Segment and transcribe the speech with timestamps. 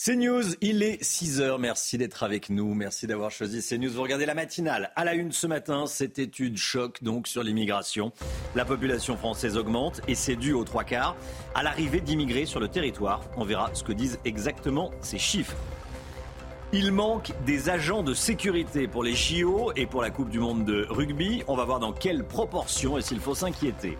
[0.00, 1.58] CNews, il est 6h.
[1.58, 2.72] Merci d'être avec nous.
[2.72, 3.90] Merci d'avoir choisi CNews.
[3.90, 4.92] Vous regardez la matinale.
[4.94, 8.12] À la une ce matin, cette étude choc donc sur l'immigration.
[8.54, 11.16] La population française augmente et c'est dû aux trois quarts
[11.56, 13.22] à l'arrivée d'immigrés sur le territoire.
[13.36, 15.56] On verra ce que disent exactement ces chiffres.
[16.72, 20.64] Il manque des agents de sécurité pour les JO et pour la Coupe du Monde
[20.64, 21.42] de rugby.
[21.48, 23.98] On va voir dans quelle proportion et s'il faut s'inquiéter.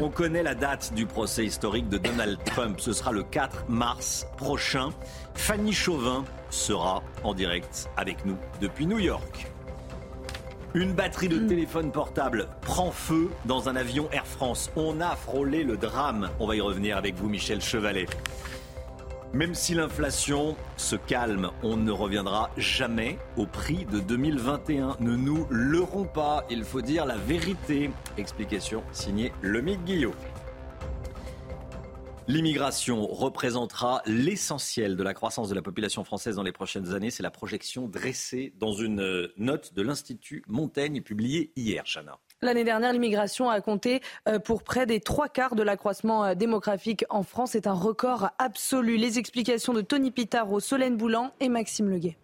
[0.00, 2.80] On connaît la date du procès historique de Donald Trump.
[2.80, 4.90] Ce sera le 4 mars prochain.
[5.34, 9.50] Fanny Chauvin sera en direct avec nous depuis New York.
[10.74, 14.70] Une batterie de téléphone portable prend feu dans un avion Air France.
[14.76, 16.30] On a frôlé le drame.
[16.38, 18.06] On va y revenir avec vous, Michel Chevalet.
[19.32, 24.96] Même si l'inflation se calme, on ne reviendra jamais au prix de 2021.
[24.98, 27.90] Ne nous leurrons pas, il faut dire la vérité.
[28.18, 30.14] Explication signée Lemic Guillot.
[32.26, 37.10] L'immigration représentera l'essentiel de la croissance de la population française dans les prochaines années.
[37.10, 42.18] C'est la projection dressée dans une note de l'Institut Montaigne publiée hier, Chana.
[42.42, 47.04] L'année dernière, l'immigration a compté euh, pour près des trois quarts de l'accroissement euh, démographique
[47.10, 47.50] en France.
[47.50, 48.96] C'est un record absolu.
[48.96, 52.16] Les explications de Tony Pitaro, Solène Boulan et Maxime Leguet.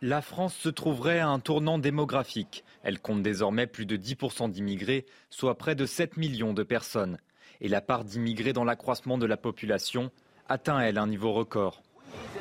[0.00, 2.62] La France se trouverait à un tournant démographique.
[2.84, 7.18] Elle compte désormais plus de 10% d'immigrés, soit près de 7 millions de personnes.
[7.60, 10.12] Et la part d'immigrés dans l'accroissement de la population
[10.48, 11.82] atteint, elle, un niveau record.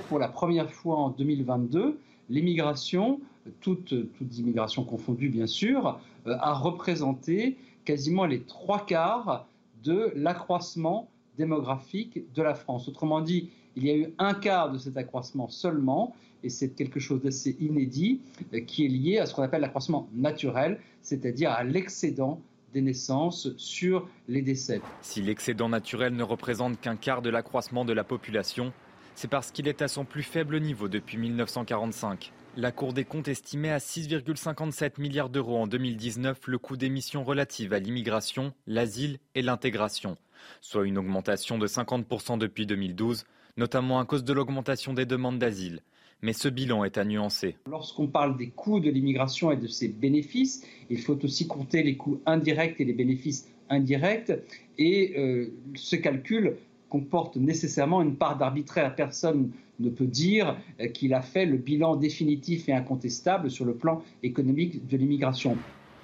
[0.07, 3.19] Pour la première fois en 2022, l'immigration
[3.59, 3.93] toutes,
[4.37, 9.47] immigrations confondues bien sûr, euh, a représenté quasiment les trois quarts
[9.83, 12.87] de l'accroissement démographique de la France.
[12.87, 16.99] Autrement dit, il y a eu un quart de cet accroissement seulement, et c'est quelque
[16.99, 18.21] chose d'assez inédit,
[18.53, 22.41] euh, qui est lié à ce qu'on appelle l'accroissement naturel, c'est-à-dire à, l'excédent
[22.73, 24.81] des naissances sur les décès.
[25.01, 28.73] Si l'excédent naturel ne représente qu'un quart de l'accroissement de la population,
[29.15, 32.31] c'est parce qu'il est à son plus faible niveau depuis 1945.
[32.57, 37.23] La Cour des comptes estimait à 6,57 milliards d'euros en 2019 le coût des missions
[37.23, 40.17] relatives à l'immigration, l'asile et l'intégration,
[40.59, 45.81] soit une augmentation de 50% depuis 2012, notamment à cause de l'augmentation des demandes d'asile.
[46.21, 47.55] Mais ce bilan est à nuancer.
[47.69, 51.95] Lorsqu'on parle des coûts de l'immigration et de ses bénéfices, il faut aussi compter les
[51.95, 54.33] coûts indirects et les bénéfices indirects.
[54.77, 56.57] Et euh, ce calcul
[56.89, 58.95] comporte nécessairement une part d'arbitraire.
[58.95, 63.75] Personne ne peut dire euh, qu'il a fait le bilan définitif et incontestable sur le
[63.75, 65.57] plan économique de l'immigration.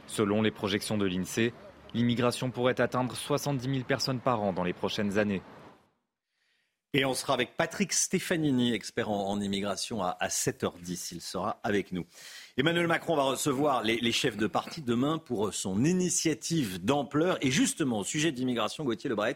[0.08, 1.52] Selon les projections de l'INSEE,
[1.94, 5.42] l'immigration pourrait atteindre 70 000 personnes par an dans les prochaines années.
[6.98, 11.10] Et on sera avec Patrick Stefanini, expert en, immigration, à, 7h10.
[11.16, 12.06] Il sera avec nous.
[12.56, 17.38] Emmanuel Macron va recevoir les, les chefs de parti demain pour son initiative d'ampleur.
[17.42, 19.36] Et justement, au sujet d'immigration, Gauthier Lebret,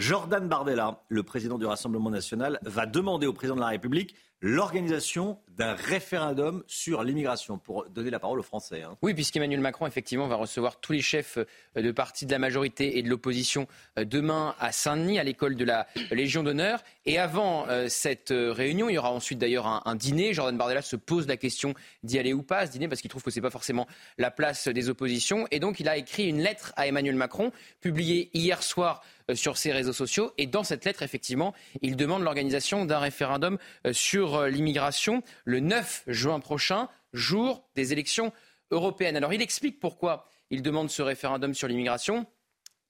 [0.00, 5.38] Jordan Bardella, le président du Rassemblement national, va demander au président de la République l'organisation
[5.56, 8.82] d'un référendum sur l'immigration, pour donner la parole aux Français.
[8.82, 8.96] Hein.
[9.02, 12.98] Oui, puisqu'Emmanuel Macron, effectivement, va recevoir tous les chefs euh, de partis de la majorité
[12.98, 13.66] et de l'opposition
[13.98, 16.82] euh, demain à Saint-Denis, à l'école de la Légion d'honneur.
[17.04, 20.32] Et avant euh, cette réunion, il y aura ensuite d'ailleurs un, dîner.
[20.32, 21.74] Jordan Bardella se pose la question
[22.04, 23.86] d'y aller ou pas ce dîner, parce qu'il trouve que ce n'est pas forcément
[24.18, 25.46] la place des oppositions.
[25.50, 29.02] Et donc, il a écrit une lettre à Emmanuel Macron, publiée hier soir
[29.34, 30.32] sur ses réseaux sociaux.
[30.38, 33.58] Et dans cette lettre, effectivement, il demande l'organisation d'un référendum
[33.92, 38.32] sur l'immigration le 9 juin prochain, jour des élections
[38.70, 39.16] européennes.
[39.16, 42.26] Alors il explique pourquoi il demande ce référendum sur l'immigration.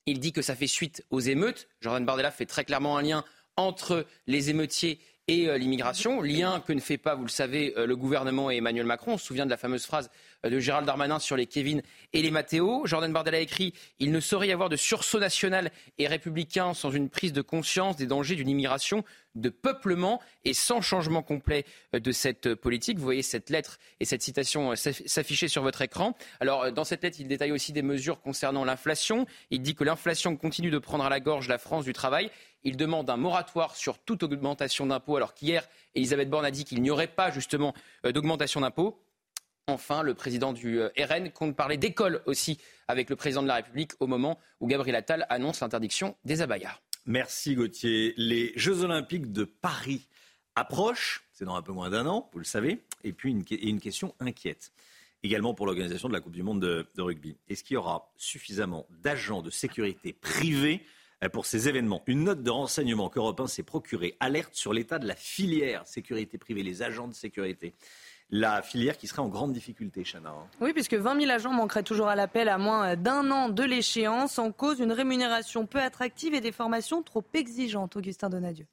[0.06, 1.68] Il dit que ça fait suite aux émeutes.
[1.80, 3.24] Jordan Bardella fait très clairement un lien
[3.56, 7.86] entre les émeutiers et euh, l'immigration, lien que ne fait pas, vous le savez, euh,
[7.86, 9.12] le gouvernement et Emmanuel Macron.
[9.12, 10.10] On se souvient de la fameuse phrase
[10.44, 11.82] euh, de Gérald Darmanin sur les Kevin
[12.12, 12.84] et les Matteo.
[12.84, 16.90] Jordan Bardella a écrit Il ne saurait y avoir de sursaut national et républicain sans
[16.90, 19.04] une prise de conscience des dangers d'une immigration
[19.36, 22.98] de peuplement et sans changement complet de cette politique.
[22.98, 26.16] Vous voyez cette lettre et cette citation s'afficher sur votre écran.
[26.40, 29.26] Alors, dans cette lettre, il détaille aussi des mesures concernant l'inflation.
[29.50, 32.28] Il dit que l'inflation continue de prendre à la gorge la France du travail.
[32.64, 36.82] Il demande un moratoire sur toute augmentation d'impôts, alors qu'hier, Elisabeth Borne a dit qu'il
[36.82, 37.74] n'y aurait pas justement
[38.04, 39.00] d'augmentation d'impôts.
[39.66, 42.58] enfin, le président du RN compte parler d'école aussi
[42.88, 46.78] avec le président de la République au moment où Gabriel Attal annonce l'interdiction des abayas.
[47.06, 48.14] Merci Gauthier.
[48.16, 50.06] Les Jeux Olympiques de Paris
[50.54, 53.80] approchent, c'est dans un peu moins d'un an, vous le savez, et puis une, une
[53.80, 54.72] question inquiète
[55.22, 57.36] également pour l'organisation de la Coupe du Monde de, de rugby.
[57.48, 62.02] Est-ce qu'il y aura suffisamment d'agents de sécurité privés euh, pour ces événements.
[62.06, 66.38] Une note de renseignement qu'Europe 1 s'est procurée alerte sur l'état de la filière sécurité
[66.38, 67.74] privée, les agents de sécurité
[68.30, 70.30] la filière qui serait en grande difficulté, Chana.
[70.30, 70.46] Hein.
[70.60, 74.38] Oui, puisque 20 000 agents manqueraient toujours à l'appel à moins d'un an de l'échéance,
[74.38, 77.96] en cause une rémunération peu attractive et des formations trop exigeantes.
[77.96, 78.66] Augustin Donadieu.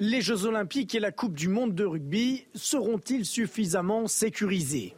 [0.00, 4.94] Les Jeux Olympiques et la Coupe du Monde de rugby seront-ils suffisamment sécurisés?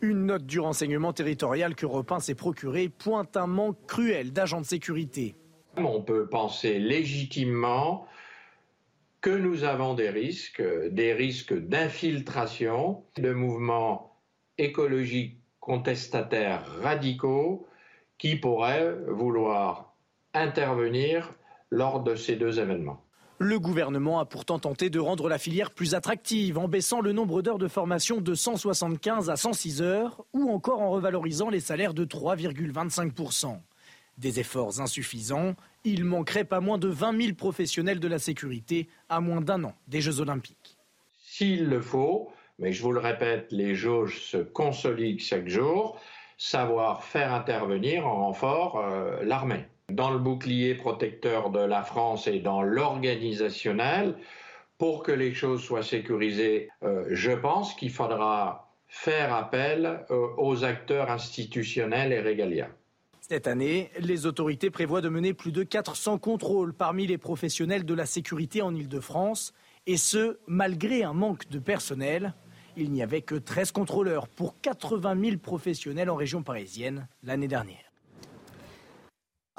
[0.00, 4.66] Une note du renseignement territorial que Repin s'est procurée pointe un manque cruel d'agents de
[4.66, 5.34] sécurité.
[5.76, 8.06] On peut penser légitimement
[9.20, 14.16] que nous avons des risques, des risques d'infiltration de mouvements
[14.56, 17.66] écologiques contestataires radicaux
[18.18, 19.96] qui pourraient vouloir
[20.32, 21.34] intervenir
[21.70, 23.04] lors de ces deux événements.
[23.40, 27.40] Le gouvernement a pourtant tenté de rendre la filière plus attractive en baissant le nombre
[27.40, 32.04] d'heures de formation de 175 à 106 heures ou encore en revalorisant les salaires de
[32.04, 33.60] 3,25%.
[34.18, 35.54] Des efforts insuffisants,
[35.84, 39.74] il manquerait pas moins de 20 000 professionnels de la sécurité à moins d'un an
[39.86, 40.76] des Jeux olympiques.
[41.20, 46.00] S'il le faut, mais je vous le répète, les jauges se consolident chaque jour,
[46.38, 49.64] savoir faire intervenir en renfort euh, l'armée.
[49.90, 54.16] Dans le bouclier protecteur de la France et dans l'organisationnel,
[54.76, 60.64] pour que les choses soient sécurisées, euh, je pense qu'il faudra faire appel euh, aux
[60.64, 62.70] acteurs institutionnels et régaliens.
[63.20, 67.94] Cette année, les autorités prévoient de mener plus de 400 contrôles parmi les professionnels de
[67.94, 69.52] la sécurité en Ile-de-France,
[69.86, 72.34] et ce, malgré un manque de personnel.
[72.76, 77.87] Il n'y avait que 13 contrôleurs pour 80 000 professionnels en région parisienne l'année dernière.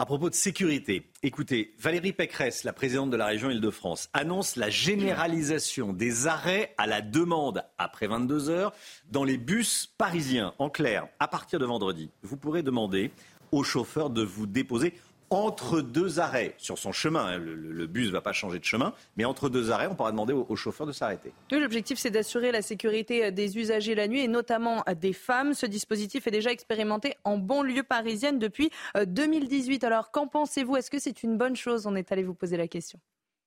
[0.01, 4.69] À propos de sécurité, écoutez, Valérie Pécresse, la présidente de la région Île-de-France, annonce la
[4.69, 8.71] généralisation des arrêts à la demande après 22 heures
[9.11, 10.53] dans les bus parisiens.
[10.57, 13.11] En clair, à partir de vendredi, vous pourrez demander
[13.51, 14.93] au chauffeur de vous déposer
[15.29, 17.25] entre deux arrêts sur son chemin.
[17.25, 20.11] Hein, le, bus ne va pas changer de chemin, mais entre deux arrêts, on pourra
[20.11, 21.31] demander au, chauffeur de s'arrêter.
[21.51, 25.53] L'objectif, c'est d'assurer la sécurité des usagers la nuit et notamment des femmes.
[25.53, 29.83] Ce dispositif est déjà expérimenté en banlieue parisienne depuis 2018.
[29.83, 30.75] Euh, Alors, qu'en pensez-vous?
[30.77, 31.85] Est-ce que c'est une bonne chose?
[31.87, 32.99] On est allé vous poser la question.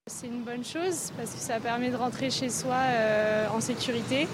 [0.08, 4.26] C'est une bonne chose parce que ça permet de rentrer chez soi euh, en sécurité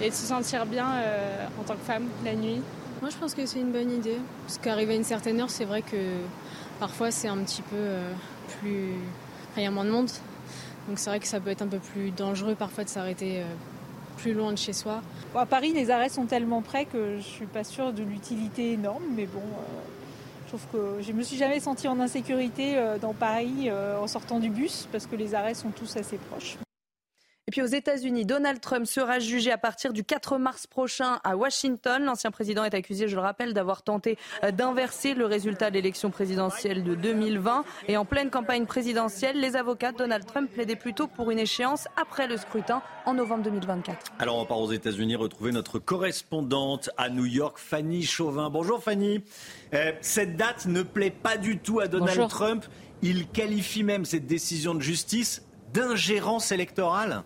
[0.00, 2.62] et de se sentir bien euh, en tant que femme la nuit.
[3.00, 4.18] Moi, je pense que c'est une bonne idée.
[4.46, 5.96] Parce qu'arriver à une certaine heure, c'est vrai que
[6.78, 8.12] parfois c'est un petit peu euh,
[8.60, 8.92] plus.
[9.50, 10.10] Enfin, il y a moins de monde.
[10.88, 13.44] Donc c'est vrai que ça peut être un peu plus dangereux parfois de s'arrêter euh,
[14.18, 15.00] plus loin de chez soi.
[15.34, 19.04] à Paris, les arrêts sont tellement près que je suis pas sûre de l'utilité énorme,
[19.16, 19.80] mais bon, euh,
[20.44, 24.50] je trouve que je me suis jamais sentie en insécurité dans Paris en sortant du
[24.50, 26.56] bus parce que les arrêts sont tous assez proches.
[27.46, 31.36] Et puis aux États-Unis, Donald Trump sera jugé à partir du 4 mars prochain à
[31.36, 32.02] Washington.
[32.02, 36.10] L'ancien président est accusé, je le rappelle, d'avoir tenté euh, d'inverser le résultat de l'élection
[36.10, 37.66] présidentielle de 2020.
[37.88, 41.86] Et en pleine campagne présidentielle, les avocats de Donald Trump plaidaient plutôt pour une échéance
[42.00, 44.12] après le scrutin en novembre 2024.
[44.20, 48.48] Alors on part aux États-Unis retrouver notre correspondante à New York, Fanny Chauvin.
[48.48, 49.22] Bonjour Fanny.
[49.74, 52.64] Euh, cette date ne plaît pas du tout à Donald Trump.
[53.02, 55.42] Il qualifie même cette décision de justice
[55.74, 57.22] d'ingérence électorale.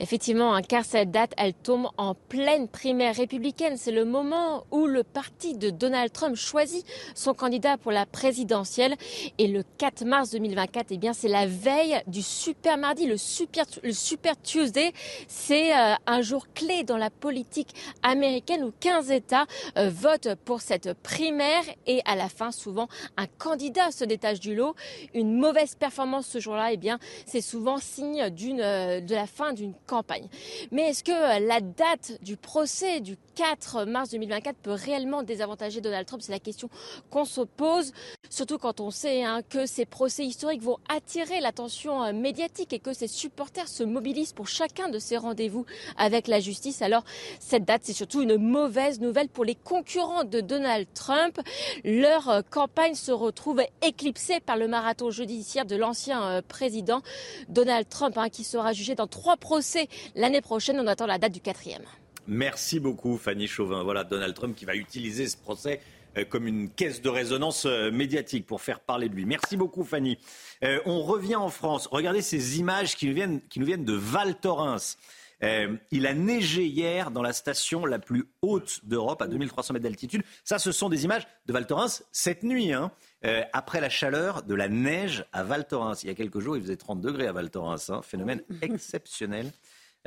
[0.00, 3.76] Effectivement, hein, car cette date, elle tombe en pleine primaire républicaine.
[3.76, 8.96] C'est le moment où le parti de Donald Trump choisit son candidat pour la présidentielle.
[9.36, 13.66] Et le 4 mars 2024, eh bien, c'est la veille du super mardi, le super,
[13.82, 14.94] le super Tuesday.
[15.28, 19.44] C'est euh, un jour clé dans la politique américaine où 15 États
[19.76, 22.88] euh, votent pour cette primaire et à la fin, souvent,
[23.18, 24.74] un candidat se détache du lot.
[25.12, 29.52] Une mauvaise performance ce jour-là, eh bien, c'est souvent signe d'une, euh, de la fin
[29.52, 30.28] d'une campagne.
[30.70, 35.80] Mais est-ce que euh, la date du procès du 4 mars 2024 peut réellement désavantager
[35.80, 36.68] Donald Trump C'est la question
[37.08, 37.92] qu'on se pose,
[38.28, 42.78] surtout quand on sait hein, que ces procès historiques vont attirer l'attention euh, médiatique et
[42.78, 45.64] que ses supporters se mobilisent pour chacun de ces rendez-vous
[45.96, 46.82] avec la justice.
[46.82, 47.02] Alors
[47.38, 51.40] cette date, c'est surtout une mauvaise nouvelle pour les concurrents de Donald Trump.
[51.82, 57.00] Leur euh, campagne se retrouve éclipsée par le marathon judiciaire de l'ancien président
[57.48, 60.78] Donald Trump, hein, qui sera jugé dans trois procès l'année prochaine.
[60.78, 61.86] On attend la date du quatrième.
[62.32, 63.82] Merci beaucoup, Fanny Chauvin.
[63.82, 65.80] Voilà Donald Trump qui va utiliser ce procès
[66.16, 69.26] euh, comme une caisse de résonance euh, médiatique pour faire parler de lui.
[69.26, 70.16] Merci beaucoup, Fanny.
[70.62, 71.88] Euh, on revient en France.
[71.88, 74.96] Regardez ces images qui nous viennent, qui nous viennent de Val Thorens.
[75.42, 79.84] Euh, il a neigé hier dans la station la plus haute d'Europe, à 2300 mètres
[79.84, 80.22] d'altitude.
[80.44, 82.72] Ça, ce sont des images de Val Thorens cette nuit.
[82.72, 82.92] Hein.
[83.24, 86.02] Euh, après la chaleur de la neige à Val Thorens.
[86.02, 87.90] Il y a quelques jours, il faisait 30 degrés à Val Thorens.
[87.90, 88.00] Hein.
[88.02, 89.50] Phénomène exceptionnel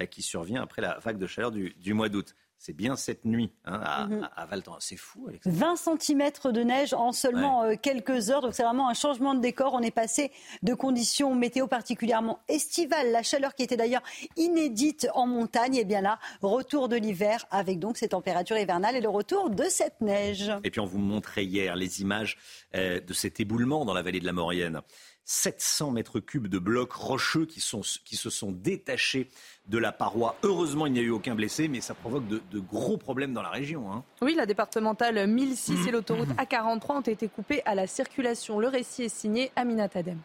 [0.09, 2.35] qui survient après la vague de chaleur du mois d'août.
[2.65, 4.29] C'est bien cette nuit hein, à, mhm.
[4.49, 4.79] Val Thorens.
[4.79, 5.53] C'est fou, Alexandre.
[5.57, 8.39] 20 cm de neige en seulement euh, quelques heures.
[8.39, 9.73] Donc c'est vraiment un changement de décor.
[9.73, 10.31] On est passé
[10.61, 14.01] de conditions météo particulièrement estivales, la chaleur qui était d'ailleurs
[14.37, 15.75] inédite en montagne.
[15.75, 19.65] Et bien là, retour de l'hiver avec donc ces températures hivernales et le retour de
[19.65, 20.49] cette neige.
[20.63, 22.37] Et puis on vous montrait hier les images
[22.75, 24.79] euh, de cet éboulement dans la vallée de la Maurienne.
[25.25, 29.29] 700 mètres cubes de blocs rocheux qui, sont, qui se sont détachés
[29.67, 30.35] de la paroi.
[30.43, 33.49] Heureusement, il n'y a eu aucun blessé, mais ça provoque de, gros problèmes dans la
[33.49, 33.91] région.
[33.91, 34.03] Hein.
[34.21, 38.59] Oui, la départementale 1006 et l'autoroute A43 ont été coupées à la circulation.
[38.59, 40.19] Le récit est signé Aminat Adem.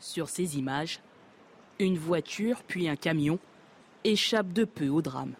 [0.00, 1.00] Sur ces images,
[1.78, 3.38] une voiture puis un camion
[4.04, 5.34] échappent de peu au drame.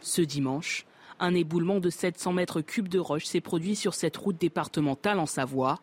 [0.00, 0.86] Ce dimanche,
[1.20, 5.26] un éboulement de 700 mètres cubes de roche s'est produit sur cette route départementale en
[5.26, 5.80] Savoie.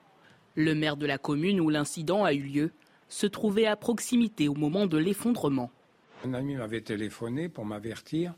[0.55, 2.71] Le maire de la commune où l'incident a eu lieu
[3.09, 5.71] se trouvait à proximité au moment de l'effondrement.
[6.25, 8.33] Un ami m'avait téléphoné pour m'avertir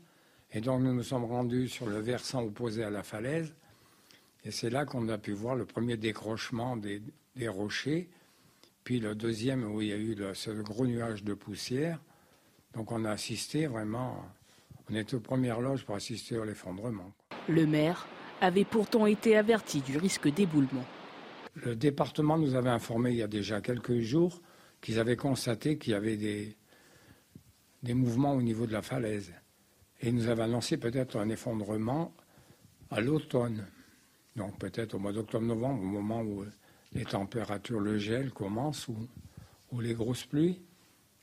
[0.52, 3.54] et donc nous nous sommes rendus sur le versant opposé à la falaise
[4.46, 7.02] et c'est là qu'on a pu voir le premier décrochement des,
[7.48, 8.08] rochers,
[8.84, 12.00] puis le deuxième où il y a eu ce gros nuage de poussière.
[12.74, 14.24] Donc on a assisté vraiment
[14.90, 17.12] on est aux premières loges pour assister à l'effondrement.
[17.48, 18.06] Le maire
[18.40, 20.84] avait pourtant été averti du risque d'éboulement.
[21.54, 24.42] Le département nous avait informé il y a déjà quelques jours
[24.80, 26.56] qu'ils avaient constaté qu'il y avait des,
[27.82, 29.32] des mouvements au niveau de la falaise.
[30.00, 32.14] Et ils nous avaient annoncé peut-être un effondrement
[32.90, 33.66] à l'automne.
[34.36, 36.44] Donc peut-être au mois d'octobre-novembre, au moment où
[36.92, 38.96] les températures, le gel commence ou,
[39.72, 40.60] ou les grosses pluies.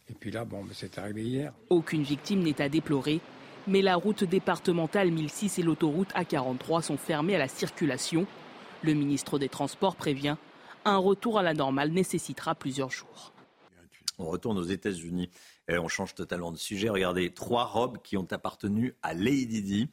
[0.10, 1.54] Et puis là, bon, ben, c'est arrivé hier.
[1.70, 3.22] Aucune victime n'est à déplorer
[3.68, 8.26] mais la route départementale 1006 et l'autoroute A43 sont fermées à la circulation.
[8.82, 10.36] Le ministre des Transports prévient,
[10.86, 13.32] un retour à la normale nécessitera plusieurs jours.
[14.20, 15.30] On retourne aux États-Unis
[15.68, 16.90] et on change totalement de sujet.
[16.90, 19.90] Regardez, trois robes qui ont appartenu à Lady Di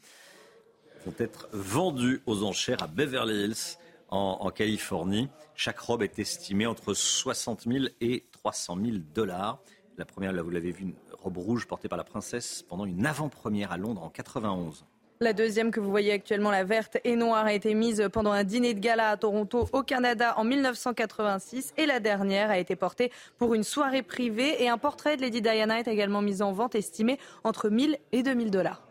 [1.07, 5.29] vont être vendues aux enchères à Beverly Hills en, en Californie.
[5.55, 9.61] Chaque robe est estimée entre 60 000 et 300 000 dollars.
[9.99, 13.73] La première, là, vous l'avez vu, robe rouge portée par la princesse pendant une avant-première
[13.73, 14.85] à Londres en 91.
[15.23, 18.43] La deuxième que vous voyez actuellement, la verte et noire, a été mise pendant un
[18.43, 21.75] dîner de gala à Toronto, au Canada, en 1986.
[21.77, 24.63] Et la dernière a été portée pour une soirée privée.
[24.63, 28.23] Et un portrait de Lady Diana est également mis en vente, estimé entre 1000 et
[28.23, 28.83] 2000 dollars.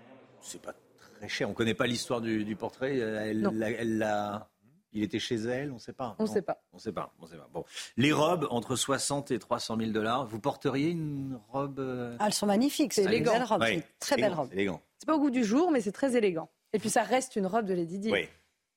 [0.41, 0.75] C'est pas
[1.17, 1.49] très cher.
[1.49, 2.97] On connaît pas l'histoire du, portrait.
[2.99, 4.49] Elle l'a
[4.91, 6.15] il était chez elle, on ne sait pas.
[6.19, 6.61] On ne sait pas.
[6.73, 7.13] On sait pas.
[7.19, 7.47] On sait pas.
[7.53, 7.63] Bon,
[7.97, 10.25] les robes entre 60 et 300 000 dollars.
[10.25, 12.93] Vous porteriez une robe euh, ah, Elles sont magnifiques.
[12.93, 13.33] C'est élégant.
[13.59, 14.49] Belle très belle robe.
[14.51, 16.49] C'est pas au goût du jour, mais c'est très élégant.
[16.73, 18.11] Et puis ça reste une robe de Lady Di.
[18.11, 18.27] Oui.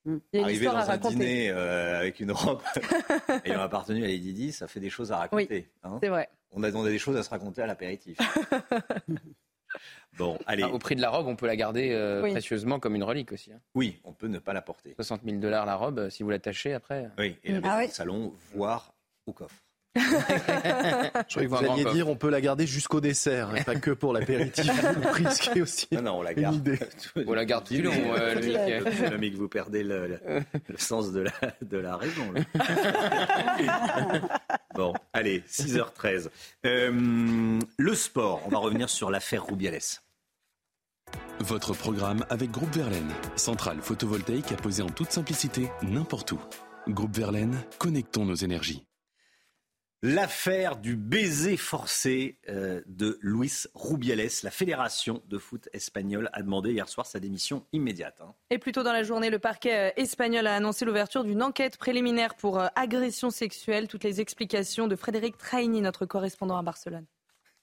[0.04, 0.16] Mm.
[0.33, 1.14] Il y a une histoire à raconter.
[1.14, 2.61] Un dîner euh, avec une robe
[3.45, 5.69] ayant appartenu à Lady Di, ça fait des choses à raconter.
[5.83, 5.99] Hein.
[6.02, 6.28] c'est vrai.
[6.50, 8.19] On a, on a des choses à se raconter à l'apéritif.
[10.19, 10.62] Bon, allez.
[10.64, 13.52] au prix de la robe, on peut la garder euh, précieusement comme une relique aussi.
[13.52, 13.61] Hein.
[13.75, 14.95] Oui, on peut ne pas la porter.
[14.95, 17.11] 60 000 dollars la robe, si vous l'attachez après.
[17.19, 18.93] Oui, et la mettre ah au salon, voire
[19.26, 19.62] au coffre.
[19.94, 20.00] Je
[21.28, 24.70] croyais que vous alliez dire on peut la garder jusqu'au dessert, pas que pour l'apéritif.
[25.12, 25.87] risquez aussi.
[25.92, 26.78] Non, non, on la garde.
[27.26, 30.18] on la garde tout le long, euh, que vous perdez le,
[30.76, 32.32] sens de la, de la raison.
[34.75, 36.28] bon, allez, 6h13.
[36.64, 40.00] Euh, le sport, on va revenir sur l'affaire Rubiales.
[41.40, 46.40] Votre programme avec Groupe Verlaine, centrale photovoltaïque à poser en toute simplicité n'importe où.
[46.88, 48.84] Groupe Verlaine, connectons nos énergies.
[50.04, 56.73] L'affaire du baiser forcé euh, de Luis Rubiales, la fédération de foot espagnole a demandé
[56.73, 58.21] hier soir sa démission immédiate.
[58.21, 58.35] Hein.
[58.50, 61.76] Et plus tôt dans la journée, le parquet euh, espagnol a annoncé l'ouverture d'une enquête
[61.76, 63.87] préliminaire pour euh, agression sexuelle.
[63.87, 67.06] Toutes les explications de Frédéric Traini, notre correspondant à Barcelone.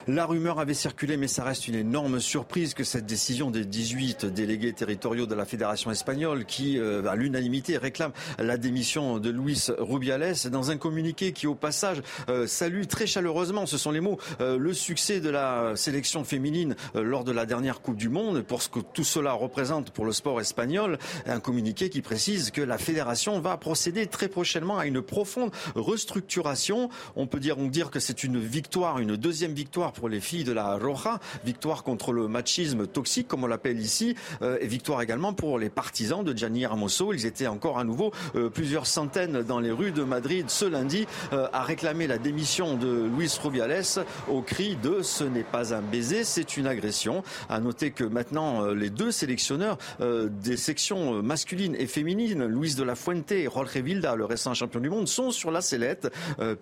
[0.09, 4.25] La rumeur avait circulé, mais ça reste une énorme surprise que cette décision des 18
[4.25, 9.67] délégués territoriaux de la Fédération espagnole, qui euh, à l'unanimité réclament la démission de Luis
[9.77, 14.17] Rubiales, dans un communiqué qui au passage euh, salue très chaleureusement, ce sont les mots,
[14.41, 18.63] euh, le succès de la sélection féminine lors de la dernière Coupe du Monde, pour
[18.63, 20.97] ce que tout cela représente pour le sport espagnol,
[21.27, 26.89] un communiqué qui précise que la Fédération va procéder très prochainement à une profonde restructuration.
[27.15, 30.45] On peut dire, on dire que c'est une victoire, une deuxième victoire pour les filles
[30.45, 35.33] de la Roja, victoire contre le machisme toxique, comme on l'appelle ici, et victoire également
[35.33, 37.11] pour les partisans de Gianni Hermoso.
[37.11, 38.13] Ils étaient encore à nouveau
[38.53, 43.37] plusieurs centaines dans les rues de Madrid ce lundi à réclamer la démission de Luis
[43.43, 43.83] Rubiales
[44.29, 47.21] au cri de ce n'est pas un baiser, c'est une agression.
[47.49, 52.95] À noter que maintenant les deux sélectionneurs des sections masculines et féminines, Luis de la
[52.95, 56.09] Fuente et Jorge Vilda, le récent champion du monde, sont sur la sellette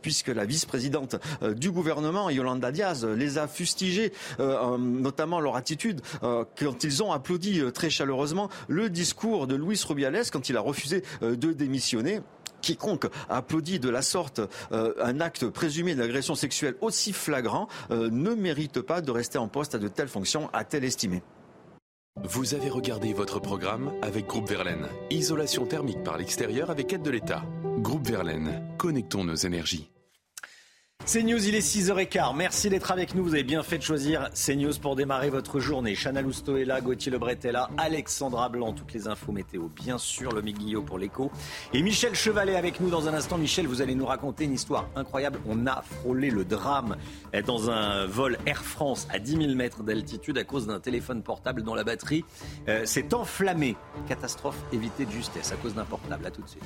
[0.02, 1.18] puisque la vice-présidente
[1.56, 7.90] du gouvernement, Yolanda Diaz, les a fustigés, notamment leur attitude quand ils ont applaudi très
[7.90, 12.22] chaleureusement le discours de Luis Rubiales quand il a refusé euh, de démissionner.
[12.62, 18.34] Quiconque applaudit de la sorte euh, un acte présumé d'agression sexuelle aussi flagrant euh, ne
[18.34, 21.22] mérite pas de rester en poste à de telles fonctions, a-t-elle estimé.
[22.24, 24.88] Vous avez regardé votre programme avec Groupe Verlaine.
[25.12, 27.44] Isolation thermique par l'extérieur avec aide de l'État.
[27.78, 29.92] Groupe Verlaine, connectons nos énergies.
[31.08, 32.36] CNews, il est 6h15.
[32.36, 33.24] Merci d'être avec nous.
[33.24, 35.96] Vous avez bien fait de choisir CNews pour démarrer votre journée.
[35.96, 40.34] Chana Lousteau est là, Gauthier Lebret est Alexandra Blanc, toutes les infos météo, bien sûr,
[40.34, 41.32] le Guillot pour l'écho.
[41.72, 43.38] Et Michel Chevalet avec nous dans un instant.
[43.38, 45.40] Michel, vous allez nous raconter une histoire incroyable.
[45.48, 46.98] On a frôlé le drame
[47.46, 51.64] dans un vol Air France à 10 000 mètres d'altitude à cause d'un téléphone portable
[51.64, 52.26] dont la batterie
[52.68, 53.78] euh, s'est enflammée.
[54.10, 56.26] Catastrophe évitée de justesse à cause d'un portable.
[56.26, 56.66] À tout de suite.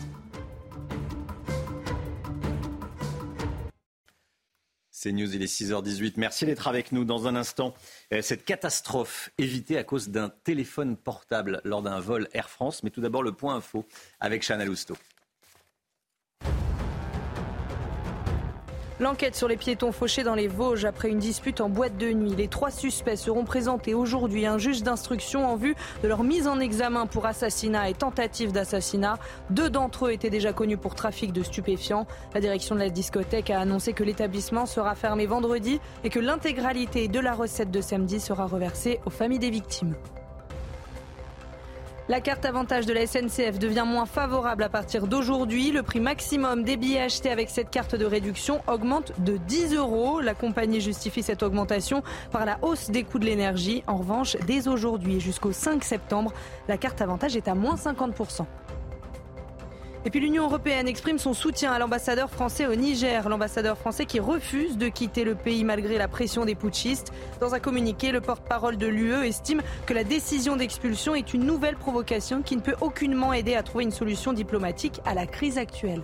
[5.03, 6.13] C'est News, il est 6h18.
[6.17, 7.73] Merci d'être avec nous dans un instant.
[8.13, 12.83] Euh, cette catastrophe évitée à cause d'un téléphone portable lors d'un vol Air France.
[12.83, 13.83] Mais tout d'abord, le point info
[14.19, 14.95] avec Chana Lousteau.
[19.01, 22.35] L'enquête sur les piétons fauchés dans les Vosges après une dispute en boîte de nuit.
[22.37, 26.47] Les trois suspects seront présentés aujourd'hui à un juge d'instruction en vue de leur mise
[26.47, 29.17] en examen pour assassinat et tentative d'assassinat.
[29.49, 32.05] Deux d'entre eux étaient déjà connus pour trafic de stupéfiants.
[32.35, 37.07] La direction de la discothèque a annoncé que l'établissement sera fermé vendredi et que l'intégralité
[37.07, 39.95] de la recette de samedi sera reversée aux familles des victimes.
[42.11, 45.71] La carte avantage de la SNCF devient moins favorable à partir d'aujourd'hui.
[45.71, 50.19] Le prix maximum des billets achetés avec cette carte de réduction augmente de 10 euros.
[50.19, 53.81] La compagnie justifie cette augmentation par la hausse des coûts de l'énergie.
[53.87, 56.33] En revanche, dès aujourd'hui jusqu'au 5 septembre,
[56.67, 58.45] la carte avantage est à moins 50%.
[60.03, 64.19] Et puis l'Union européenne exprime son soutien à l'ambassadeur français au Niger, l'ambassadeur français qui
[64.19, 67.13] refuse de quitter le pays malgré la pression des putschistes.
[67.39, 71.75] Dans un communiqué, le porte-parole de l'UE estime que la décision d'expulsion est une nouvelle
[71.75, 76.01] provocation qui ne peut aucunement aider à trouver une solution diplomatique à la crise actuelle.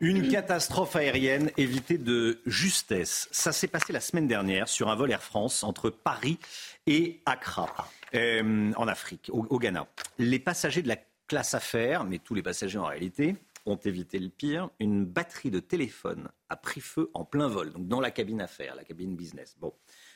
[0.00, 3.28] Une catastrophe aérienne évitée de justesse.
[3.32, 6.38] Ça s'est passé la semaine dernière sur un vol Air France entre Paris
[6.86, 9.86] et Accra, euh, en Afrique, au, au Ghana.
[10.18, 13.36] Les passagers de la classe affaires, mais tous les passagers en réalité
[13.66, 14.70] ont évité le pire.
[14.78, 18.74] Une batterie de téléphone a pris feu en plein vol, donc dans la cabine affaires,
[18.76, 19.56] la cabine business.
[19.58, 19.72] Bon,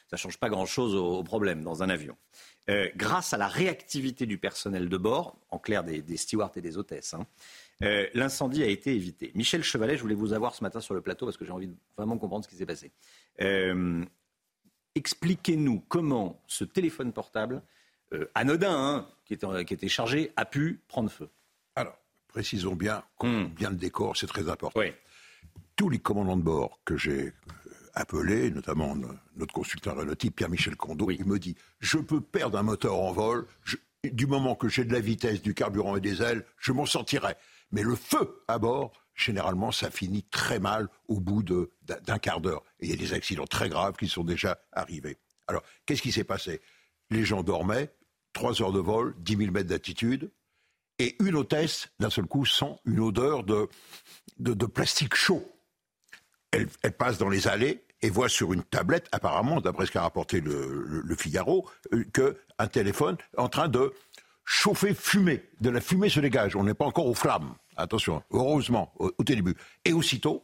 [0.08, 2.16] ça change pas grand-chose au, problème dans un avion.
[2.68, 6.78] Euh, grâce à la réactivité du personnel de bord, en clair des, stewards et des
[6.78, 7.26] hôtesses, hein,
[7.82, 9.32] euh, l'incendie a été évité.
[9.34, 11.68] Michel Chevalet, je voulais vous avoir ce matin sur le plateau parce que j'ai envie
[11.68, 12.90] de vraiment comprendre ce qui s'est passé.
[13.40, 14.04] Euh,
[14.94, 17.62] expliquez-nous comment ce téléphone portable
[18.34, 21.28] anodin, hein, qui était, chargé a pu prendre feu.
[21.76, 21.96] Alors,
[22.28, 23.46] précisons bien, hmm.
[23.46, 24.72] bien le décor, c'est très important.
[25.76, 27.32] Tous les commandants de bord que j'ai euh,
[27.94, 28.96] appelés, notamment
[29.36, 33.46] notre consultant aéronautique Pierre-Michel Condo, il me dit je peux perdre un moteur en vol,
[34.04, 37.34] du moment que j'ai de la vitesse, du carburant et des ailes, je m'en sortirai.
[37.72, 42.64] Mais le feu à bord, généralement, ça finit très mal au bout d'un quart d'heure.
[42.80, 45.18] Et il y a des accidents très graves qui sont déjà arrivés.
[45.46, 46.60] Alors, qu'est-ce qui s'est passé?
[47.10, 47.92] Les gens dormaient,
[48.32, 50.30] trois heures de vol, 10 000 mètres d'altitude,
[50.98, 53.68] et une hôtesse, d'un seul coup, sent une odeur de,
[54.38, 55.50] de, plastique chaud.
[56.52, 60.40] Elle, passe dans les allées et voit sur une tablette, apparemment, d'après ce qu'a rapporté
[60.40, 63.94] le, le, Figaro, euh, qu'un téléphone est en train de
[64.44, 65.42] chauffer fumée.
[65.60, 66.54] De la fumée se dégage.
[66.54, 67.54] On n'est pas encore aux flammes.
[67.76, 69.54] Attention, heureusement, au, au début.
[69.86, 70.42] Et aussitôt,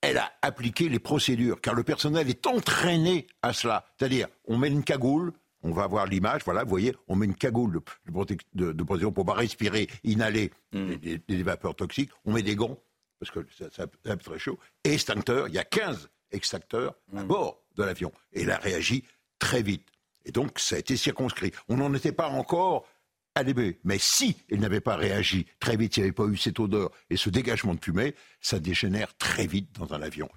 [0.00, 3.84] elle a appliqué les procédures, car le personnel est entraîné à cela.
[3.98, 7.34] C'est-à-dire, on met une cagoule, on va voir l'image, voilà, vous voyez, on met une
[7.34, 10.94] cagoule de, de, protection pour pas respirer, inhaler mm.
[11.26, 12.78] des, vapeurs toxiques, on met des gants,
[13.18, 17.22] parce que ça, ça, ça très chaud, et extincteur, il y a 15 extincteurs à
[17.22, 17.26] mm.
[17.26, 18.12] bord de l'avion.
[18.32, 19.04] Et elle a réagi
[19.38, 19.86] très vite.
[20.24, 21.52] Et donc, ça a été circonscrit.
[21.68, 22.86] On n'en était pas encore
[23.34, 23.44] à.
[23.84, 26.90] Mais si elle n'avait pas réagi très vite, s'il n'y avait pas eu cette odeur
[27.08, 30.28] et ce dégagement de fumée, ça dégénère très vite dans un avion.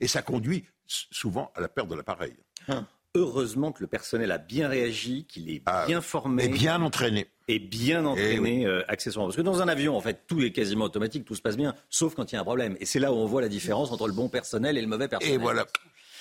[0.00, 2.34] Et, ça conduit souvent à la perte de l'appareil.
[2.68, 6.44] Hein heureusement que le personnel a bien réagi, qu'il est ah, bien formé.
[6.44, 7.28] Et bien entraîné.
[7.48, 9.28] Et bien entraîné euh, accessoirement.
[9.28, 11.74] Parce que dans un avion, en fait, tout est quasiment automatique, tout se passe bien,
[11.88, 12.76] sauf quand il y a un problème.
[12.80, 15.08] Et c'est là où on voit la différence entre le bon personnel et le mauvais
[15.08, 15.34] personnel.
[15.34, 15.66] Et voilà.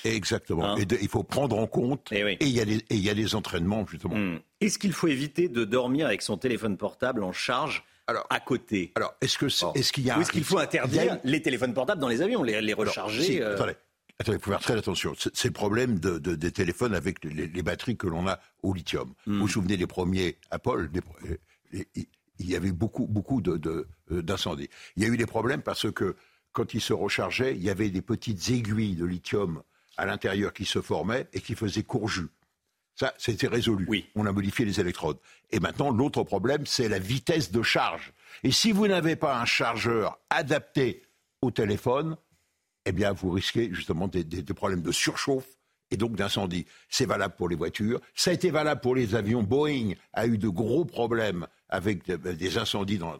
[0.06, 0.66] Exactement.
[0.66, 2.08] Hein et il faut prendre en compte.
[2.12, 4.16] Eh et il y, a des, entraînements, justement.
[4.16, 4.40] Hmm.
[4.62, 8.94] Est-ce qu'il faut éviter de dormir avec son téléphone portable en charge alors, à côté?
[8.96, 9.48] Alors, est-ce que
[9.78, 12.42] est-ce qu'il y a Ou est-ce qu'il faut interdire les téléphones portables dans les avions,
[12.42, 13.74] les, les recharger euh Attendez,
[14.20, 15.14] attendez, il faut faire très attention.
[15.16, 19.14] C'est le problème de, des téléphones avec les, batteries que l'on a au lithium.
[19.26, 19.34] Hmm.
[19.34, 20.90] Vous vous souvenez des premiers Apple
[21.72, 22.06] Il
[22.40, 24.70] y avait beaucoup, beaucoup euh, d'incendies.
[24.96, 26.16] il y a eu des problèmes parce que
[26.52, 29.62] quand ils se rechargeaient, il y avait des petites aiguilles de lithium
[29.98, 32.30] à l'intérieur qui se formaient et qui faisaient courju.
[32.96, 33.86] Ça, c'était résolu.
[33.88, 34.10] Oui.
[34.16, 35.20] On a modifié les électrodes.
[35.52, 38.12] Et maintenant, l'autre problème, c'est la vitesse de charge.
[38.44, 41.04] Et si vous n'avez pas un chargeur adapté
[41.44, 42.18] au téléphone,
[42.90, 44.24] eh bien, vous risquez justement des,
[44.54, 45.48] problèmes de surchauffe
[45.92, 46.66] et donc d'incendie.
[46.90, 48.00] C'est valable pour les voitures.
[48.16, 49.44] Ça a été valable pour les avions.
[49.44, 53.14] Boeing a eu de gros problèmes avec des incendies dans,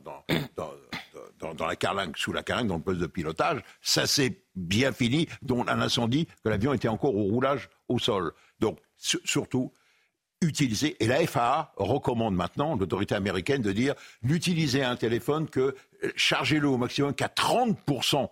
[1.54, 3.62] dans, la carlingue, sous la carlingue, dans le poste de pilotage.
[3.82, 8.32] Ça s'est bien fini, dont un incendie que l'avion était encore au roulage au sol.
[8.60, 9.74] Donc, surtout,
[10.42, 16.12] utiliser, et la FAA recommande maintenant, l'autorité américaine, de dire n'utilisez un téléphone que euh,
[16.16, 18.30] chargez-le au maximum qu'à 30%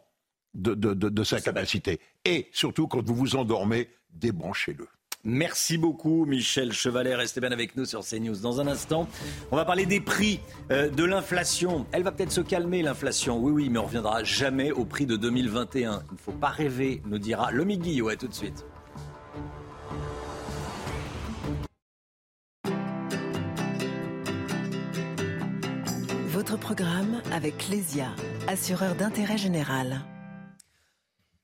[0.55, 1.99] de, de, sa capacité.
[2.23, 4.87] Et surtout, quand vous vous endormez, débranchez-le.
[5.27, 7.15] Merci beaucoup, Michel Chevalet.
[7.15, 8.37] Restez bien avec nous sur CNews.
[8.37, 9.07] Dans un instant,
[9.51, 10.39] on va parler des prix,
[10.69, 11.87] euh, de l'inflation.
[11.91, 13.39] Elle va peut-être se calmer, l'inflation.
[13.39, 16.03] Oui, oui, mais on reviendra jamais au prix de 2021.
[16.11, 18.09] Il ne faut pas rêver, nous dira Lomi Guillot.
[18.09, 18.65] À tout de suite.
[26.27, 28.09] Votre programme avec Clésia,
[28.47, 30.01] assureur d'intérêt général.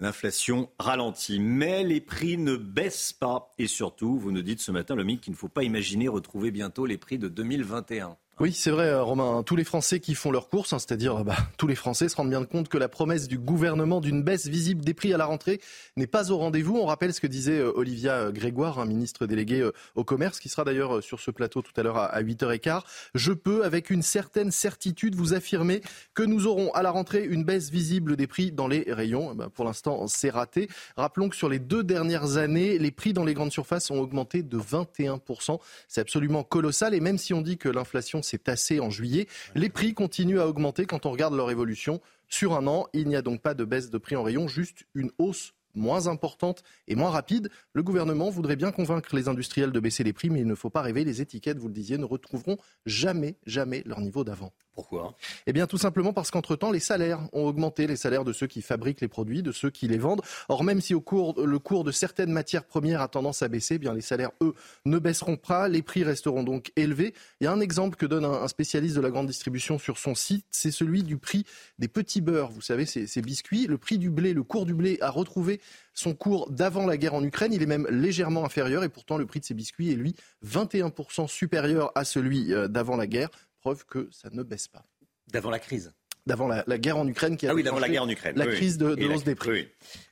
[0.01, 3.51] L'inflation ralentit, mais les prix ne baissent pas.
[3.59, 6.87] Et surtout, vous nous dites ce matin, le qu'il ne faut pas imaginer retrouver bientôt
[6.87, 8.17] les prix de 2021.
[8.41, 9.43] Oui, c'est vrai, euh, Romain.
[9.43, 12.15] Tous les Français qui font leurs courses, hein, c'est-à-dire euh, bah, tous les Français, se
[12.15, 15.25] rendent bien compte que la promesse du gouvernement d'une baisse visible des prix à la
[15.25, 15.61] rentrée
[15.95, 16.75] n'est pas au rendez-vous.
[16.75, 20.63] On rappelle ce que disait euh, Olivia Grégoire, un ministre délégué au commerce, qui sera
[20.63, 22.81] d'ailleurs sur ce plateau tout à l'heure à 8h15.
[23.13, 25.81] Je peux, avec une certaine certitude, vous affirmer
[26.15, 29.33] que nous aurons à la rentrée une baisse visible des prix dans les rayons.
[29.33, 30.67] Eh ben, pour l'instant, c'est raté.
[30.97, 34.41] Rappelons que sur les deux dernières années, les prix dans les grandes surfaces ont augmenté
[34.41, 35.59] de 21%.
[35.87, 36.95] C'est absolument colossal.
[36.95, 39.27] Et même si on dit que l'inflation c'est assez en juillet.
[39.55, 41.99] Les prix continuent à augmenter quand on regarde leur évolution.
[42.29, 44.85] Sur un an, il n'y a donc pas de baisse de prix en rayon, juste
[44.95, 47.49] une hausse moins importante et moins rapide.
[47.73, 50.69] Le gouvernement voudrait bien convaincre les industriels de baisser les prix, mais il ne faut
[50.69, 54.53] pas rêver, les étiquettes, vous le disiez, ne retrouveront jamais, jamais leur niveau d'avant.
[54.73, 55.15] Pourquoi?
[55.47, 58.61] Eh bien, tout simplement parce qu'entre-temps, les salaires ont augmenté, les salaires de ceux qui
[58.61, 60.21] fabriquent les produits, de ceux qui les vendent.
[60.47, 63.75] Or, même si au cours, le cours de certaines matières premières a tendance à baisser,
[63.75, 64.53] eh bien les salaires, eux,
[64.85, 65.67] ne baisseront pas.
[65.67, 67.13] Les prix resteront donc élevés.
[67.41, 70.15] Il y a un exemple que donne un spécialiste de la grande distribution sur son
[70.15, 71.45] site, c'est celui du prix
[71.77, 72.51] des petits beurres.
[72.51, 73.67] Vous savez, ces, ces biscuits.
[73.67, 75.59] Le prix du blé, le cours du blé a retrouvé
[75.93, 77.51] son cours d'avant la guerre en Ukraine.
[77.53, 81.27] Il est même légèrement inférieur et pourtant le prix de ces biscuits est, lui, 21%
[81.27, 83.29] supérieur à celui euh, d'avant la guerre
[83.61, 84.85] preuve que ça ne baisse pas.
[85.31, 85.93] D'avant la crise
[86.27, 88.37] D'avant la, guerre en Ukraine qui a ah oui, d'avant la guerre en Ukraine.
[88.37, 89.67] La crise de, hausse des prix.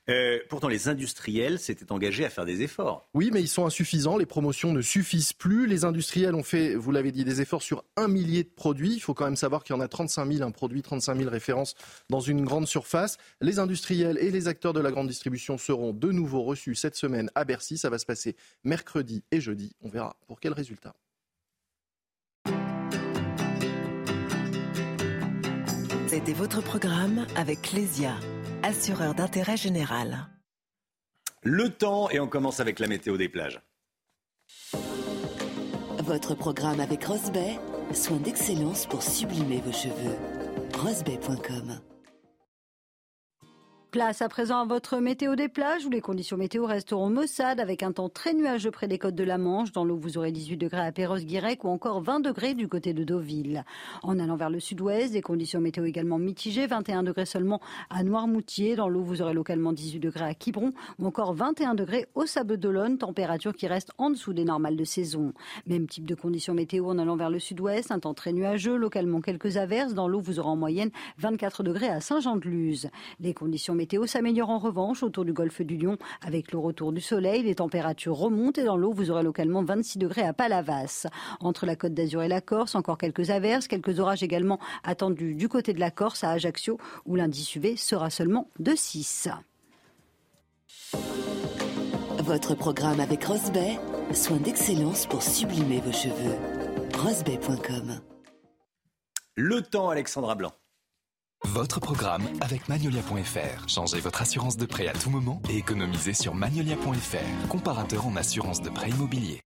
[0.08, 3.08] Euh, pourtant, les industriels s'étaient engagés à faire des efforts.
[3.14, 4.16] Oui, mais ils sont insuffisants.
[4.16, 5.68] Les promotions ne suffisent plus.
[5.68, 8.94] Les industriels ont fait, vous l'avez dit, des efforts sur un millier de produits.
[8.94, 11.30] Il faut quand même savoir qu'il y en a 35 000, un produit, 35 000
[11.30, 11.76] références
[12.08, 13.16] dans une grande surface.
[13.40, 17.30] Les industriels et les acteurs de la grande distribution seront de nouveau reçus cette semaine
[17.36, 17.78] à Bercy.
[17.78, 18.34] Ça va se passer
[18.64, 19.76] mercredi et jeudi.
[19.80, 20.92] On verra pour quel résultat.
[26.10, 28.16] C'était votre programme avec Clésia,
[28.64, 30.26] assureur d'intérêt général.
[31.44, 33.60] Le temps et on commence avec la météo des plages.
[36.02, 37.60] Votre programme avec Rosbay,
[37.94, 40.16] soin d'excellence pour sublimer vos cheveux.
[40.76, 41.78] rosbay.com
[43.90, 47.82] Place à présent à votre météo des plages où les conditions météo resteront maussades avec
[47.82, 49.72] un temps très nuageux près des côtes de la Manche.
[49.72, 53.02] Dans l'eau, vous aurez 18 degrés à Perros-Guirec ou encore 20 degrés du côté de
[53.02, 53.64] Deauville.
[54.04, 56.68] En allant vers le sud-ouest, des conditions météo également mitigées.
[56.68, 58.76] 21 degrés seulement à Noirmoutier.
[58.76, 62.58] Dans l'eau, vous aurez localement 18 degrés à Quiberon ou encore 21 degrés au Sable
[62.58, 65.32] d'Olonne, température qui reste en dessous des normales de saison.
[65.66, 69.20] Même type de conditions météo en allant vers le sud-ouest, un temps très nuageux, localement
[69.20, 69.94] quelques averses.
[69.94, 72.88] Dans l'eau, vous aurez en moyenne 24 degrés à Saint-Jean-de-Luz.
[73.34, 77.42] Conditions météo s'améliore en revanche autour du golfe du Lion avec le retour du soleil.
[77.42, 81.06] Les températures remontent et dans l'eau, vous aurez localement 26 degrés à Palavas.
[81.40, 85.48] Entre la côte d'Azur et la Corse, encore quelques averses, quelques orages également attendus du
[85.48, 89.30] côté de la Corse à Ajaccio où l'indice UV sera seulement de 6.
[92.18, 93.78] Votre programme avec Rosbay,
[94.12, 96.36] soin d'excellence pour sublimer vos cheveux.
[96.98, 97.98] rosebay.com.
[99.36, 100.52] Le temps, Alexandra Blanc.
[101.44, 103.68] Votre programme avec Magnolia.fr.
[103.68, 108.60] Changez votre assurance de prêt à tout moment et économisez sur Magnolia.fr, comparateur en assurance
[108.60, 109.40] de prêt immobilier.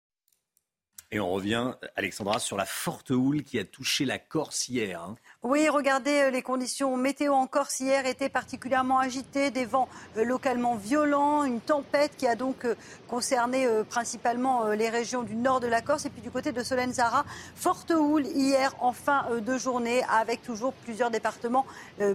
[1.12, 5.02] Et on revient, Alexandra, sur la forte houle qui a touché la Corse hier.
[5.02, 5.16] Hein.
[5.44, 10.24] Oui, regardez, euh, les conditions météo en Corse hier étaient particulièrement agitées, des vents euh,
[10.24, 12.76] localement violents, une tempête qui a donc euh,
[13.08, 17.26] concerné principalement les régions du nord de la Corse et puis du côté de Solenzara.
[17.56, 21.66] Forte houle hier en fin de journée avec toujours plusieurs départements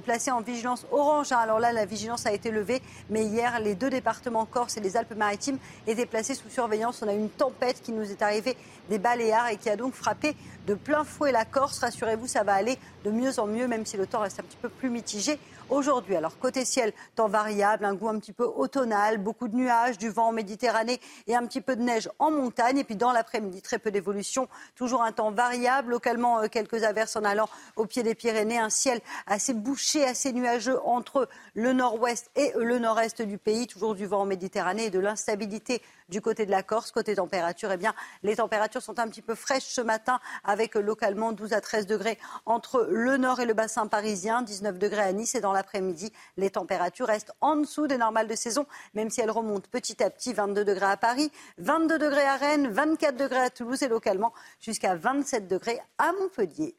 [0.05, 1.33] placés en vigilance orange.
[1.33, 1.39] Hein.
[1.39, 4.97] Alors là, la vigilance a été levée, mais hier, les deux départements Corse et les
[4.97, 7.03] Alpes-Maritimes étaient placés sous surveillance.
[7.03, 8.57] On a une tempête qui nous est arrivée
[8.89, 10.35] des Baléares et qui a donc frappé
[10.67, 11.79] de plein fouet la Corse.
[11.79, 14.59] Rassurez-vous, ça va aller de mieux en mieux, même si le temps reste un petit
[14.61, 15.39] peu plus mitigé
[15.71, 16.17] aujourd'hui.
[16.17, 20.09] Alors côté ciel, temps variable, un goût un petit peu automnal, beaucoup de nuages, du
[20.09, 22.79] vent en Méditerranée et un petit peu de neige en montagne.
[22.79, 27.17] Et puis dans l'après-midi, très peu d'évolution, toujours un temps variable, localement euh, quelques averses
[27.17, 32.31] en allant au pied des Pyrénées, un ciel assez bouché, assez nuageux entre le nord-ouest
[32.37, 36.47] et le nord-est du pays, toujours du vent en Méditerranée et de l'instabilité du côté
[36.47, 36.93] de la Corse.
[36.93, 41.33] Côté température, eh bien, les températures sont un petit peu fraîches ce matin avec localement
[41.33, 45.35] 12 à 13 degrés entre le nord et le bassin parisien, 19 degrés à Nice
[45.35, 49.31] et dans l'après-midi, les températures restent en dessous des normales de saison, même si elles
[49.31, 53.51] remontent petit à petit, 22 degrés à Paris, 22 degrés à Rennes, 24 degrés à
[53.51, 56.77] Toulouse et localement jusqu'à 27 degrés à Montpellier.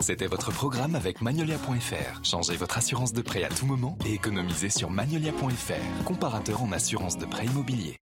[0.00, 2.24] C'était votre programme avec Magnolia.fr.
[2.24, 7.18] Changez votre assurance de prêt à tout moment et économisez sur Magnolia.fr, comparateur en assurance
[7.18, 7.98] de prêt immobilier.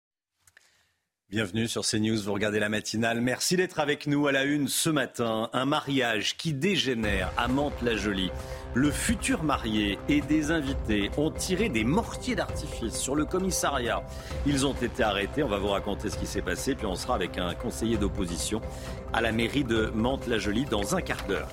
[1.31, 3.23] Bienvenue sur CNews, vous regardez la matinale.
[3.23, 5.49] Merci d'être avec nous à la une ce matin.
[5.55, 8.31] Un mariage qui dégénère à Mantes-la-Jolie.
[8.75, 14.03] Le futur marié et des invités ont tiré des mortiers d'artifice sur le commissariat.
[14.47, 17.15] Ils ont été arrêtés, on va vous raconter ce qui s'est passé, puis on sera
[17.15, 18.61] avec un conseiller d'opposition
[19.15, 21.49] à la mairie de Mantes-la-Jolie dans un quart d'heure.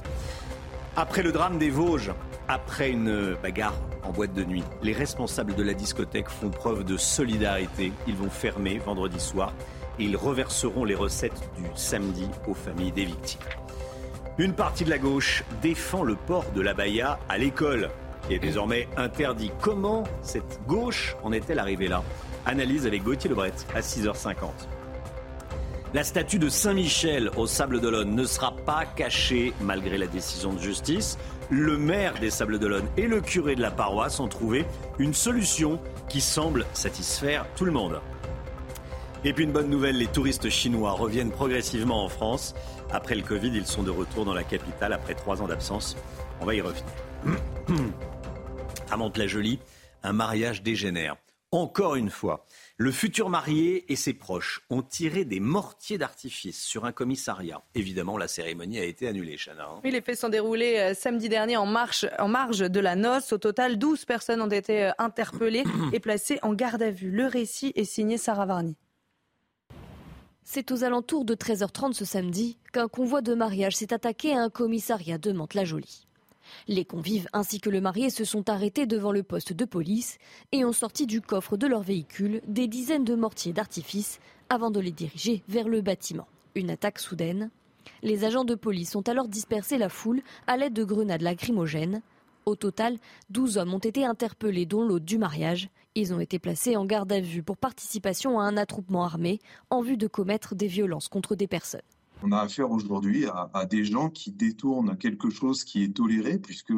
[0.98, 2.12] Après le drame des Vosges,
[2.52, 6.98] après une bagarre en boîte de nuit, les responsables de la discothèque font preuve de
[6.98, 7.94] solidarité.
[8.08, 9.54] Ils vont fermer vendredi soir
[9.98, 13.40] et ils reverseront les recettes du samedi aux familles des victimes.
[14.38, 17.90] Une partie de la gauche défend le port de la Baïa à l'école,
[18.28, 19.52] qui est désormais interdit.
[19.62, 22.04] Comment cette gauche en est-elle arrivée là?
[22.46, 24.50] Analyse avec Gauthier Lebret à 6h50.
[25.94, 30.60] La statue de Saint-Michel au Sable d'Olonne ne sera pas cachée malgré la décision de
[30.60, 31.18] justice.
[31.52, 34.66] Le maire des Sables d'Olonne et le curé de la paroisse ont trouvé
[35.00, 38.00] une solution qui semble satisfaire tout le monde.
[39.26, 42.56] Et puis une bonne nouvelle, les touristes chinois reviennent progressivement en France.
[42.90, 45.98] Après le Covid, ils sont de retour dans la capitale après trois ans d'absence.
[46.40, 46.86] On va y revenir.
[48.90, 49.60] à Mantes-la-Jolie,
[50.04, 51.18] un mariage dégénère.
[51.52, 52.46] Encore une fois,
[52.82, 57.62] le futur marié et ses proches ont tiré des mortiers d'artifice sur un commissariat.
[57.76, 59.66] Évidemment, la cérémonie a été annulée, Chana.
[59.66, 59.82] Hein.
[59.84, 63.34] Oui, les faits sont déroulés euh, samedi dernier en, marche, en marge de la noce.
[63.34, 65.64] Au total, 12 personnes ont été euh, interpellées
[65.94, 67.12] et placées en garde à vue.
[67.12, 68.76] Le récit est signé Sarah Varny.
[70.44, 74.50] C'est aux alentours de 13h30 ce samedi qu'un convoi de mariage s'est attaqué à un
[74.50, 76.08] commissariat de Mantes-la-Jolie.
[76.68, 80.18] Les convives ainsi que le marié se sont arrêtés devant le poste de police
[80.52, 84.80] et ont sorti du coffre de leur véhicule des dizaines de mortiers d'artifice avant de
[84.80, 86.28] les diriger vers le bâtiment.
[86.56, 87.50] Une attaque soudaine.
[88.04, 92.02] Les agents de police ont alors dispersé la foule à l'aide de grenades lacrymogènes.
[92.46, 92.98] Au total,
[93.30, 95.70] 12 hommes ont été interpellés, dont l'hôte du mariage.
[95.96, 99.82] Ils ont été placés en garde à vue pour participation à un attroupement armé en
[99.82, 101.82] vue de commettre des violences contre des personnes.
[102.24, 106.74] On a affaire aujourd'hui à, des gens qui détournent quelque chose qui est toléré, puisque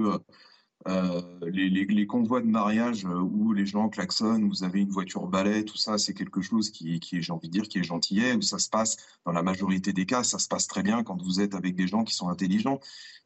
[0.88, 5.78] euh, les, convois de mariage où les gens klaxonnent, vous avez une voiture balai, tout
[5.78, 8.60] ça, c'est quelque chose qui, est, j'ai envie de dire, qui est gentillet, où ça
[8.60, 11.56] se passe, dans la majorité des cas, ça se passe très bien quand vous êtes
[11.56, 12.80] avec des gens qui sont intelligents.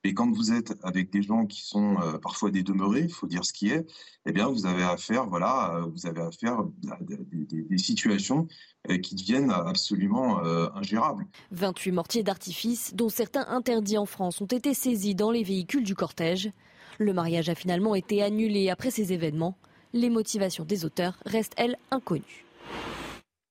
[0.03, 3.27] Et quand vous êtes avec des gens qui sont euh, parfois des demeurés, il faut
[3.27, 3.85] dire ce qui est,
[4.25, 6.59] eh bien, vous avez affaire, voilà, euh, vous avez affaire
[6.91, 8.47] à des, situations
[8.89, 10.39] euh, qui deviennent absolument
[10.75, 11.25] ingérables.
[11.51, 15.95] 28 mortiers d'artifice, dont certains interdits en France, ont été saisis dans les véhicules du
[15.95, 16.51] cortège.
[16.99, 19.57] Le mariage a finalement été annulé après ces événements.
[19.93, 22.45] Les motivations des auteurs restent, elles, inconnues.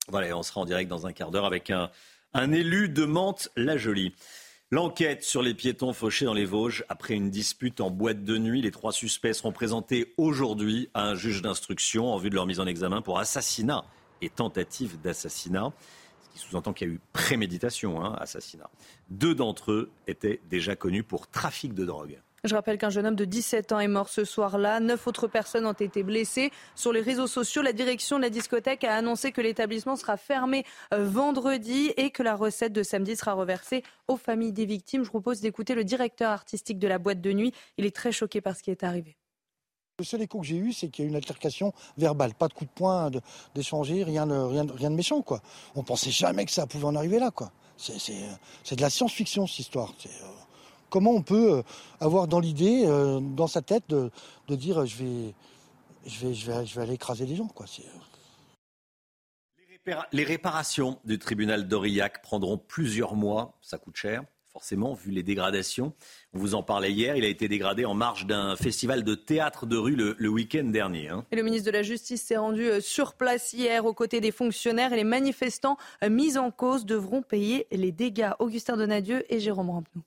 [0.08, 1.90] Voilà, on sera en direct dans un quart d'heure avec un,
[2.52, 4.14] élu de Mantes-la-Jolie.
[4.72, 8.62] L'enquête sur les piétons fauchés dans les Vosges après une dispute en boîte de nuit.
[8.62, 12.58] Les trois suspects seront présentés aujourd'hui à un juge d'instruction en vue de leur mise
[12.58, 13.84] en examen pour assassinat
[14.22, 15.72] et tentative d'assassinat.
[16.22, 18.68] Ce qui sous-entend qu'il y a eu préméditation, hein, assassinat.
[19.08, 22.18] Deux d'entre eux étaient déjà connus pour trafic de drogue.
[22.46, 24.78] Je rappelle qu'un jeune homme de 17 ans est mort ce soir-là.
[24.78, 26.52] Neuf autres personnes ont été blessées.
[26.76, 30.64] Sur les réseaux sociaux, la direction de la discothèque a annoncé que l'établissement sera fermé
[30.94, 35.02] euh, vendredi et que la recette de samedi sera reversée aux familles des victimes.
[35.02, 37.52] Je vous propose d'écouter le directeur artistique de la boîte de nuit.
[37.78, 39.16] Il est très choqué par ce qui est arrivé.
[39.98, 42.48] Le seul écho que j'ai eu, c'est qu'il y a eu une altercation verbale, pas
[42.48, 43.10] de coup de poing,
[43.54, 45.40] d'échanger, rien, de, rien, de méchant, quoi.
[45.74, 47.50] On pensait jamais que ça pouvait en arriver là, quoi.
[47.78, 49.94] C'est de la science-fiction, cette histoire.
[50.04, 50.08] Euh,
[50.96, 51.62] comment on peut euh,
[52.00, 54.10] avoir dans l'idée, euh, dans sa tête, de,
[54.48, 55.34] dire je vais,
[56.06, 57.66] je, vais, je, vais, je vais aller écraser les gens, quoi.
[60.10, 64.22] Les réparations du tribunal d'Aurillac prendront plusieurs mois, ça coûte cher
[64.56, 65.92] forcément, vu les dégradations.
[66.32, 69.66] On vous en parlait hier, il a été dégradé en marge d'un festival de théâtre
[69.66, 71.10] de rue le, week-end dernier.
[71.10, 71.26] Hein.
[71.30, 74.30] Et le ministre de la Justice s'est rendu euh, sur place hier aux côtés des
[74.30, 78.30] fonctionnaires et les manifestants euh, mis en cause devront payer les dégâts.
[78.38, 80.02] Augustin Donadieu et Jérôme Rampenou.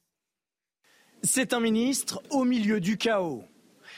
[1.23, 3.43] C'est un ministre au milieu du chaos.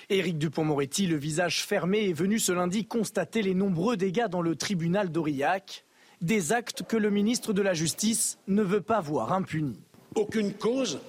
[0.10, 4.56] Éric Dupont-Moretti, le visage fermé, est venu ce lundi constater les nombreux dégâts dans le
[4.56, 5.86] tribunal d'Aurillac,
[6.22, 9.80] des actes que le ministre de la Justice ne veut pas voir impunis.
[10.16, 11.00] Aucune cause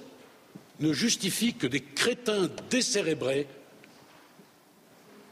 [0.79, 3.47] ne justifie que des crétins décérébrés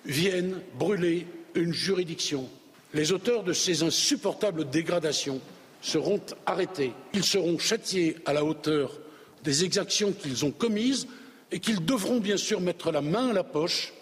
[0.06, 2.50] viennent brûler une juridiction.
[2.96, 5.41] Les auteurs de ces insupportables dégradations
[5.82, 6.94] seront arrêtés.
[7.13, 9.01] Ils seront châtiés à la hauteur
[9.44, 11.08] des exactions qu'ils ont commises
[11.52, 13.94] et qu'ils devront bien sûr mettre la main à la poche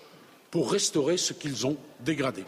[0.52, 2.44] pour restaurer ce qu'ils ont dégradé.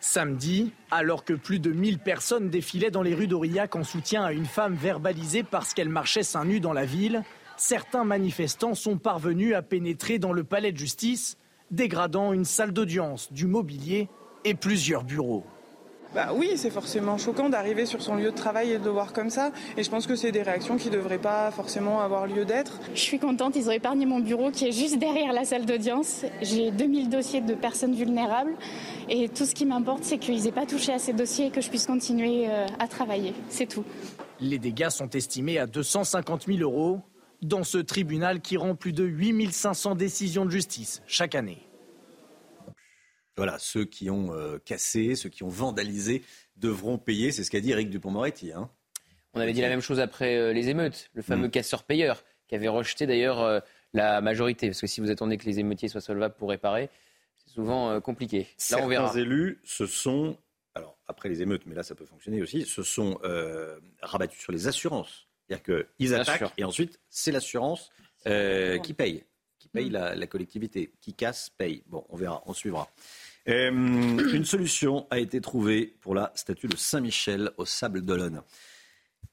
[0.00, 4.32] Samedi, alors que plus de 1000 personnes défilaient dans les rues d'Aurillac en soutien à
[4.32, 7.22] une femme verbalisée parce qu'elle marchait seins nus dans la ville,
[7.56, 11.38] certains manifestants sont parvenus à pénétrer dans le palais de justice,
[11.70, 14.08] dégradant une salle d'audience, du mobilier
[14.44, 15.44] et plusieurs bureaux.
[16.14, 19.12] Bah oui, c'est forcément choquant d'arriver sur son lieu de travail et de le voir
[19.12, 19.50] comme ça.
[19.76, 22.80] Et je pense que c'est des réactions qui ne devraient pas forcément avoir lieu d'être.
[22.94, 26.24] Je suis contente, ils ont épargné mon bureau qui est juste derrière la salle d'audience.
[26.40, 28.54] J'ai 2000 dossiers de personnes vulnérables.
[29.08, 31.60] Et tout ce qui m'importe, c'est qu'ils n'aient pas touché à ces dossiers et que
[31.60, 33.34] je puisse continuer euh, à travailler.
[33.48, 33.84] C'est tout.
[34.40, 37.00] Les dégâts sont estimés à 250 000 euros
[37.42, 41.65] dans ce tribunal qui rend plus de 8500 décisions de justice chaque année.
[43.36, 46.22] Voilà, ceux qui ont euh, cassé, ceux qui ont vandalisé
[46.56, 47.32] devront payer.
[47.32, 48.52] C'est ce qu'a dit Eric Dupont-Moretti.
[48.52, 48.70] Hein.
[49.34, 51.50] On avait dit la même chose après euh, les émeutes, le fameux mm.
[51.50, 53.60] casseur-payeur, qui avait rejeté d'ailleurs euh,
[53.92, 54.68] la majorité.
[54.68, 56.88] Parce que si vous attendez que les émeutiers soient solvables pour réparer,
[57.36, 58.46] c'est souvent compliqué.
[58.70, 59.14] Là, on verra.
[59.18, 60.38] élus se sont,
[60.74, 63.18] alors après les émeutes, mais là ça peut fonctionner aussi, se sont
[64.00, 65.28] rabattus sur les assurances.
[65.46, 67.90] C'est-à-dire qu'ils attaquent et ensuite c'est l'assurance
[68.24, 69.24] qui paye,
[69.58, 69.92] qui paye mm.
[69.92, 71.82] la, la collectivité, qui casse, paye.
[71.86, 72.90] Bon, on verra, on suivra.
[73.48, 78.42] Euh, une solution a été trouvée pour la statue de Saint-Michel au Sable d'Olonne.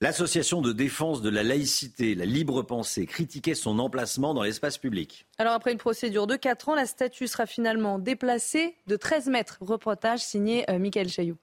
[0.02, 5.26] L'association de défense de la laïcité, la libre pensée, critiquait son emplacement dans l'espace public.
[5.38, 9.58] Alors après une procédure de 4 ans, la statue sera finalement déplacée de 13 mètres.
[9.62, 11.38] Reportage signé euh, Michael Chailloux.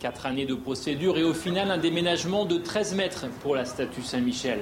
[0.00, 4.00] Quatre années de procédure et au final un déménagement de 13 mètres pour la statue
[4.00, 4.60] Saint-Michel.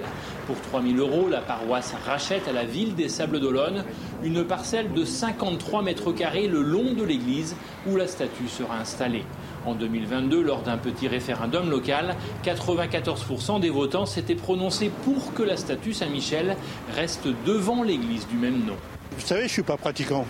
[0.48, 3.84] Pour 3 000 euros, la paroisse rachète à la ville des Sables d'Olonne
[4.24, 7.54] une parcelle de 53 mètres carrés le long de l'église
[7.86, 9.24] où la statue sera installée.
[9.64, 15.56] En 2022, lors d'un petit référendum local, 94% des votants s'étaient prononcés pour que la
[15.56, 16.56] statue Saint-Michel
[16.96, 18.76] reste devant l'église du même nom.
[19.16, 20.26] Vous savez, je ne suis pas pratiquant.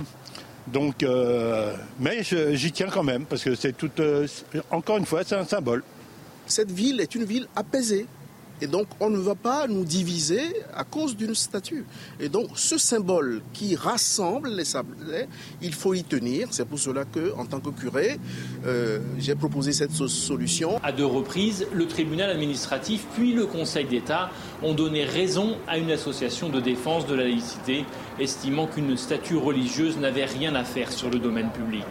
[0.72, 3.90] Donc, euh, mais j'y tiens quand même parce que c'est tout.
[4.00, 4.26] Euh,
[4.70, 5.82] encore une fois, c'est un symbole.
[6.46, 8.06] Cette ville est une ville apaisée.
[8.60, 10.42] Et donc, on ne va pas nous diviser
[10.74, 11.84] à cause d'une statue.
[12.20, 15.26] Et donc, ce symbole qui rassemble les sablés,
[15.62, 16.48] il faut y tenir.
[16.50, 18.18] C'est pour cela que, en tant que curé,
[18.66, 20.80] euh, j'ai proposé cette solution.
[20.82, 24.30] À deux reprises, le tribunal administratif puis le Conseil d'État
[24.62, 27.84] ont donné raison à une association de défense de la laïcité,
[28.18, 31.84] estimant qu'une statue religieuse n'avait rien à faire sur le domaine public.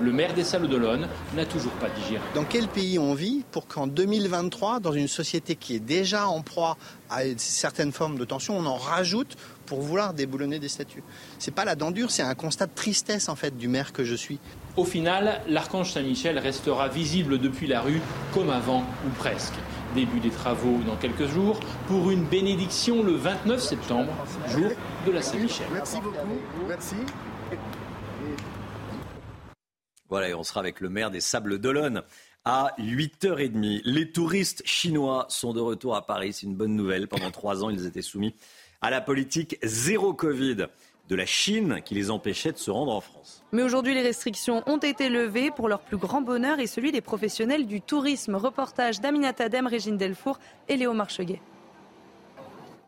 [0.00, 2.22] Le maire des Salles d'Olonne n'a toujours pas digéré.
[2.34, 6.26] Dans quel pays on vit pour qu'en 2023, dans une société qui est déjà déjà
[6.26, 6.78] en proie
[7.10, 11.02] à certaines formes de tension, on en rajoute pour vouloir déboulonner des statues.
[11.38, 14.04] C'est pas la dent dure, c'est un constat de tristesse en fait du maire que
[14.04, 14.38] je suis.
[14.78, 18.00] Au final, l'archange Saint-Michel restera visible depuis la rue
[18.32, 19.52] comme avant ou presque.
[19.94, 24.12] Début des travaux dans quelques jours pour une bénédiction le 29 septembre,
[24.48, 24.70] jour
[25.06, 25.66] de la Saint-Michel.
[25.74, 26.16] Merci beaucoup.
[26.66, 26.96] Merci.
[30.08, 32.02] Voilà, et on sera avec le maire des Sables d'Olonne
[32.44, 33.82] à 8h30.
[33.84, 36.32] Les touristes chinois sont de retour à Paris.
[36.32, 37.08] C'est une bonne nouvelle.
[37.08, 38.34] Pendant trois ans, ils étaient soumis
[38.80, 40.66] à la politique zéro Covid
[41.08, 43.42] de la Chine qui les empêchait de se rendre en France.
[43.52, 47.00] Mais aujourd'hui, les restrictions ont été levées pour leur plus grand bonheur et celui des
[47.00, 48.34] professionnels du tourisme.
[48.34, 50.38] Reportage d'Aminata Dem, Régine Delfour
[50.68, 51.40] et Léo Marcheguet.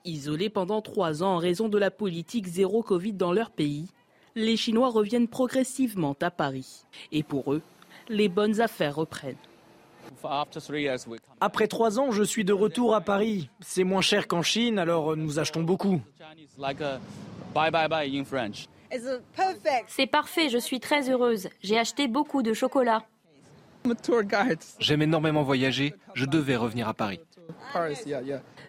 [0.05, 3.89] Isolés pendant trois ans en raison de la politique zéro Covid dans leur pays,
[4.35, 6.85] les Chinois reviennent progressivement à Paris.
[7.13, 7.63] Et pour eux,
[8.09, 9.37] les bonnes affaires reprennent.
[11.41, 13.49] Après trois ans, je suis de retour à Paris.
[13.61, 16.01] C'est moins cher qu'en Chine, alors nous achetons beaucoup.
[19.87, 21.49] C'est parfait, je suis très heureuse.
[21.63, 23.05] J'ai acheté beaucoup de chocolat.
[24.79, 27.21] J'aime énormément voyager, je devais revenir à Paris.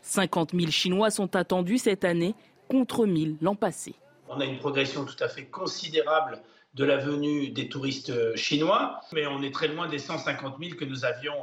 [0.02, 2.36] 50 000 Chinois sont attendus cette année
[2.70, 3.96] contre 1000 l'an passé.
[4.30, 6.40] On a une progression tout à fait considérable
[6.74, 10.86] de la venue des touristes chinois, mais on est très loin des 150 000 que
[10.86, 11.36] nous avions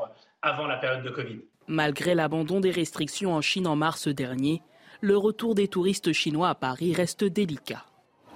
[0.43, 1.41] avant la période de Covid.
[1.67, 4.63] Malgré l'abandon des restrictions en Chine en mars dernier,
[5.01, 7.85] le retour des touristes chinois à Paris reste délicat.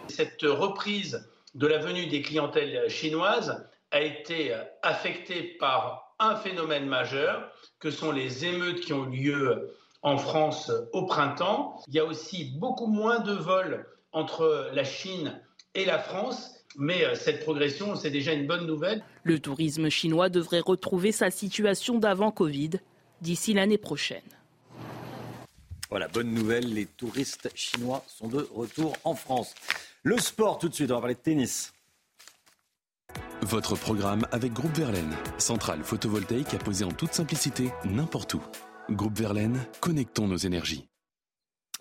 [0.08, 7.50] Cette reprise de la venue des clientèles chinoises a été affectée par un phénomène majeur,
[7.78, 11.80] que sont les émeutes qui ont eu lieu en France au printemps.
[11.88, 15.40] Il y a aussi beaucoup moins de vols entre la Chine
[15.74, 16.61] et la France.
[16.76, 19.02] Mais euh, cette progression, c'est déjà une bonne nouvelle.
[19.24, 22.70] Le tourisme chinois devrait retrouver sa situation d'avant Covid
[23.20, 24.22] d'ici l'année prochaine.
[25.90, 29.54] Voilà, bonne nouvelle, les touristes chinois sont de retour en France.
[30.02, 31.72] Le sport tout de suite, on va parler de tennis.
[33.42, 38.42] Votre programme avec Groupe Verlaine, centrale photovoltaïque à poser en toute simplicité n'importe où.
[38.88, 40.88] Groupe Verlaine, connectons nos énergies.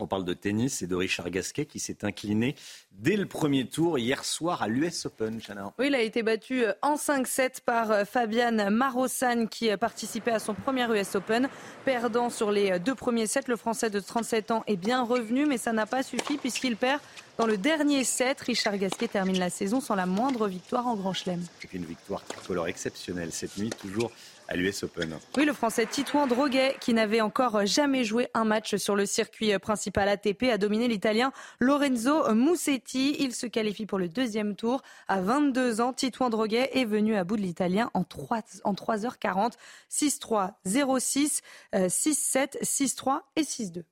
[0.01, 2.55] On parle de tennis et de Richard Gasquet qui s'est incliné
[2.91, 5.39] dès le premier tour hier soir à l'US Open.
[5.77, 10.31] Oui, il a été battu euh, en 5-7 par euh, Fabian Marossan qui euh, participait
[10.31, 11.47] à son premier US Open.
[11.85, 15.59] Perdant sur les deux premiers sets, le Français de 37 ans est bien revenu, mais
[15.59, 16.99] ça n'a pas suffi puisqu'il perd
[17.37, 18.41] dans le dernier set.
[18.41, 21.43] Richard Gasquet termine la saison sans la moindre victoire en Grand Chelem.
[21.59, 24.11] C'est une victoire tricolore exceptionnelle cette nuit, toujours
[24.51, 25.17] à l'US Open.
[25.37, 29.57] Oui, le Français Titouan Droguet, qui n'avait encore jamais joué un match sur le circuit
[29.59, 33.15] principal ATP, a dominé l'Italien Lorenzo Musetti.
[33.19, 34.81] Il se qualifie pour le deuxième tour.
[35.07, 39.53] À 22 ans, Titouan Droguet est venu à bout de l'Italien en, 3, en 3h40.
[39.89, 41.39] 6-3, 0-6,
[41.73, 43.83] 6-7, 6-3 et 6-2.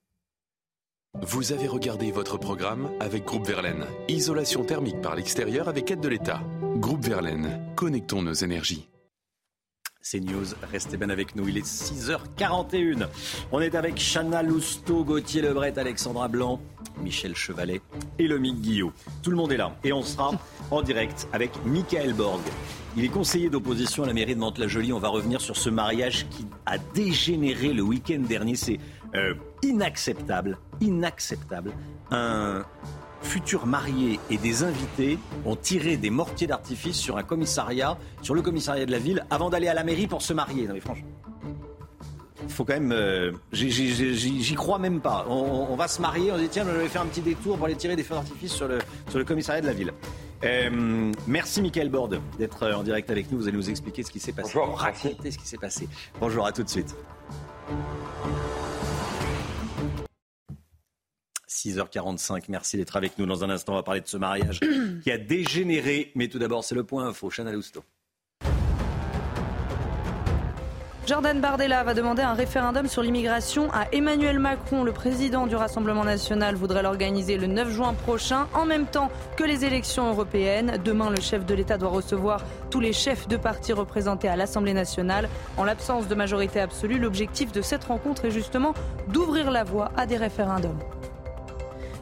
[1.21, 3.85] Vous avez regardé votre programme avec Groupe Verlaine.
[4.09, 6.41] Isolation thermique par l'extérieur avec aide de l'État.
[6.75, 8.89] Groupe Verlaine, connectons nos énergies.
[10.01, 13.07] C'est News, restez bien avec nous, il est 6h41.
[13.51, 16.61] On est avec Chana Lousteau, Gauthier Lebret, Alexandra Blanc,
[17.01, 17.81] Michel Chevalet
[18.17, 18.93] et Lomique Guillot.
[19.21, 20.31] Tout le monde est là et on sera
[20.71, 22.39] en direct avec Michael Borg.
[22.95, 24.93] Il est conseiller d'opposition à la mairie de Mantes-la-Jolie.
[24.93, 28.55] On va revenir sur ce mariage qui a dégénéré le week-end dernier.
[28.55, 28.79] C'est
[29.15, 29.33] euh,
[29.63, 31.73] inacceptable, inacceptable.
[32.09, 32.63] Un
[33.21, 38.41] futurs mariés et des invités ont tiré des mortiers d'artifice sur un commissariat, sur le
[38.41, 40.67] commissariat de la ville, avant d'aller à la mairie pour se marier.
[40.67, 41.07] Non mais franchement,
[42.47, 42.91] faut quand même.
[42.91, 45.25] Euh, j'y crois même pas.
[45.29, 47.75] On, va se marier, on dit tiens, je vais faire un petit détour pour aller
[47.75, 49.93] tirer des feux d'artifice sur le, sur le commissariat de la ville.
[50.43, 53.37] Euh, merci Michael Borde d'être en direct avec nous.
[53.37, 54.51] Vous allez nous expliquer ce qui s'est passé.
[54.55, 55.87] Bonjour, raconter ce qui s'est passé.
[56.19, 56.95] Bonjour à tout de suite.
[61.59, 62.45] 6h45.
[62.49, 63.25] Merci d'être avec nous.
[63.25, 64.59] Dans un instant, on va parler de ce mariage
[65.03, 66.11] qui a dégénéré.
[66.15, 67.29] Mais tout d'abord, c'est le point info.
[67.29, 67.83] Chana Lousteau.
[71.09, 74.83] Jordan Bardella va demander un référendum sur l'immigration à Emmanuel Macron.
[74.83, 79.43] Le président du Rassemblement national voudrait l'organiser le 9 juin prochain, en même temps que
[79.43, 80.79] les élections européennes.
[80.85, 84.75] Demain, le chef de l'État doit recevoir tous les chefs de partis représentés à l'Assemblée
[84.75, 85.29] nationale.
[85.57, 88.75] En l'absence de majorité absolue, l'objectif de cette rencontre est justement
[89.07, 90.77] d'ouvrir la voie à des référendums.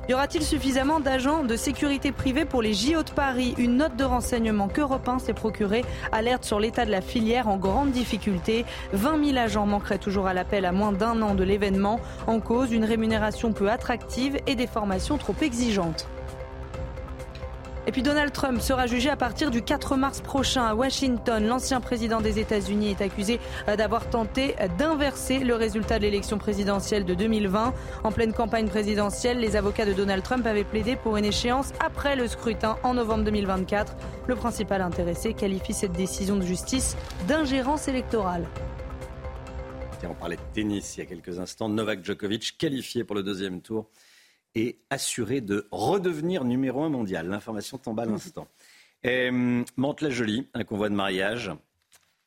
[0.09, 3.53] Y aura-t-il suffisamment d'agents de sécurité privée pour les JO de Paris?
[3.57, 5.83] Une note de renseignement qu'Europe 1 s'est procurée
[6.13, 8.63] alerte sur l'état de la filière en grande difficulté.
[8.93, 11.99] 20 000 agents manqueraient toujours à l'appel à moins d'un an de l'événement.
[12.25, 16.07] En cause, une rémunération peu attractive et des formations trop exigeantes.
[17.87, 21.47] Et puis Donald Trump sera jugé à partir du 4 mars prochain à Washington.
[21.47, 27.05] L'ancien président des États-Unis est accusé euh, d'avoir tenté d'inverser le résultat de l'élection présidentielle
[27.05, 27.73] de 2020.
[28.03, 32.17] En pleine campagne présidentielle, les avocats de Donald Trump avaient plaidé pour une échéance après
[32.17, 33.95] le scrutin en novembre 2024.
[34.27, 38.49] Le principal intéressé qualifie cette décision de justice d'ingérence électorale.
[40.03, 41.69] on parlait de tennis il y a quelques instants.
[41.69, 43.87] Novak Djokovic qualifié pour le deuxième tour
[44.55, 47.27] et assuré de redevenir numéro un mondial.
[47.27, 48.47] L'information tombe à l'instant.
[49.05, 51.51] Euh, Mante-la-Jolie, un convoi de mariage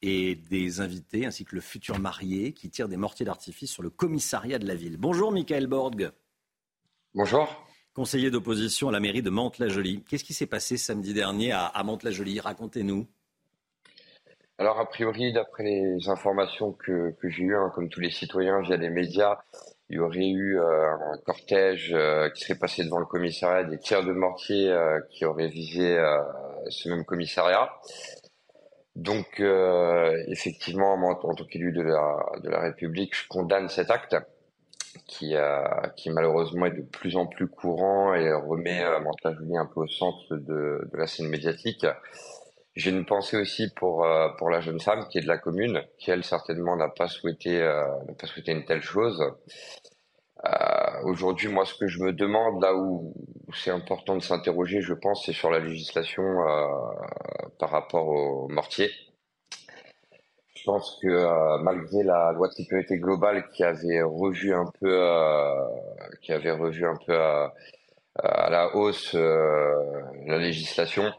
[0.03, 3.91] et des invités ainsi que le futur marié qui tire des mortiers d'artifice sur le
[3.91, 4.97] commissariat de la ville.
[4.97, 6.11] Bonjour Michael Borg.
[7.15, 7.67] Bonjour.
[7.93, 10.05] Conseiller d'opposition à la mairie de Mantes-la-Jolie.
[10.09, 13.07] Qu'est-ce qui s'est passé samedi dernier à, à Mantes-la-Jolie Racontez-nous.
[14.59, 18.61] Alors, a priori, d'après les informations que, que j'ai eues, hein, comme tous les citoyens
[18.61, 19.39] via les médias,
[19.91, 23.79] il y aurait eu euh, un cortège euh, qui serait passé devant le commissariat, des
[23.79, 25.99] tirs de mortier euh, qui auraient visé
[26.69, 27.71] ce même commissariat.
[28.97, 29.41] Donc,
[30.29, 34.17] effectivement, en tant qu'élu de la, République, je condamne cet acte
[35.07, 35.35] qui,
[35.97, 40.37] qui malheureusement est de plus en plus courant et remet Mantes-la-Jolie un peu au centre
[40.37, 41.87] de la scène médiatique.
[42.77, 45.83] J'ai une pensée aussi pour euh, pour la jeune femme qui est de la commune,
[45.99, 49.21] qui elle certainement n'a pas souhaité euh, n'a pas souhaité une telle chose.
[50.47, 53.15] Euh, Aujourd'hui, moi, ce que je me demande là où
[53.55, 56.67] c'est important de s'interroger, je pense, c'est sur la législation euh,
[57.59, 58.91] par rapport aux mortiers.
[60.55, 65.09] Je pense que malgré la loi de sécurité globale qui avait revu un peu,
[66.21, 71.11] qui avait revu un peu à la hausse la législation,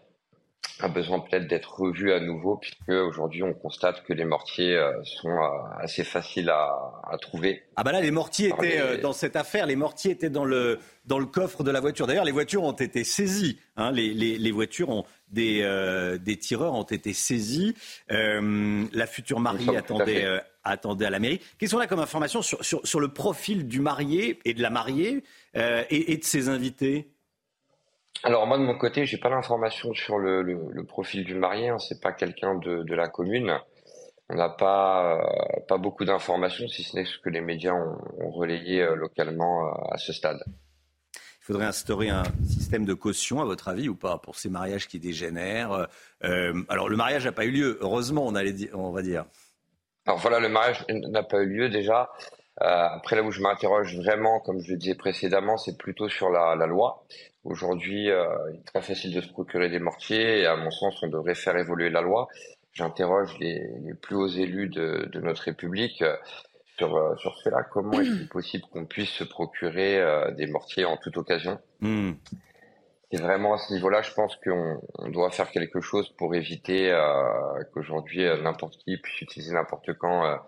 [0.84, 4.92] a besoin peut-être d'être revu à nouveau puisque aujourd'hui on constate que les mortiers euh,
[5.04, 5.48] sont euh,
[5.80, 7.64] assez faciles à, à trouver.
[7.76, 10.80] Ah bah là les mortiers étaient euh, dans cette affaire, les mortiers étaient dans le
[11.06, 12.08] dans le coffre de la voiture.
[12.08, 15.62] D'ailleurs les voitures ont été saisies, hein, les, les, les, voitures ont des
[16.22, 17.76] des tireurs ont été saisis.
[18.10, 20.26] la future mariée attendait
[20.64, 21.42] attendait à la mairie.
[21.58, 24.70] Qu'est-ce qu'on a comme information sur, sur, sur le profil du marié et de la
[24.70, 25.24] mariée
[25.56, 27.10] et, et de ses invités?
[28.24, 31.70] Alors moi de mon côté, j'ai pas l'information sur le, le, profil du marié.
[31.70, 31.80] Hein.
[31.80, 33.58] C'est pas quelqu'un de, de, la commune.
[34.30, 37.98] On n'a pas euh, pas beaucoup d'informations, si ce n'est ce que les médias ont,
[38.20, 40.44] ont relayé euh, localement euh, à ce stade.
[41.16, 44.88] Il faudrait instaurer un système de caution, à votre avis, ou pas, pour ces mariages
[44.88, 45.88] qui dégénèrent.
[46.22, 49.26] alors le mariage n'a pas eu lieu, heureusement, on, allait on va dire.
[50.06, 52.12] Alors voilà, le mariage n'a pas eu lieu déjà.
[52.58, 56.56] après là où je m'interroge vraiment, comme je le disais précédemment, c'est plutôt sur la,
[56.56, 57.04] la loi.
[57.44, 61.02] Aujourd'hui, euh, il est très facile de se procurer des mortiers et à mon sens,
[61.02, 62.28] on devrait faire évoluer la loi.
[62.74, 66.16] J'interroge les, les, plus hauts élus de, de notre République euh,
[66.78, 67.64] sur, euh, sur ce fait-là.
[67.64, 70.00] Comment est-il possible qu'on puisse se procurer
[70.38, 71.60] des mortiers en toute occasion?
[71.80, 72.12] Mmh.
[73.12, 76.98] C'est vraiment à ce niveau-là, je pense qu'on on doit faire quelque chose pour éviter
[77.74, 80.40] qu'aujourd'hui n'importe qui puisse utiliser n'importe quand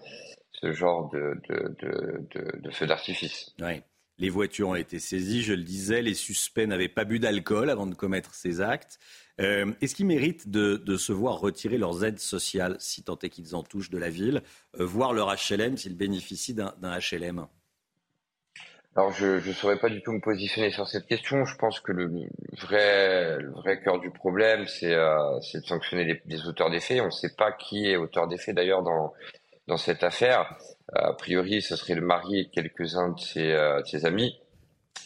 [0.52, 3.54] ce genre de, de, de, de, de feu d'artifice.
[3.60, 3.82] Oui.
[4.20, 7.88] Les voitures ont été saisies, je le disais, les suspects n'avaient pas bu d'alcool avant
[7.88, 9.00] de commettre ces actes.
[9.42, 13.56] Euh, est-ce qu'ils méritent de, se voir retirer leurs aides sociales, si tant est qu'ils
[13.56, 14.44] en touchent de la ville,
[14.80, 17.48] euh, voir leur HLM s'ils bénéficient d'un HLM
[18.96, 21.46] alors je ne saurais pas du tout me positionner sur cette question.
[21.46, 22.30] Je pense que le
[22.62, 27.02] vrai, cœur du problème, c'est euh, de sanctionner les, auteurs des faits.
[27.02, 30.56] On ne sait pas qui est auteur des faits d'ailleurs dans cette affaire.
[30.92, 34.38] Euh, a priori, ce serait le mari et quelques-uns de ses, euh, de ses amis.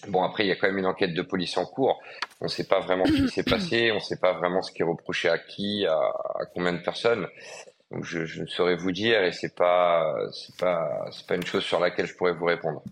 [0.08, 2.00] Bon, après, il y a quand même une enquête de police en cours.
[2.42, 4.72] On ne sait pas vraiment ce qui s'est passé, on ne sait pas vraiment ce
[4.72, 7.28] qui est reproché à qui, à, à combien de personnes.
[7.92, 11.80] Donc, je, je, ne saurais vous dire, et pas, c'est pas, pas une chose sur
[11.80, 12.84] laquelle je pourrais vous répondre.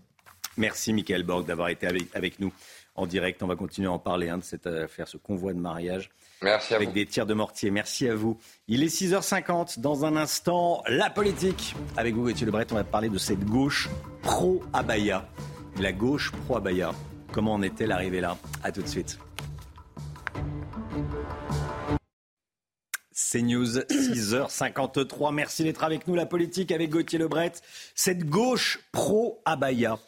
[0.56, 2.52] Merci, Michael Borg, d'avoir été avec, avec, nous
[2.94, 3.42] en direct.
[3.42, 6.10] On va continuer à en parler hein, de cette affaire, ce convoi de mariage
[6.42, 7.70] Merci à avec des tirs de mortier.
[7.70, 8.38] Merci à vous.
[8.68, 9.80] Il est 6h50.
[9.80, 11.74] Dans un instant, la politique.
[11.96, 13.88] Avec vous, Gauthier Lebret, on va parler de cette gauche
[14.22, 15.28] pro-Abaya.
[15.80, 16.92] La gauche pro-Abaya.
[17.32, 18.36] Comment en est-elle arrivée là?
[18.62, 19.18] A tout de suite.
[23.12, 25.34] CNews, 6h53.
[25.34, 26.14] Merci d'être avec nous.
[26.14, 27.52] La politique avec Gauthier Lebret.
[27.94, 29.98] Cette gauche pro-Abaya.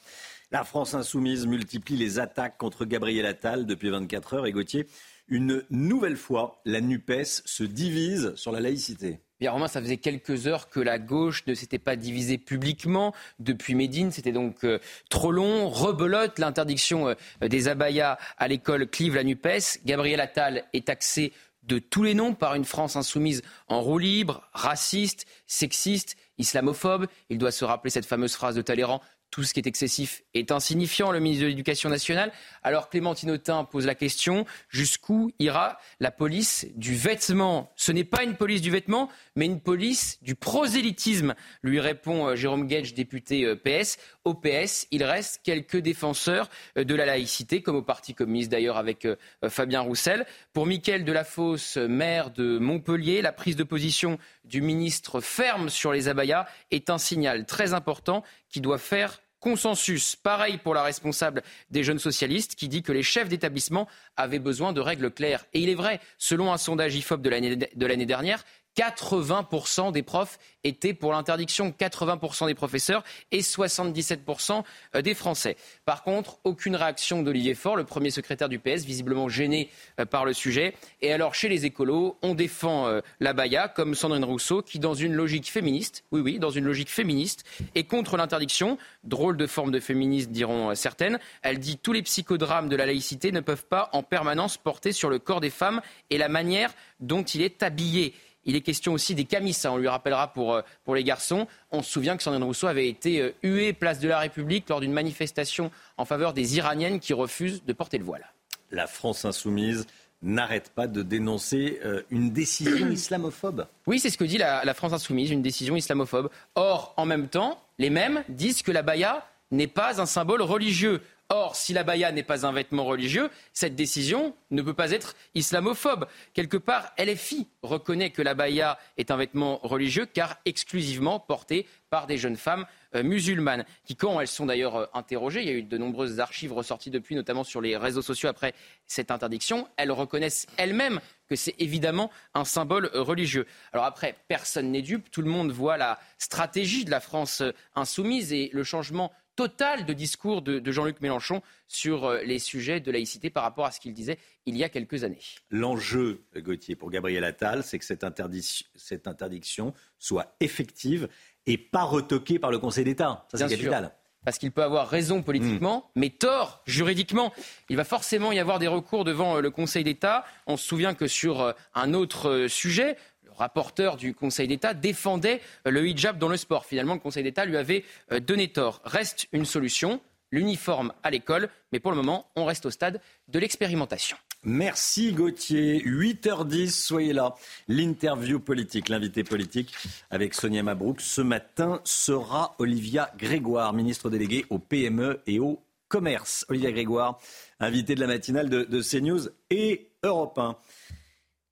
[0.51, 4.47] La France insoumise multiplie les attaques contre Gabriel Attal depuis 24 heures.
[4.47, 4.87] Et Gauthier,
[5.29, 9.21] une nouvelle fois, la NUPES se divise sur la laïcité.
[9.41, 13.77] Bien, Romain, ça faisait quelques heures que la gauche ne s'était pas divisée publiquement depuis
[13.77, 14.11] Médine.
[14.11, 15.69] C'était donc euh, trop long.
[15.69, 19.85] Rebelote, l'interdiction euh, des abayas à l'école clive la NUPES.
[19.85, 24.43] Gabriel Attal est taxé de tous les noms par une France insoumise en roue libre,
[24.55, 27.07] raciste, sexiste, islamophobe.
[27.31, 30.53] Il doit se rappeler cette fameuse phrase de Talleyrand tout ce qui est excessif est
[30.53, 32.33] insignifiant, le ministre de l'Éducation nationale.
[32.63, 37.73] Alors Clémentine Autain pose la question, jusqu'où ira la police du vêtement?
[37.77, 42.37] Ce n'est pas une police du vêtement, mais une police du prosélytisme, lui répond euh,
[42.37, 43.99] Jérôme Gage, député euh, PS.
[44.25, 48.77] Au PS, il reste quelques défenseurs euh, de la laïcité, comme au Parti communiste d'ailleurs
[48.77, 49.07] avec
[49.49, 50.27] Fabien Roussel.
[50.53, 56.09] Pour Mickaël Delafosse, maire de Montpellier, la prise de position du ministre ferme sur les
[56.09, 60.17] abayas est un signal très important qui doit faire consensus.
[60.17, 64.73] Pareil pour la responsable des jeunes socialistes qui dit que les chefs d'établissement avaient besoin
[64.73, 65.45] de règles claires.
[65.53, 68.45] Et il est vrai, selon un sondage IFOP de l'année dernière,
[68.79, 73.03] 80% des profs étaient pour l'interdiction, 80% des professeurs
[73.33, 74.63] et 77%
[74.95, 75.57] euh, des Français.
[75.85, 79.69] Par contre, aucune réaction d'Olivier Faure, le premier secrétaire du PS, visiblement gêné
[79.99, 80.75] euh, par le sujet.
[81.03, 84.95] Et alors, chez les écolos, on défend euh, la Baïa, comme Sandrine Rousseau, qui, dans
[84.95, 88.79] une logique féministe, oui, oui, dans une logique féministe, est contre l'interdiction.
[89.03, 91.19] Drôle de forme de féministe, diront certaines.
[91.43, 95.11] Elle dit tous les psychodrames de la laïcité ne peuvent pas en permanence porter sur
[95.11, 98.15] le corps des femmes et la manière dont il est habillé.
[98.45, 101.47] Il est question aussi des camis, on lui rappellera pour, euh, pour les garçons.
[101.71, 104.81] On se souvient que Sandrine Rousseau avait été euh, huée place de la République lors
[104.81, 108.33] d'une manifestation en faveur des Iraniennes qui refusent de porter le voile.
[108.71, 109.87] La France insoumise
[110.23, 113.67] n'arrête pas de dénoncer euh, une décision islamophobe.
[113.87, 116.31] Oui, c'est ce que dit la, la, France insoumise, une décision islamophobe.
[116.55, 121.01] Or, en même temps, les mêmes disent que la baya n'est pas un symbole religieux.
[121.31, 125.15] Or, si la baya n'est pas un vêtement religieux, cette décision ne peut pas être
[125.35, 126.07] islamophobe.
[126.33, 132.07] Quelque part, LFI reconnaît que la baya est un vêtement religieux car exclusivement porté par
[132.07, 132.65] des jeunes femmes
[132.95, 136.19] euh, musulmanes, qui, quand elles sont d'ailleurs euh, interrogées, il y a eu de nombreuses
[136.19, 138.55] archives ressorties depuis, notamment sur les réseaux sociaux après
[138.87, 143.47] cette interdiction, elles reconnaissent elles-mêmes que c'est évidemment un symbole euh, religieux.
[143.75, 147.43] Alors après, personne n'est dupe, tout le monde voit la stratégie de la France
[147.75, 152.91] insoumise et le changement total de discours de, Jean-Luc Mélenchon sur euh, les sujets de
[152.91, 155.21] laïcité par rapport à ce qu'il disait il y a quelques années.
[155.51, 161.09] L'enjeu, Gauthier, pour Gabriel Attal, c'est que cette, interdiction, soit effective
[161.47, 163.27] et pas retoquée par le Conseil d'État.
[163.31, 163.93] Ça, c'est capital
[164.25, 166.01] parce qu'il peut avoir raison politiquement, hmm.
[166.01, 167.33] mais tort juridiquement.
[167.71, 170.25] Il va forcément y avoir des recours devant euh, le Conseil d'État.
[170.47, 172.99] On se souvient que sur euh, un autre sujet,
[173.39, 176.67] rapporteur du Conseil d'État, défendait euh, le hijab dans le sport.
[176.67, 178.81] Finalement, le Conseil d'État lui avait euh, donné tort.
[178.85, 183.39] Reste une solution, l'uniforme à l'école, mais pour le moment, on reste au stade de
[183.39, 184.17] l'expérimentation.
[184.45, 185.83] Merci Gauthier.
[185.85, 187.35] 8h10, soyez là.
[187.67, 189.75] L'interview politique, l'invité politique
[190.11, 196.47] avec Sonia Mabrouk ce matin sera Olivia Grégoire, ministre déléguée au PME et au commerce.
[196.49, 197.19] Olivia Grégoire,
[197.59, 200.57] invité de la matinale de, de CNews et Europe 1.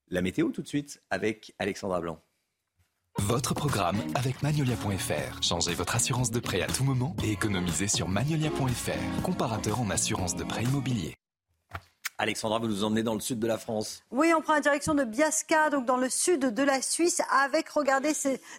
[0.08, 2.22] La météo tout de suite avec Alexandra Blanc.
[3.18, 5.42] Votre programme avec Magnolia.fr.
[5.42, 10.36] Changez votre assurance de prêt à tout moment et économisez sur Magnolia.fr, comparateur en assurance
[10.36, 11.16] de prêt immobilier.
[12.18, 14.02] Alexandra, vous nous emmenez dans le sud de la France.
[14.10, 17.68] Oui, on prend la direction de Biasca, donc dans le sud de la Suisse, avec,
[17.68, 18.12] regardez,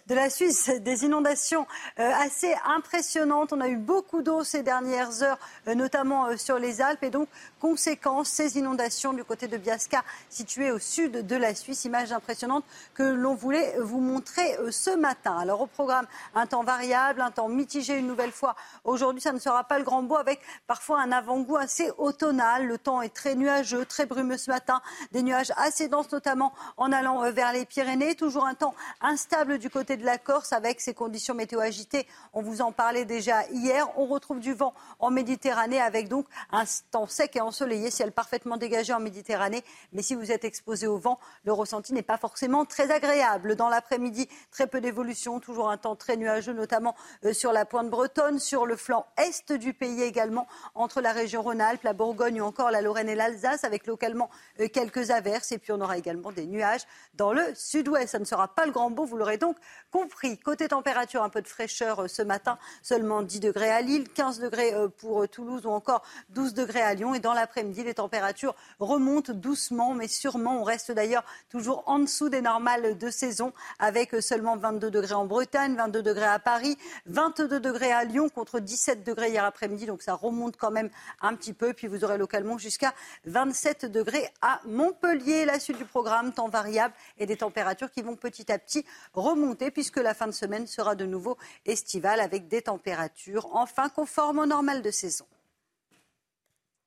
[0.06, 1.66] de la Suisse, des inondations
[1.98, 3.52] euh, assez impressionnantes.
[3.52, 7.02] On a eu beaucoup d'eau ces dernières heures, euh, notamment euh, sur les Alpes.
[7.02, 7.28] Et donc,
[7.60, 11.84] conséquence, ces inondations du côté de Biasca, situé au sud de la Suisse.
[11.84, 15.36] Image impressionnante que l'on voulait vous montrer ce matin.
[15.36, 16.06] Alors, au programme,
[16.36, 18.54] un temps variable, un temps mitigé une nouvelle fois.
[18.84, 22.64] Aujourd'hui, ça ne sera pas le grand beau, avec parfois un avant-goût assez automnal.
[22.64, 24.82] Le temps est très nuageux nuageux, très brumeux ce matin,
[25.12, 28.14] des nuages assez denses notamment en allant euh, vers les Pyrénées.
[28.14, 32.06] Toujours un temps instable du côté de la Corse avec ces conditions météo agitées.
[32.34, 33.88] On vous en parlait déjà hier.
[33.98, 38.58] On retrouve du vent en Méditerranée avec donc un temps sec et ensoleillé, ciel parfaitement
[38.58, 39.64] dégagé en Méditerranée.
[39.94, 43.56] Mais si vous êtes exposé au vent, le ressenti n'est pas forcément très agréable.
[43.56, 46.94] Dans l'après-midi, très peu d'évolution, toujours un temps très nuageux, notamment
[47.24, 51.42] euh, sur la pointe bretonne, sur le flanc est du pays également, entre la région
[51.42, 54.30] Rhône-Alpes, la Bourgogne ou encore la Lorraine et l'Alsace avec localement
[54.60, 55.52] euh, quelques averses.
[55.52, 56.82] Et puis on aura également des nuages
[57.14, 58.08] dans le sud-ouest.
[58.08, 59.56] Ça ne sera pas le grand beau, vous l'aurez donc
[59.90, 60.38] compris.
[60.38, 64.40] Côté température, un peu de fraîcheur euh, ce matin, seulement 10 degrés à Lille, 15
[64.40, 67.14] degrés euh, pour Toulouse ou encore 12 degrés à Lyon.
[67.14, 70.60] Et dans l'après-midi, les températures remontent doucement, mais sûrement.
[70.60, 75.26] On reste d'ailleurs toujours en dessous des normales de saison, avec seulement 22 degrés en
[75.26, 76.76] Bretagne, 22 degrés à Paris,
[77.06, 79.86] 22 degrés à Lyon contre 17 degrés hier après-midi.
[79.86, 81.72] Donc ça remonte quand même un petit peu.
[81.72, 82.92] Puis vous aurez localement jusqu'à
[83.28, 85.44] 27 degrés à Montpellier.
[85.44, 89.70] La suite du programme, temps variable et des températures qui vont petit à petit remonter
[89.70, 94.46] puisque la fin de semaine sera de nouveau estivale avec des températures enfin conformes au
[94.46, 95.26] normal de saison.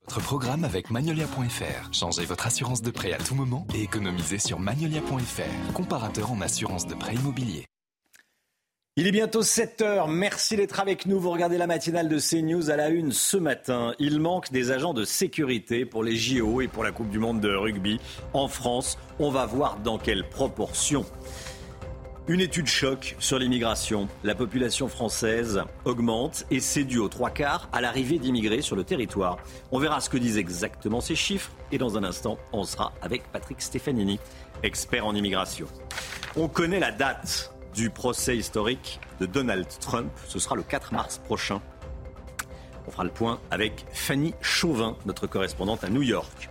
[0.06, 1.94] Votre programme avec Magnolia.fr.
[1.94, 6.88] Changez votre assurance de prêt à tout moment et économisez sur Magnolia.fr, comparateur en assurance
[6.88, 7.66] de prêt immobilier.
[8.98, 10.10] Il est bientôt 7 heures.
[10.10, 11.18] Merci d'être avec nous.
[11.18, 13.94] Vous regardez la matinale de CNews à la une ce matin.
[14.00, 17.40] Il manque des agents de sécurité pour les JO et pour la Coupe du Monde
[17.40, 18.02] de rugby
[18.34, 18.98] en France.
[19.18, 21.06] On va voir dans quelles proportions.
[22.28, 24.10] Une étude choc sur l'immigration.
[24.26, 28.84] La population française augmente et c'est dû aux trois quarts à l'arrivée d'immigrés sur le
[28.84, 29.38] territoire.
[29.72, 33.24] On verra ce que disent exactement ces chiffres et dans un instant, on sera avec
[33.32, 34.20] Patrick Stefanini,
[34.64, 35.68] expert en immigration.
[36.36, 40.12] On connaît la date du procès historique de Donald Trump.
[40.28, 41.62] Ce sera le 4 mars prochain.
[42.88, 46.50] On fera le point avec Fanny Chauvin, notre correspondante à New York.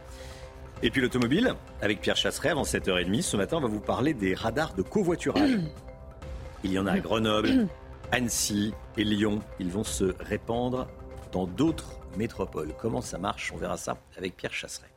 [0.82, 4.34] Et puis l'automobile, avec Pierre Chasseret, avant 7h30, ce matin, on va vous parler des
[4.34, 5.58] radars de covoiturage.
[6.64, 7.68] Il y en a à Grenoble,
[8.12, 9.40] Annecy et Lyon.
[9.58, 10.88] Ils vont se répandre
[11.32, 12.72] dans d'autres métropoles.
[12.80, 13.52] Comment ça marche?
[13.54, 14.89] On verra ça avec Pierre Chasseret.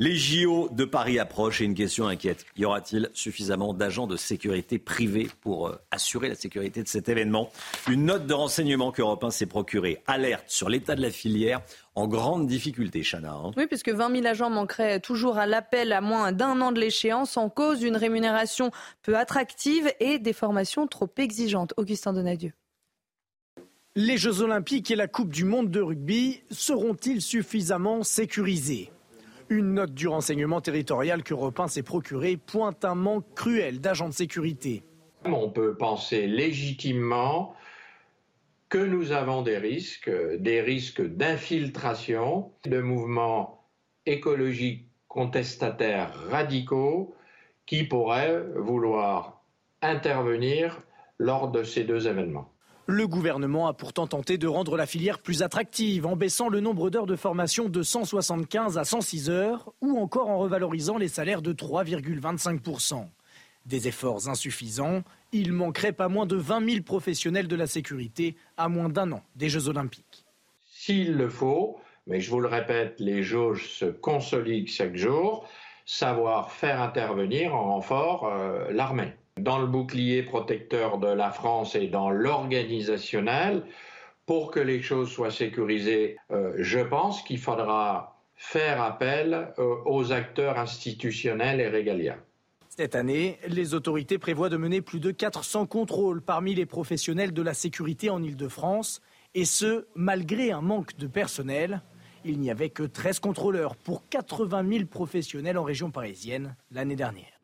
[0.00, 2.46] Les JO de Paris approchent et une question inquiète.
[2.56, 7.50] Y aura-t-il suffisamment d'agents de sécurité privés pour euh, assurer la sécurité de cet événement?
[7.90, 11.62] Une note de renseignement qu'Europe 1 s'est procurée alerte sur l'état de la filière
[11.96, 13.32] en grande difficulté, Chana.
[13.32, 13.50] Hein.
[13.56, 17.36] Oui, puisque 20 000 agents manqueraient toujours à l'appel à moins d'un an de l'échéance
[17.36, 18.70] en cause d'une rémunération
[19.02, 21.74] peu attractive et des formations trop exigeantes.
[21.76, 22.52] Augustin Donadieu.
[23.96, 28.92] Les Jeux Olympiques et la Coupe du Monde de rugby seront-ils suffisamment sécurisés?
[29.50, 34.14] Une note du renseignement territorial que Repin s'est procurée pointe un manque cruel d'agents de
[34.14, 34.82] sécurité.
[35.24, 37.54] On peut penser légitimement
[38.68, 43.64] que nous avons des risques, des risques d'infiltration de mouvements
[44.04, 47.14] écologiques contestataires radicaux
[47.66, 49.42] qui pourraient vouloir
[49.82, 50.82] intervenir
[51.18, 52.52] lors de ces deux événements.
[52.90, 56.88] Le gouvernement a pourtant tenté de rendre la filière plus attractive en baissant le nombre
[56.88, 61.52] d'heures de formation de 175 à 106 heures ou encore en revalorisant les salaires de
[61.52, 63.06] 3,25%.
[63.66, 68.70] Des efforts insuffisants, il manquerait pas moins de 20 000 professionnels de la sécurité à
[68.70, 70.24] moins d'un an des Jeux olympiques.
[70.70, 75.46] S'il le faut, mais je vous le répète, les jauges se consolident chaque jour,
[75.84, 81.88] savoir faire intervenir en renfort euh, l'armée dans le bouclier protecteur de la France et
[81.88, 83.64] dans l'organisationnel,
[84.26, 90.12] pour que les choses soient sécurisées, euh, je pense qu'il faudra faire appel euh, aux
[90.12, 92.18] acteurs institutionnels et régaliens.
[92.68, 97.42] Cette année, les autorités prévoient de mener plus de 400 contrôles parmi les professionnels de
[97.42, 99.00] la sécurité en Ile-de-France,
[99.34, 101.82] et ce, malgré un manque de personnel.
[102.24, 107.37] Il n'y avait que 13 contrôleurs pour 80 000 professionnels en région parisienne l'année dernière.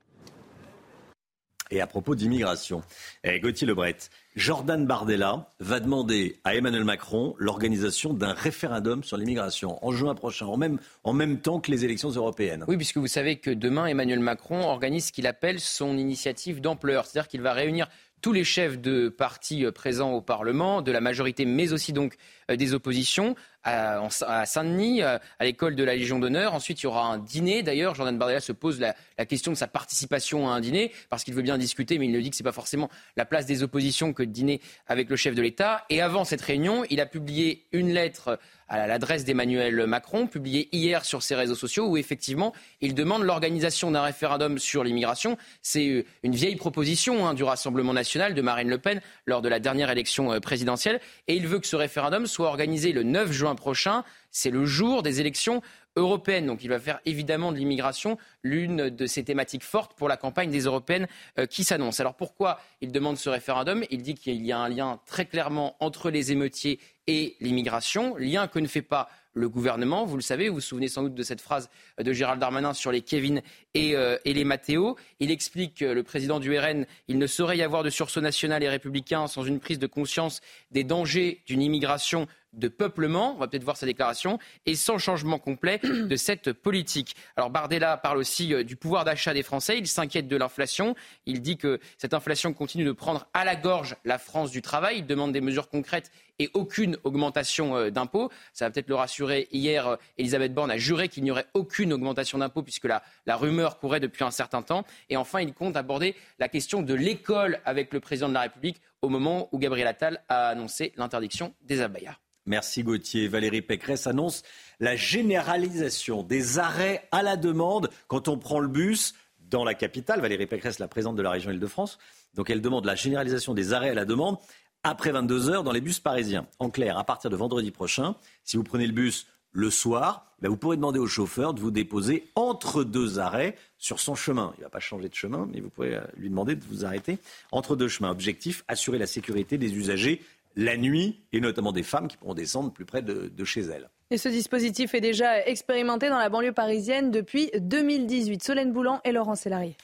[1.71, 2.83] Et à propos d'immigration,
[3.25, 3.97] eh, Gauthier Lebret,
[4.37, 10.47] Jordan Bardella va demander à Emmanuel Macron l'organisation d'un référendum sur l'immigration en juin prochain,
[10.47, 12.65] en même, en même temps que les élections européennes.
[12.69, 17.07] Oui, puisque vous savez que demain, Emmanuel Macron organise ce qu'il appelle son initiative d'ampleur.
[17.07, 17.89] C'est-à-dire qu'il va réunir
[18.25, 22.17] tous les chefs de partis euh, présents au Parlement, de la majorité, mais aussi donc
[22.51, 26.55] euh, des oppositions, à, Saint-Denis, euh, à l'école de la Légion d'honneur.
[26.55, 27.63] Ensuite, il y aura un dîner.
[27.63, 28.95] D'ailleurs, Jordan Bardella se pose la,
[29.27, 32.21] question de sa participation à un dîner, parce qu'il veut bien discuter, mais il ne
[32.21, 35.35] dit que ce pas forcément la place des oppositions que de dîner avec le chef
[35.35, 35.85] de l'État.
[35.89, 38.39] Et avant cette réunion, il a publié une lettre
[38.69, 43.91] à l'adresse d'Emmanuel Macron, publiée hier sur ses réseaux sociaux, où effectivement, il demande l'organisation
[43.91, 45.37] d'un référendum sur l'immigration.
[45.63, 49.61] C'est une vieille proposition hein, du Rassemblement national de Marine Le Pen lors de la
[49.61, 51.01] dernière élection présidentielle.
[51.29, 54.05] Et il veut que ce référendum soit organisé le 9 juin prochain.
[54.31, 55.63] C'est le jour des élections
[55.97, 56.47] européennes.
[56.47, 60.51] Donc il va faire évidemment de l'immigration l'une de ses thématiques fortes pour la campagne
[60.51, 61.07] des européennes
[61.39, 62.01] euh, qui s'annonce.
[62.01, 63.85] Alors pourquoi il demande ce référendum?
[63.91, 68.49] Il dit qu'il y a un lien très clairement entre les émeutiers et l'immigration, lien
[68.49, 70.07] que ne fait pas le gouvernement.
[70.07, 72.93] Vous le savez, vous vous souvenez sans doute de cette phrase de Gérald Darmanin sur
[72.93, 73.43] les Kevin
[73.75, 74.97] et, euh, les Matteo.
[75.21, 78.63] Il explique que le président du RN, il ne saurait y avoir de sursaut national
[78.63, 80.41] et républicain sans une prise de conscience
[80.71, 82.27] des dangers d'une immigration
[82.57, 87.17] de peuplement, on va peut-être voir sa déclaration, et sans changement complet de cette politique.
[87.37, 90.95] Alors Bardella parle aussi euh, du pouvoir d'achat des Français, il s'inquiète de l'inflation,
[91.27, 94.99] il dit que cette inflation continue de prendre à la gorge la France du travail,
[94.99, 98.31] il demande des mesures concrètes et aucune augmentation euh, d'impôts.
[98.53, 99.49] Ça va peut-être le rassurer.
[99.53, 103.37] Hier, euh, Elisabeth Borne a juré qu'il n'y aurait aucune augmentation d'impôts puisque la, la
[103.37, 104.85] rumeur courait depuis un certain temps.
[105.11, 108.81] Et enfin, il compte aborder la question de l'école avec le président de la République
[109.03, 112.17] au moment où Gabriel Attal a annoncé l'interdiction des abayas.
[112.47, 113.29] Merci Gauthier.
[113.29, 114.43] Valérie Pécresse annonce
[114.81, 120.21] la généralisation des arrêts à la demande quand on prend le bus dans la capitale.
[120.21, 121.99] Valérie Pécresse, la présidente de la région Île-de-France.
[122.35, 124.39] Donc elle demande la généralisation des arrêts à la demande
[124.83, 126.47] après 22 heures dans les bus parisiens.
[126.59, 128.15] En clair, à partir de vendredi prochain,
[128.45, 131.71] si vous prenez le bus le soir, ben, vous pourrez demander au chauffeur de vous
[131.71, 134.53] déposer entre deux arrêts sur son chemin.
[134.57, 136.85] Il ne va pas changer de chemin, mais vous pouvez euh, lui demander de vous
[136.85, 137.19] arrêter
[137.53, 138.11] entre deux chemins.
[138.11, 140.21] Objectif, assurer la sécurité des usagers
[140.57, 143.91] la nuit, et notamment des femmes qui pourront descendre plus près de, chez elles.
[144.11, 148.43] Et ce dispositif est déjà expérimenté dans la banlieue parisienne depuis 2018.
[148.43, 149.77] Solène Boulan et Laurent Sélarié.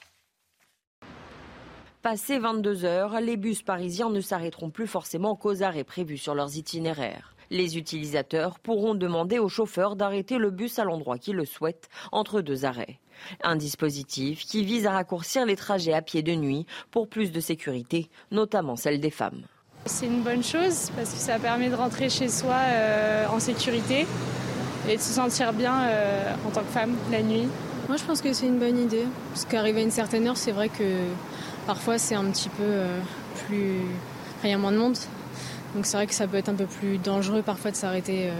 [2.01, 6.57] Passé 22 heures, les bus parisiens ne s'arrêteront plus forcément qu'aux arrêts prévus sur leurs
[6.57, 7.35] itinéraires.
[7.51, 12.41] Les utilisateurs pourront demander au chauffeur d'arrêter le bus à l'endroit qu'ils le souhaitent, entre
[12.41, 12.99] deux arrêts.
[13.43, 17.39] Un dispositif qui vise à raccourcir les trajets à pied de nuit pour plus de
[17.39, 19.43] sécurité, notamment celle des femmes.
[19.85, 24.05] C'est une bonne chose parce que ça permet de rentrer chez soi euh, en sécurité
[24.87, 27.47] et de se sentir bien euh, en tant que femme la nuit.
[27.87, 29.05] Moi, je pense que c'est une bonne idée.
[29.33, 30.99] Parce qu'arriver à une certaine heure, c'est vrai que
[31.65, 32.99] parfois c'est un petit peu euh,
[33.45, 33.79] plus.
[34.37, 34.97] Enfin, il y a moins de monde.
[35.75, 38.33] Donc c'est vrai que ça peut être un peu plus dangereux parfois de s'arrêter euh,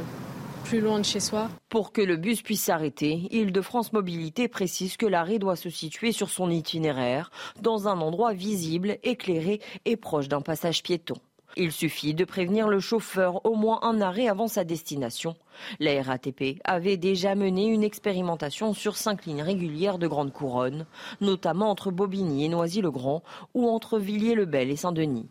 [0.66, 1.50] plus loin de chez soi.
[1.70, 6.30] Pour que le bus puisse s'arrêter, Île-de-France Mobilité précise que l'arrêt doit se situer sur
[6.30, 7.32] son itinéraire,
[7.62, 11.16] dans un endroit visible, éclairé et proche d'un passage piéton.
[11.58, 15.36] Il suffit de prévenir le chauffeur au moins un arrêt avant sa destination.
[15.80, 20.86] La RATP avait déjà mené une expérimentation sur cinq lignes régulières de Grande Couronne,
[21.20, 23.22] notamment entre Bobigny et Noisy-le-Grand
[23.54, 25.30] ou entre Villiers-le-Bel et Saint-Denis.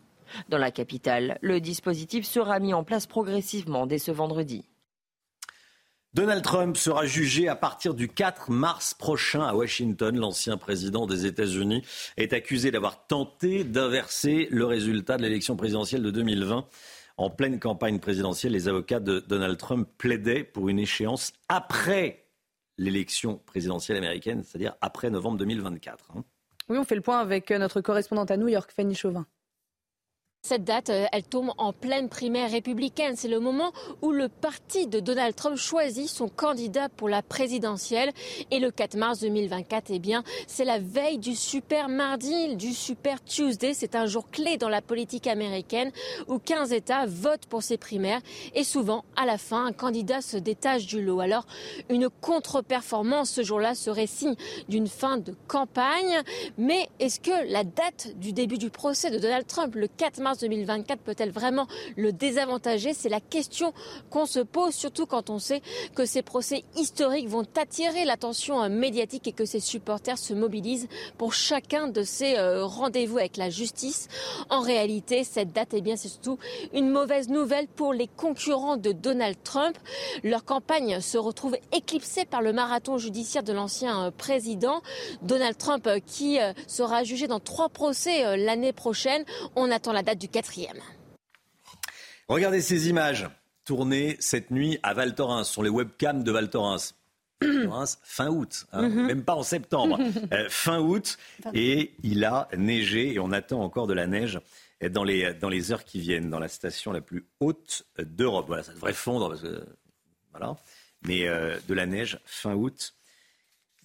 [0.49, 4.63] Dans la capitale, le dispositif sera mis en place progressivement dès ce vendredi.
[6.13, 10.17] Donald Trump sera jugé à partir du 4 mars prochain à Washington.
[10.17, 11.83] L'ancien président des États-Unis
[12.17, 16.67] est accusé d'avoir tenté d'inverser le résultat de l'élection présidentielle de 2020.
[17.15, 22.25] En pleine campagne présidentielle, les avocats de Donald Trump plaidaient pour une échéance après
[22.77, 26.11] l'élection présidentielle américaine, c'est-à-dire après novembre 2024.
[26.17, 26.25] Hein.
[26.67, 29.25] Oui, on fait le point avec notre correspondante à New York, Fanny Chauvin.
[30.43, 33.15] Cette date, euh, elle tombe en pleine primaire républicaine.
[33.15, 33.71] C'est le moment
[34.01, 38.11] où le parti de Donald Trump choisit son candidat pour la présidentielle.
[38.49, 43.23] Et le 4 mars 2024, eh bien, c'est la veille du super mardi, du super
[43.23, 43.75] Tuesday.
[43.75, 45.91] C'est un jour clé dans la politique américaine
[46.27, 48.21] où 15 États votent pour ces primaires.
[48.55, 51.19] Et souvent, à la fin, un candidat se détache du lot.
[51.19, 51.45] Alors,
[51.87, 54.35] une contre-performance ce jour-là serait signe
[54.69, 56.23] d'une fin de campagne.
[56.57, 60.30] Mais est-ce que la date du début du procès de Donald Trump, le 4 mars
[60.39, 61.67] 2024 peut-elle vraiment
[61.97, 62.93] le désavantager?
[62.93, 63.73] C'est la question
[64.09, 65.61] qu'on se pose, surtout quand on sait
[65.95, 70.87] que ces procès historiques vont attirer l'attention euh, médiatique et que ses supporters se mobilisent
[71.17, 74.07] pour chacun de ces euh, rendez-vous avec la justice.
[74.49, 76.37] En réalité, cette date, eh bien, c'est surtout
[76.73, 79.77] une mauvaise nouvelle pour les concurrents de Donald Trump.
[80.23, 84.81] Leur campagne se retrouve éclipsée par le marathon judiciaire de l'ancien euh, président.
[85.21, 89.23] Donald Trump qui sera jugé dans trois procès l'année prochaine.
[89.55, 90.79] On attend la date du quatrième.
[92.27, 93.27] Regardez ces images
[93.65, 96.93] tournées cette nuit à Val Thorens, sur les webcams de Val Thorens.
[98.03, 99.07] fin août, hein, mhm.
[99.07, 99.97] même pas en septembre,
[100.31, 101.17] euh, fin août,
[101.55, 104.39] et il a neigé et on attend encore de la neige
[104.91, 108.45] dans les, dans les heures qui viennent, dans la station la plus haute d'Europe.
[108.45, 109.65] Voilà, ça devrait fondre, parce que,
[110.29, 110.55] voilà,
[111.01, 112.93] mais euh, de la neige fin août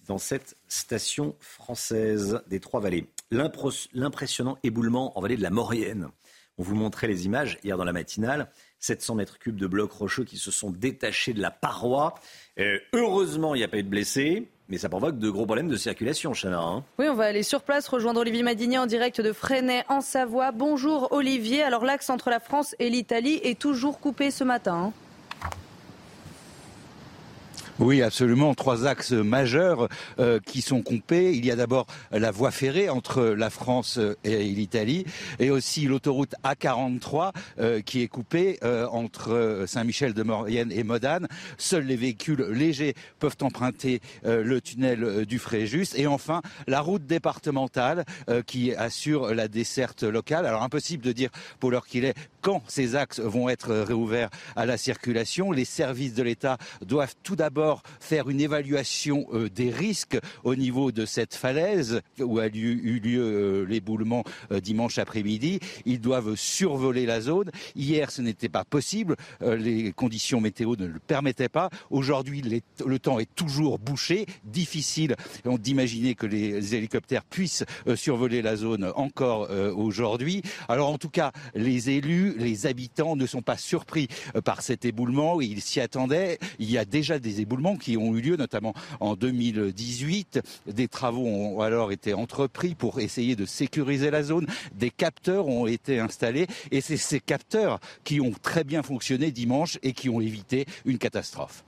[0.07, 3.07] dans cette station française des Trois-Vallées.
[3.31, 6.09] L'impressionnant éboulement en vallée de la Maurienne
[6.57, 8.49] on vous montrait les images hier dans la matinale.
[8.79, 12.15] 700 mètres cubes de blocs rocheux qui se sont détachés de la paroi.
[12.59, 14.47] Euh, heureusement, il n'y a pas eu de blessés.
[14.69, 16.59] Mais ça provoque de gros problèmes de circulation, Chana.
[16.59, 16.83] Hein.
[16.99, 20.51] oui, on va aller sur place rejoindre Olivier Madinier en direct de Fresnay, en Savoie.
[20.51, 21.63] Bonjour Olivier.
[21.63, 24.75] Alors l'axe entre la France et l'Italie est toujours coupé ce matin.
[24.87, 24.93] Hein.
[27.79, 28.55] Oui, absolument.
[28.55, 29.87] Trois axes majeurs
[30.19, 31.33] euh, qui sont coupés.
[31.35, 35.05] Il y a d'abord la voie ferrée entre la France et l'Italie,
[35.37, 41.27] et aussi l'autoroute A43 euh, qui est coupée euh, entre Saint-Michel-de-Maurienne et Modane.
[41.59, 45.89] Seuls les véhicules légers peuvent emprunter le tunnel du Fréjus.
[45.95, 48.05] Et enfin, la route départementale
[48.45, 50.45] qui assure la desserte locale.
[50.45, 52.15] Alors impossible de dire pour l'heure qu'il est
[52.47, 55.51] quand ces axes vont être réouverts à la circulation.
[55.51, 60.93] Les services de l'État doivent tout d'abord faire une évaluation euh, des risques au niveau
[60.93, 64.23] de cette falaise où a eu lieu euh, l'éboulement
[64.53, 65.59] euh, dimanche après-midi.
[65.85, 67.51] Ils doivent survoler la zone.
[67.75, 69.17] Hier, ce n'était pas possible.
[69.41, 71.69] les conditions météo ne le permettaient pas.
[71.89, 78.89] Aujourd'hui, le temps est toujours bouché, difficile d'imaginer que les hélicoptères puissent survoler la zone
[78.95, 80.43] encore aujourd'hui.
[80.69, 84.07] Alors en tout cas, les élus, les habitants ne sont pas surpris
[84.45, 85.41] par cet éboulement.
[85.41, 86.39] Ils s'y attendaient.
[86.59, 90.41] Il y a déjà des éboulements qui ont eu lieu, notamment en 2018.
[90.67, 94.47] Des travaux ont alors été entrepris pour essayer de sécuriser la zone.
[94.73, 99.77] Des capteurs ont été installés et c'est ces capteurs qui ont très bien fonctionné dimanche
[99.83, 101.63] et qui ont évité une catastrophe.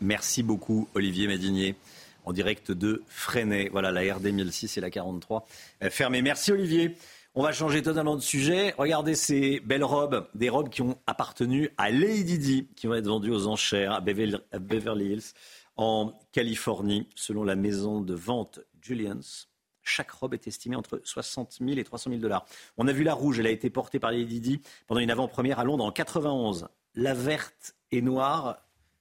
[0.00, 1.76] Merci beaucoup, Olivier Madinier
[2.24, 3.68] en direct de Freinet.
[3.70, 5.46] Voilà, la RD 1006 et la 43
[5.90, 6.22] fermée.
[6.22, 6.96] Merci Olivier.
[7.34, 8.74] On va changer totalement de sujet.
[8.76, 13.06] Regardez ces belles robes, des robes qui ont appartenu à Lady Di, qui vont être
[13.06, 15.32] vendues aux enchères à Beverly Hills,
[15.76, 19.46] en Californie, selon la maison de vente Julians.
[19.82, 22.44] Chaque robe est estimée entre 60 000 et 300 000 dollars.
[22.76, 25.58] On a vu la rouge, elle a été portée par Lady Di pendant une avant-première
[25.58, 26.68] à Londres en 91.
[26.96, 28.58] La verte et noire,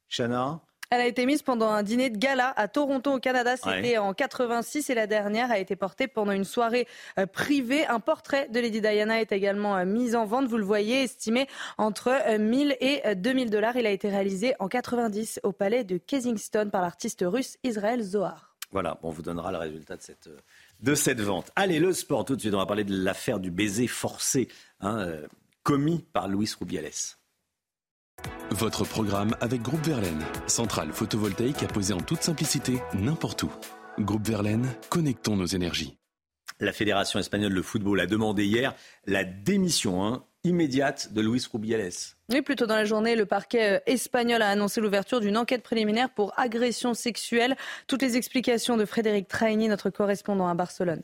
[0.08, 0.62] Chana,
[0.94, 3.56] Elle a été mise pendant un dîner de gala à Toronto au Canada.
[3.56, 6.86] C'était en 86 et la dernière a été portée pendant une soirée
[7.18, 7.88] euh, privée.
[7.88, 10.48] Un portrait de Lady Diana est également euh, mis en vente.
[10.48, 13.78] Vous le voyez, estimé entre 1000 et 2000 dollars.
[13.78, 18.58] Il a été réalisé en 90 au palais de Kensington par l'artiste russe Israël Zohar.
[18.72, 20.30] Voilà, on vous donnera le résultat de cette,
[20.82, 21.52] de cette vente.
[21.56, 24.50] Allez, le sport, tout de suite, on va parler de l'affaire du baiser forcé
[24.82, 25.08] hein,
[25.64, 27.16] commis par Louis Rubiales.
[28.52, 33.52] Votre programme avec Groupe Verlaine, centrale photovoltaïque à poser en toute simplicité n'importe où.
[34.00, 35.98] Groupe Verlaine, connectons nos énergies.
[36.60, 38.76] La Fédération espagnole de football a demandé hier
[39.08, 41.92] la démission hein, immédiate de Luis Rubiales.
[42.30, 46.10] Oui, plutôt dans la journée, le parquet euh, espagnol a annoncé l'ouverture d'une enquête préliminaire
[46.10, 47.56] pour agression sexuelle.
[47.88, 51.02] Toutes les explications de Frédéric Traini, notre correspondant à Barcelone.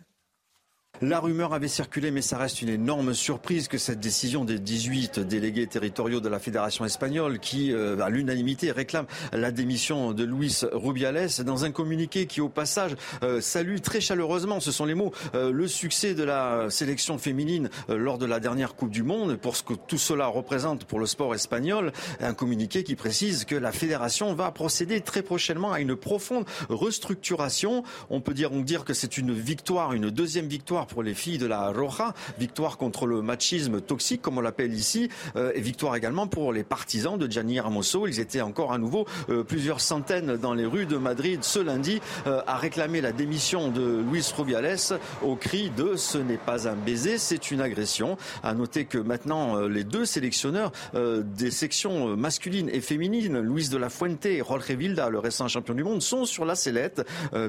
[1.04, 5.20] La rumeur avait circulé, mais ça reste une énorme surprise que cette décision des 18
[5.20, 10.62] délégués territoriaux de la Fédération espagnole, qui euh, à l'unanimité réclament la démission de Luis
[10.72, 15.12] Rubiales, dans un communiqué qui, au passage, euh, salue très chaleureusement, ce sont les mots,
[15.36, 19.56] euh, le succès de la sélection féminine lors de la dernière Coupe du Monde, pour
[19.56, 21.91] ce que tout cela représente pour le sport espagnol.
[22.20, 27.84] Un communiqué qui précise que la Fédération va procéder très prochainement à une profonde restructuration.
[28.10, 31.38] On peut dire, on dire que c'est une victoire, une deuxième victoire pour les filles
[31.38, 35.96] de la Roja, victoire contre le machisme toxique, comme on l'appelle ici, euh, et victoire
[35.96, 38.08] également pour les partisans de Gianni Hermoso.
[38.08, 42.02] Ils étaient encore à nouveau euh, plusieurs centaines dans les rues de Madrid ce lundi
[42.26, 44.78] euh, à réclamer la démission de Luis Rubiales
[45.24, 48.18] au cri de ce n'est pas un baiser, c'est une agression.
[48.44, 53.90] À noter que maintenant les deux sélectionneurs des sections masculines et féminines, Luis de la
[53.90, 57.08] Fuente et Jorge Vilda, le récent champion du monde, sont sur la sellette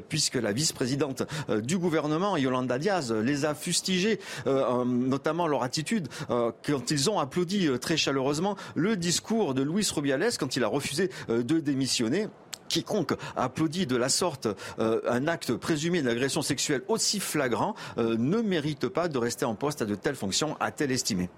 [0.09, 1.25] puisque la vice-présidente
[1.63, 7.19] du gouvernement, Yolanda Diaz, les a fustigés, euh, notamment leur attitude euh, quand ils ont
[7.19, 12.29] applaudi euh, très chaleureusement le discours de Luis Rubiales quand il a refusé de démissionner
[12.69, 14.49] quiconque applaudit de la sorte
[14.79, 19.85] un acte présumé d'agression sexuelle aussi flagrant ne mérite pas de rester en poste à
[19.87, 21.31] de telles fonctions, a-t-elle estimé.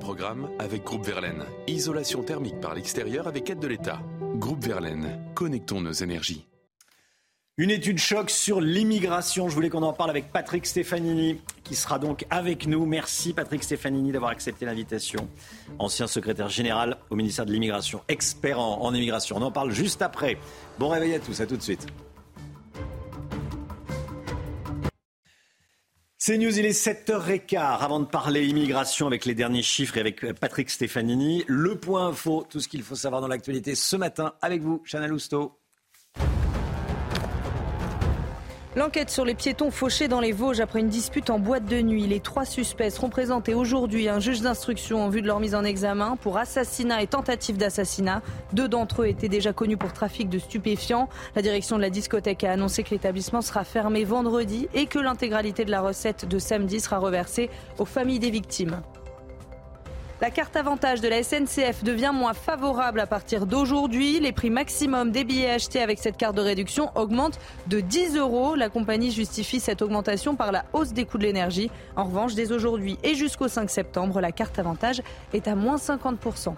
[0.00, 1.44] Programme avec Groupe Verlaine.
[1.68, 4.00] Isolation thermique par l'extérieur avec aide de l'État.
[4.36, 5.20] Groupe Verlaine.
[5.34, 6.46] Connectons nos énergies.
[7.58, 9.50] Une étude choc sur l'immigration.
[9.50, 12.86] Je voulais qu'on en parle avec Patrick Stefanini, qui sera donc avec nous.
[12.86, 15.28] Merci Patrick Stefanini d'avoir accepté l'invitation.
[15.78, 19.36] Ancien secrétaire général au ministère de l'immigration, expert en, immigration.
[19.36, 20.38] On en parle juste après.
[20.78, 21.86] Bon réveil à tous, à tout de suite.
[26.16, 27.58] C'est News, il est 7h15.
[27.58, 32.46] Avant de parler immigration avec les derniers chiffres et avec Patrick Stefanini, le point info,
[32.48, 35.58] tout ce qu'il faut savoir dans l'actualité ce matin avec vous, Chana Lousteau.
[38.74, 42.06] L'enquête sur les piétons fauchés dans les Vosges après une dispute en boîte de nuit.
[42.06, 45.54] Les trois suspects seront présentés aujourd'hui à un juge d'instruction en vue de leur mise
[45.54, 48.22] en examen pour assassinat et tentative d'assassinat.
[48.54, 51.10] Deux d'entre eux étaient déjà connus pour trafic de stupéfiants.
[51.36, 55.66] La direction de la discothèque a annoncé que l'établissement sera fermé vendredi et que l'intégralité
[55.66, 58.80] de la recette de samedi sera reversée aux familles des victimes.
[60.22, 64.20] La carte avantage de la SNCF devient moins favorable à partir d'aujourd'hui.
[64.20, 68.54] Les prix maximum des billets achetés avec cette carte de réduction augmentent de 10 euros.
[68.54, 71.72] La compagnie justifie cette augmentation par la hausse des coûts de l'énergie.
[71.96, 75.02] En revanche, dès aujourd'hui et jusqu'au 5 septembre, la carte avantage
[75.32, 76.54] est à moins 50%.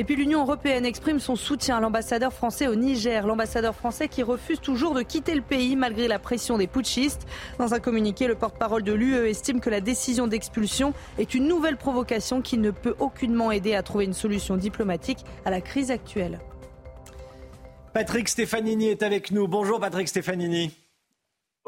[0.00, 3.26] Et puis l'Union européenne exprime son soutien à l'ambassadeur français au Niger.
[3.26, 7.26] L'ambassadeur français qui refuse toujours de quitter le pays malgré la pression des putschistes.
[7.58, 11.76] Dans un communiqué, le porte-parole de l'UE estime que la décision d'expulsion est une nouvelle
[11.76, 16.38] provocation qui ne peut aucunement aider à trouver une solution diplomatique à la crise actuelle.
[17.92, 19.48] Patrick Stefanini est avec nous.
[19.48, 20.70] Bonjour Patrick Stefanini.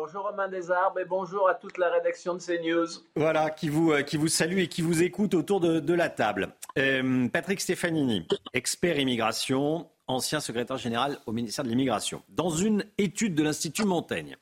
[0.03, 2.87] Bonjour Romain Desarbes et bonjour à toute la rédaction de CNews.
[3.17, 6.55] Voilà, qui vous, euh, qui vous salue et qui vous écoute autour de, la table.
[6.79, 12.23] Euh, Patrick Stefanini, expert immigration, ancien secrétaire général au ministère de l'Immigration.
[12.31, 14.39] Dans une étude de l'Institut Montaigne,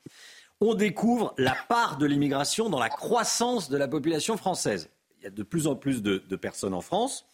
[0.61, 4.89] on découvre la part de l'immigration dans la croissance de la population française.
[5.17, 7.25] Il y a de plus en plus de, de personnes en France.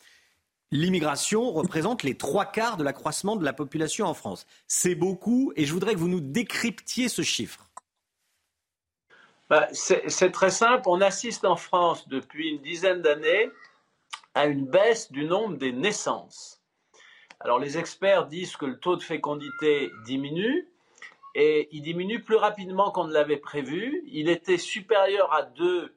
[0.72, 4.48] L'immigration représente les trois quarts de l'accroissement de la population en France.
[4.68, 7.70] C'est beaucoup et je voudrais que vous nous décryptiez ce chiffre.
[9.50, 10.84] Bah, c'est très simple.
[10.88, 13.52] On assiste en France depuis une dizaine d'années
[14.34, 16.62] à une baisse du nombre des naissances.
[17.40, 20.68] Alors les experts disent que le taux de fécondité diminue
[21.36, 24.04] et il diminue plus rapidement qu'on ne l'avait prévu.
[24.08, 25.94] Il était supérieur à 2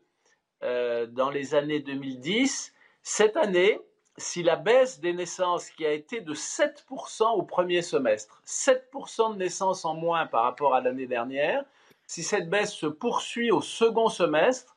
[0.65, 2.75] euh, dans les années 2010.
[3.03, 3.81] Cette année,
[4.17, 9.39] si la baisse des naissances qui a été de 7% au premier semestre, 7% de
[9.39, 11.65] naissances en moins par rapport à l'année dernière,
[12.09, 14.75] si cette baisse se poursuit au second semestre,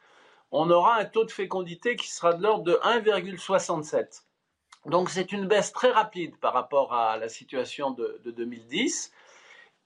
[0.52, 4.24] on aura un taux de fécondité qui sera de l'ordre de 1,67.
[4.86, 9.14] Donc c'est une baisse très rapide par rapport à la situation de, 2010.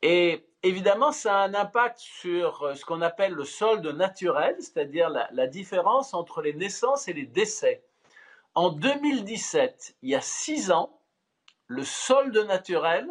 [0.01, 5.09] Et évidemment, ça a un impact sur euh, ce qu'on appelle le solde naturel, c'est-à-dire
[5.09, 7.83] la, différence entre les naissances et les décès.
[8.55, 10.99] En 2017, il y a six ans,
[11.67, 13.07] le solde naturel,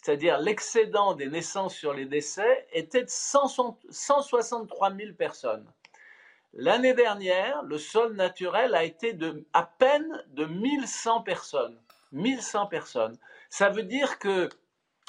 [0.00, 5.66] c'est-à-dire l'excédent des naissances sur les décès, était de 163 000 personnes.
[6.52, 11.78] L'année dernière, le sol naturel a été de à peine de 1100 personnes.
[12.12, 13.18] 1100 personnes.
[13.50, 14.48] Ça veut dire que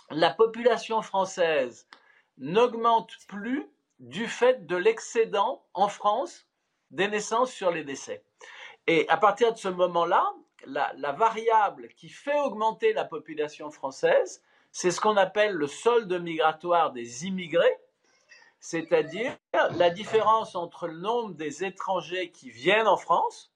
[0.09, 1.87] la population française
[2.39, 3.69] n'augmente plus
[3.99, 6.47] du fait de l'excédent en France
[6.89, 8.23] des naissances sur les décès.
[8.87, 10.25] Et à partir de ce moment-là,
[10.65, 16.13] la, la, variable qui fait augmenter la population française, c'est ce qu'on appelle le solde
[16.21, 17.77] migratoire des immigrés,
[18.59, 23.51] c'est-à-dire la différence entre le nombre des étrangers qui viennent en France.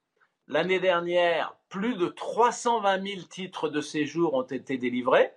[0.47, 5.31] L'année dernière, plus de 320 000 titres de séjour ont été délivrés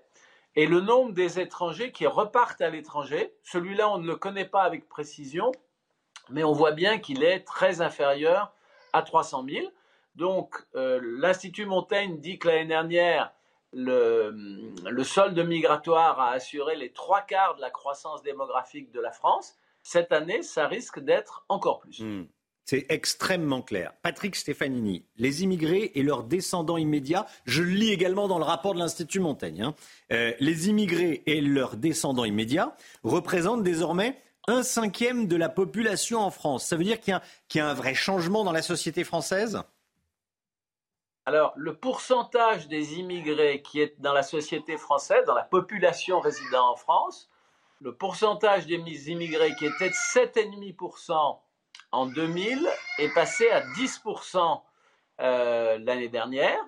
[0.56, 3.34] et le nombre des étrangers qui repartent à l'étranger.
[3.42, 5.52] Celui-là, on ne le connaît pas avec précision,
[6.30, 8.52] mais on voit bien qu'il est très inférieur
[8.92, 9.66] à 300 000.
[10.14, 13.32] Donc, euh, l'Institut Montaigne dit que l'année dernière,
[13.76, 19.54] le, solde migratoire a assuré les trois quarts de la croissance démographique de la France.
[19.82, 22.00] Cette année, ça risque d'être encore plus.
[22.00, 22.26] Hmm.
[22.64, 23.92] C'est extrêmement clair.
[24.02, 28.74] Patrick Stefanini, les immigrés et leurs descendants immédiats, je le lis également dans le rapport
[28.74, 29.74] de l'Institut Montaigne, hein.
[30.10, 32.74] euh, les immigrés et leurs descendants immédiats
[33.04, 36.66] représentent désormais un cinquième de la population en France.
[36.66, 37.20] Ça veut dire qu'il
[37.54, 39.60] y, a un vrai changement dans la société française?
[41.28, 46.70] Alors, le pourcentage des immigrés qui est dans la société française, dans la population résidant
[46.70, 47.28] en France,
[47.80, 51.38] le pourcentage des immigrés qui était de 7,5%
[51.90, 52.68] en 2000
[52.98, 54.62] est passé à 10%
[55.20, 56.64] euh, l'année dernière.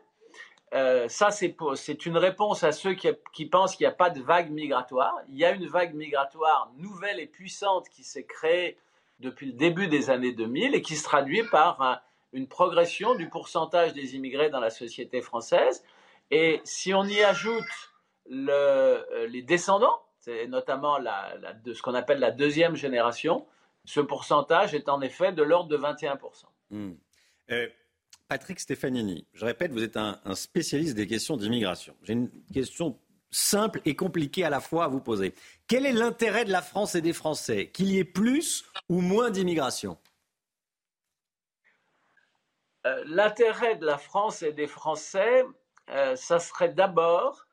[0.75, 4.51] Euh, ça, c'est une réponse à ceux qui, pensent qu'il n'y a pas de vague
[4.51, 5.15] migratoire.
[5.29, 8.77] Il y a une vague migratoire nouvelle et puissante qui s'est créée
[9.21, 12.03] depuis le début des années 2000 et qui se traduit par
[12.33, 15.85] une progression du pourcentage des immigrés dans la société française.
[16.31, 17.64] Et si on y ajoute
[18.31, 20.03] euh, les descendants,
[20.49, 20.99] notamment
[21.64, 23.47] de ce qu'on appelle la deuxième génération,
[23.85, 26.18] ce pourcentage est en effet de l'ordre de 21%.
[26.70, 26.93] Hmm.
[27.51, 27.68] Euh,
[28.29, 31.95] Patrick Stefanini, je répète, vous êtes un, spécialiste des questions d'immigration.
[32.03, 32.99] J'ai une question
[33.31, 35.35] simple et compliquée à la fois à vous poser.
[35.66, 37.70] Quel est l'intérêt de la France et des Français?
[37.70, 39.97] Qu'il y ait plus ou moins d'immigration?
[43.07, 45.45] L'intérêt de la France et des Français,
[45.91, 47.47] euh, ça serait d'abord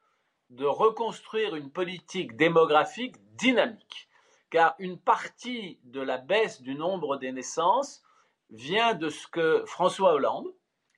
[0.49, 4.09] de reconstruire une politique démographique dynamique,
[4.49, 8.03] car une partie de la baisse du nombre des naissances
[8.51, 10.47] vient de ce que François Hollande,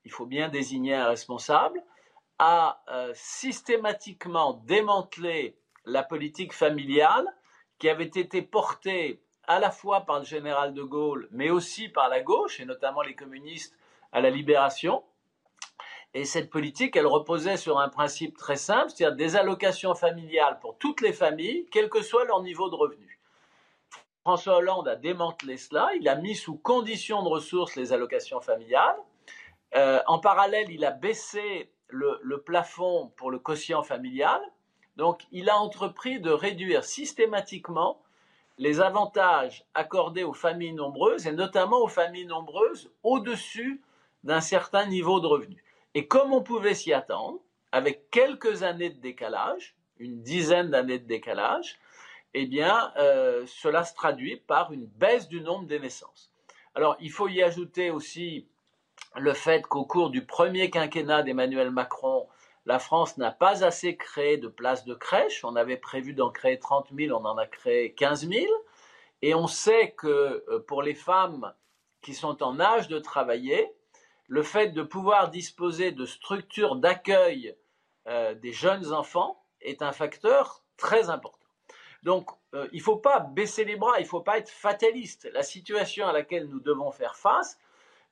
[0.03, 1.81] il faut bien désigner un responsable,
[2.39, 7.25] a euh, systématiquement démantelé la politique familiale
[7.79, 12.09] qui avait été portée à la fois par le général de Gaulle, mais aussi par
[12.09, 13.77] la gauche, et notamment les communistes
[14.11, 15.03] à la libération.
[16.13, 20.77] Et cette politique, elle reposait sur un principe très simple, c'est-à-dire des allocations familiales pour
[20.77, 23.19] toutes les familles, quel que soit leur niveau de revenu.
[24.21, 28.97] François Hollande a démantelé cela, il a mis sous condition de ressources les allocations familiales.
[29.75, 34.41] Euh, en parallèle, il a baissé le, le plafond pour le quotient familial.
[34.95, 38.01] Donc, il a entrepris de réduire systématiquement
[38.57, 43.81] les avantages accordés aux familles nombreuses, et notamment aux familles nombreuses au-dessus
[44.27, 45.63] d'un certain niveau de revenu.
[45.95, 47.39] Et comme on pouvait s'y attendre,
[47.71, 51.79] avec quelques années de décalage, une dizaine d'années de décalage,
[52.33, 56.29] eh bien, euh, cela se traduit par une baisse du nombre des naissances.
[56.75, 58.47] Alors, il faut y ajouter aussi
[59.15, 62.27] le fait qu'au cours du premier quinquennat d'Emmanuel Macron,
[62.65, 65.45] la France n'a pas assez créé de places de crèche.
[65.45, 68.45] On avait prévu d'en créer 30 000, on en a créé 15 000.
[69.21, 71.53] Et on sait que euh, pour les femmes
[72.01, 73.71] qui sont en âge de travailler,
[74.27, 77.55] le fait de pouvoir disposer de structures d'accueil
[78.07, 81.39] euh, des jeunes enfants est un facteur très important.
[82.03, 85.29] Donc, euh, il ne faut pas baisser les bras, il ne faut pas être fataliste.
[85.33, 87.57] La situation à laquelle nous devons faire face,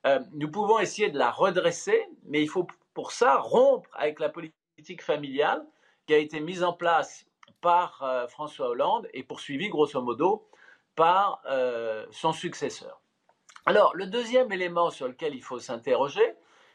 [0.06, 4.30] euh, nous pouvons essayer de la redresser, mais il faut pour ça rompre avec la
[4.30, 5.64] politique familiale
[6.06, 7.26] qui a été mise en place
[7.60, 10.48] par François Hollande et poursuivie grosso modo
[10.94, 11.42] par
[12.10, 13.00] son successeur.
[13.68, 16.34] Alors, le deuxième élément sur lequel il faut s'interroger,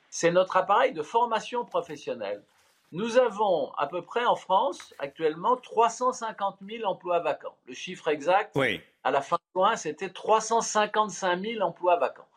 [0.09, 2.43] c'est notre appareil de formation professionnelle.
[2.91, 7.55] Nous avons à peu près en France actuellement 350 000 emplois vacants.
[7.66, 8.57] Le chiffre exact,
[9.05, 12.28] à la fin de juin, c'était 355 000 emplois vacants.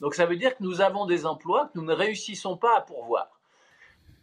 [0.00, 2.82] Donc ça veut dire que nous avons des emplois que nous ne réussissons pas à
[2.82, 3.30] pourvoir.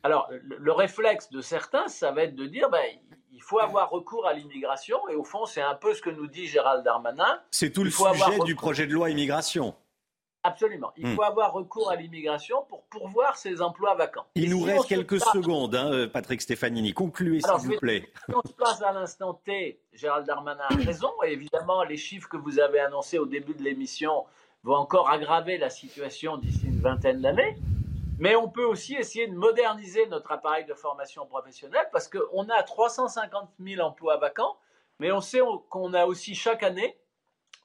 [0.03, 2.83] Alors, le, réflexe de certains, ça va être de dire, ben,
[3.31, 6.27] il faut avoir recours à l'immigration, et au fond, c'est un peu ce que nous
[6.27, 7.41] dit Gérald Darmanin.
[7.51, 9.75] C'est tout le sujet du projet de loi immigration.
[10.43, 10.93] Absolument.
[10.95, 11.15] Il hmm.
[11.15, 14.25] faut avoir recours à l'immigration pour pourvoir ces emplois vacants.
[14.35, 16.93] Il nous reste quelques secondes, hein, Patrick Stefanini.
[16.93, 18.09] Concluez, s'il vous plaît.
[18.25, 21.11] Si on se passe à l'instant T, Gérald Darmanin a raison.
[21.25, 24.25] Et évidemment, les chiffres que vous avez annoncés au début de l'émission
[24.63, 27.57] vont encore aggraver la situation d'ici une vingtaine d'années.
[28.19, 32.63] Mais on peut aussi essayer de moderniser notre appareil de formation professionnelle parce qu'on a
[32.63, 34.57] 350 000 emplois vacants,
[34.99, 35.39] mais on sait
[35.69, 36.99] qu'on a aussi chaque année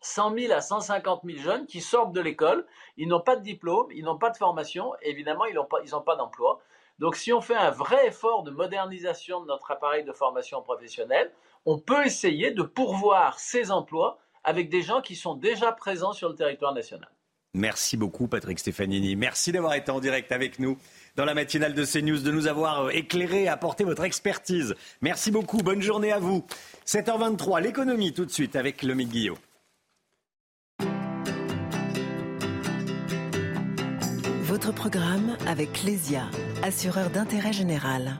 [0.00, 2.66] 100 000 à 150 000 jeunes qui sortent de l'école,
[2.96, 6.16] ils n'ont pas de diplôme, ils n'ont pas de formation, évidemment, ils n'ont pas, pas
[6.16, 6.60] d'emploi.
[7.00, 11.32] Donc, si on fait un vrai effort de modernisation de notre appareil de formation professionnelle,
[11.66, 16.28] on peut essayer de pourvoir ces emplois avec des gens qui sont déjà présents sur
[16.28, 17.10] le territoire national.
[17.54, 19.14] Merci beaucoup, Patrick Stefanini.
[19.14, 20.76] Merci d'avoir été en direct avec nous
[21.16, 24.74] dans la matinale de CNews, de nous avoir euh, éclairé, apporté votre expertise.
[25.00, 25.58] Merci beaucoup.
[25.58, 26.44] Bonne journée à vous.
[26.86, 29.38] 7h23, l'économie tout de suite avec le Guillot.
[34.42, 36.28] Votre programme avec Clésia,
[36.62, 38.18] assureur d'intérêt général.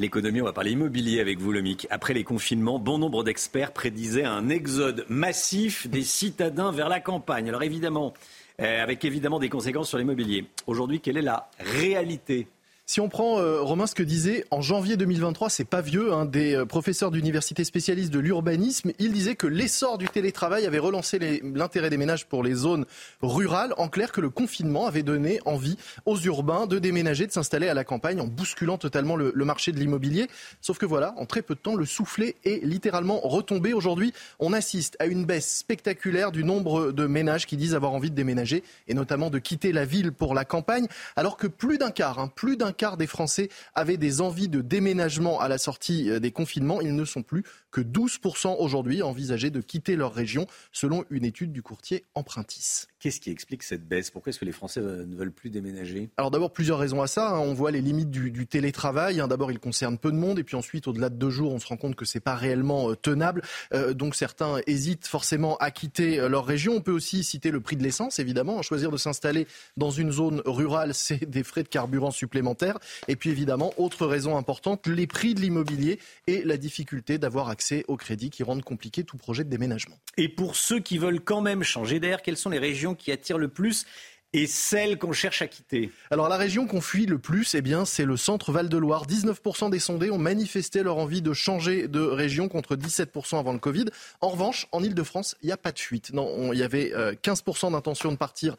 [0.00, 1.88] L'économie, on va parler immobilier avec vous, Lomic.
[1.90, 7.48] Après les confinements, bon nombre d'experts prédisaient un exode massif des citadins vers la campagne.
[7.48, 8.14] Alors évidemment,
[8.60, 10.46] euh, avec évidemment des conséquences sur l'immobilier.
[10.68, 12.46] Aujourd'hui, quelle est la réalité?
[12.90, 16.24] Si on prend, euh, Romain, ce que disait en janvier 2023, c'est pas vieux, hein,
[16.24, 21.42] des euh, professeurs d'université spécialistes de l'urbanisme, il disait que l'essor du télétravail avait relancé
[21.54, 22.86] l'intérêt des ménages pour les zones
[23.20, 23.74] rurales.
[23.76, 27.74] En clair, que le confinement avait donné envie aux urbains de déménager, de s'installer à
[27.74, 30.26] la campagne en bousculant totalement le, le marché de l'immobilier.
[30.62, 33.74] Sauf que voilà, en très peu de temps, le soufflet est littéralement retombé.
[33.74, 38.10] Aujourd'hui, on assiste à une baisse spectaculaire du nombre de ménages qui disent avoir envie
[38.10, 40.86] de déménager et notamment de quitter la ville pour la campagne,
[41.16, 44.62] alors que plus d'un quart, hein, plus d'un quart des Français avaient des envies de
[44.62, 46.80] déménagement à la sortie euh, des confinements.
[46.80, 51.26] Ils ne sont plus que 12% aujourd'hui à envisager de quitter leur région, selon une
[51.26, 52.86] étude du courtier Empruntis.
[53.00, 54.10] Qu'est-ce qui explique cette baisse?
[54.10, 56.10] Pourquoi est-ce que les Français euh, ne veulent plus déménager?
[56.16, 57.30] Alors d'abord, plusieurs raisons à ça.
[57.30, 57.38] Hein.
[57.38, 59.20] On voit les limites du, télétravail.
[59.20, 59.28] Hein.
[59.28, 60.40] D'abord, il concerne peu de monde.
[60.40, 62.90] Et puis ensuite, au-delà de deux jours, on se rend compte que c'est pas réellement
[62.90, 63.42] euh, tenable.
[63.72, 66.74] Euh, donc certains hésitent forcément à quitter leur région.
[66.74, 68.62] On peut aussi citer le prix de l'essence, évidemment.
[68.62, 69.46] Choisir de s'installer
[69.76, 72.78] dans une zone rurale, c'est des frais de carburant supplémentaires.
[73.06, 77.84] Et puis évidemment, autre raison importante, les prix de l'immobilier et la difficulté d'avoir accès
[77.86, 79.96] au crédit qui rendent compliqué tout projet de déménagement.
[80.16, 83.38] Et pour ceux qui veulent quand même changer d'air, quelles sont les régions qui attire
[83.38, 83.86] le plus
[84.34, 87.84] et celle qu'on cherche à quitter Alors la région qu'on fuit le plus, eh bien,
[87.84, 89.06] c'est le centre Val-de-Loire.
[89.06, 93.58] 19% des sondés ont manifesté leur envie de changer de région contre 17% avant le
[93.58, 93.86] Covid.
[94.20, 96.12] En revanche, en Ile-de-France, il n'y a pas de fuite.
[96.12, 96.92] Non, il y avait
[97.22, 98.56] 15% euh, d'intention de partir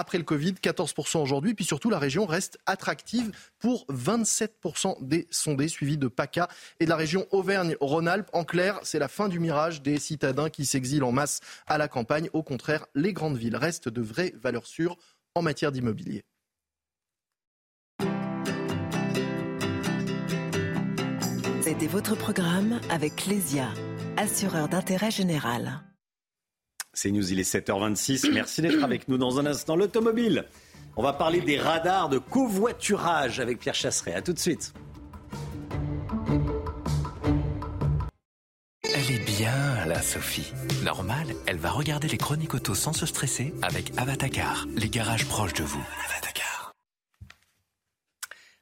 [0.00, 1.54] après le Covid, 14% aujourd'hui.
[1.54, 6.48] Puis surtout, la région reste attractive pour 27% des sondés, suivis de PACA
[6.80, 8.30] et de la région Auvergne-Rhône-Alpes.
[8.32, 11.86] En clair, c'est la fin du mirage des citadins qui s'exilent en masse à la
[11.86, 12.28] campagne.
[12.32, 14.96] Au contraire, les grandes villes restent de vraies valeurs sûres
[15.34, 16.24] en matière d'immobilier.
[21.62, 23.68] C'était votre programme avec Clésia,
[24.16, 25.82] assureur d'intérêt général.
[26.92, 28.32] C'est News, il est 7h26.
[28.32, 29.76] Merci d'être avec nous dans un instant.
[29.76, 30.46] L'automobile.
[30.96, 34.14] On va parler des radars de covoiturage avec Pierre Chasseret.
[34.14, 34.74] A tout de suite.
[38.82, 40.52] Elle est bien là, Sophie.
[40.84, 45.54] Normal, elle va regarder les chroniques auto sans se stresser avec Avatacar, les garages proches
[45.54, 45.82] de vous.
[46.08, 46.74] Avatacar.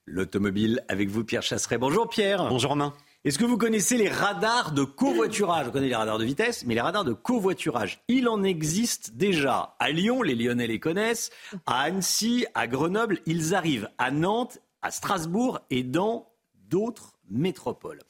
[0.04, 1.78] L'automobile avec vous, Pierre Chasseret.
[1.78, 2.46] Bonjour Pierre.
[2.48, 2.92] Bonjour Romain.
[3.28, 5.66] Est-ce que vous connaissez les radars de covoiturage?
[5.68, 9.76] On connaît les radars de vitesse, mais les radars de covoiturage, il en existe déjà.
[9.78, 11.28] À Lyon, les Lyonnais les connaissent.
[11.66, 16.32] À Annecy, à Grenoble, ils arrivent à Nantes, à Strasbourg et dans
[16.70, 18.00] d'autres métropoles.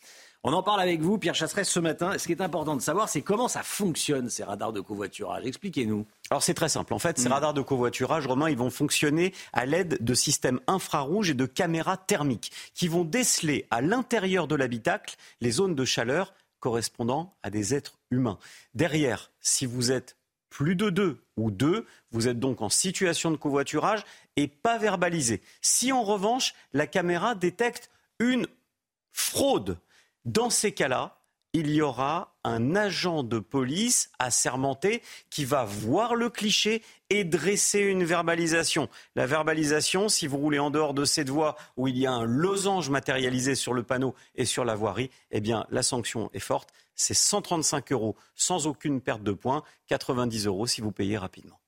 [0.45, 2.17] On en parle avec vous, Pierre Chasseret, ce matin.
[2.17, 5.45] Ce qui est important de savoir, c'est comment ça fonctionne, ces radars de covoiturage.
[5.45, 6.07] Expliquez-nous.
[6.31, 6.93] Alors c'est très simple.
[6.93, 7.33] En fait, ces mm.
[7.33, 11.97] radars de covoiturage, Romain, ils vont fonctionner à l'aide de systèmes infrarouges et de caméras
[11.97, 17.75] thermiques qui vont déceler à l'intérieur de l'habitacle les zones de chaleur correspondant à des
[17.75, 18.39] êtres humains.
[18.75, 20.17] Derrière, si vous êtes
[20.51, 24.05] plus de deux ou deux, vous êtes donc en situation de covoiturage
[24.37, 25.43] et pas verbalisé.
[25.61, 28.47] Si en revanche, la caméra détecte une
[29.13, 29.79] fraude,
[30.25, 31.18] dans ces cas-là,
[31.59, 37.81] il y aura un agent de police assermenté qui va voir le cliché et dresser
[37.81, 38.89] une verbalisation.
[39.17, 42.25] La verbalisation, si vous roulez en dehors de cette voie où il y a un
[42.25, 46.71] losange matérialisé sur le panneau et sur la voirie, eh bien, la sanction est forte.
[46.95, 51.59] C'est 135 euros sans aucune perte de points, 90 euros si vous payez rapidement.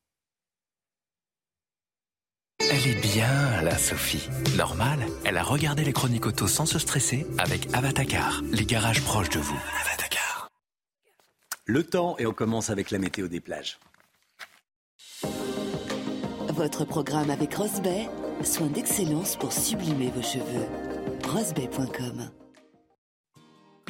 [2.68, 4.28] Elle est bien, la Sophie.
[4.56, 9.30] Normal, elle a regardé les chroniques auto sans se stresser avec Avatacar, les garages proches
[9.30, 9.58] de vous.
[9.84, 10.48] Avatacar.
[11.64, 13.78] Le temps, et on commence avec la météo des plages.
[16.48, 18.08] Votre programme avec Rosbay,
[18.42, 20.66] soin d'excellence pour sublimer vos cheveux.
[21.24, 22.30] Rosbay.com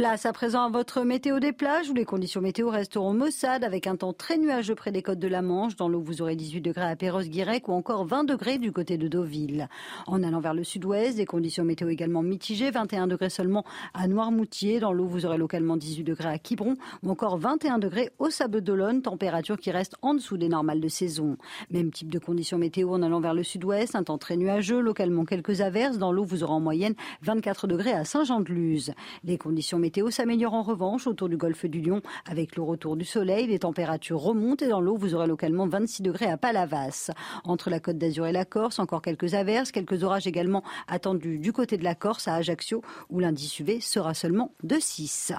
[0.01, 3.86] Place à présent à votre météo des plages où les conditions météo resteront maussades avec
[3.86, 5.77] un temps très nuageux près des côtes de la Manche.
[5.77, 9.09] Dans l'eau, vous aurez 18 degrés à Perros-Guirec ou encore 20 degrés du côté de
[9.09, 9.68] Deauville.
[10.06, 12.70] En allant vers le sud-ouest, des conditions météo également mitigées.
[12.70, 13.62] 21 degrés seulement
[13.93, 14.81] à Noirmoutier.
[14.81, 18.62] Dans l'eau, vous aurez localement 18 degrés à Quiberon ou encore 21 degrés au Sable
[18.62, 21.36] d'Olonne, température qui reste en dessous des normales de saison.
[21.70, 25.27] Même type de conditions météo en allant vers le sud-ouest, un temps très nuageux, localement
[25.27, 25.98] quelques averses.
[25.98, 28.94] Dans l'eau, vous aurez en moyenne 24 degrés à Saint-Jean-de-Luz.
[29.24, 29.78] Les conditions
[30.11, 33.47] s'améliorent en revanche autour du golfe du Lion avec le retour du soleil.
[33.47, 37.11] Les températures remontent et dans l'eau, vous aurez localement 26 degrés à Palavas.
[37.45, 41.53] Entre la côte d'Azur et la Corse, encore quelques averses, quelques orages également attendus du
[41.53, 45.33] côté de la Corse à Ajaccio où l'indice UV sera seulement de 6.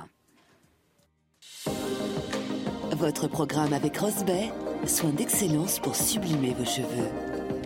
[2.93, 4.51] Votre programme avec Rosbay,
[4.85, 7.09] soin d'excellence pour sublimer vos cheveux.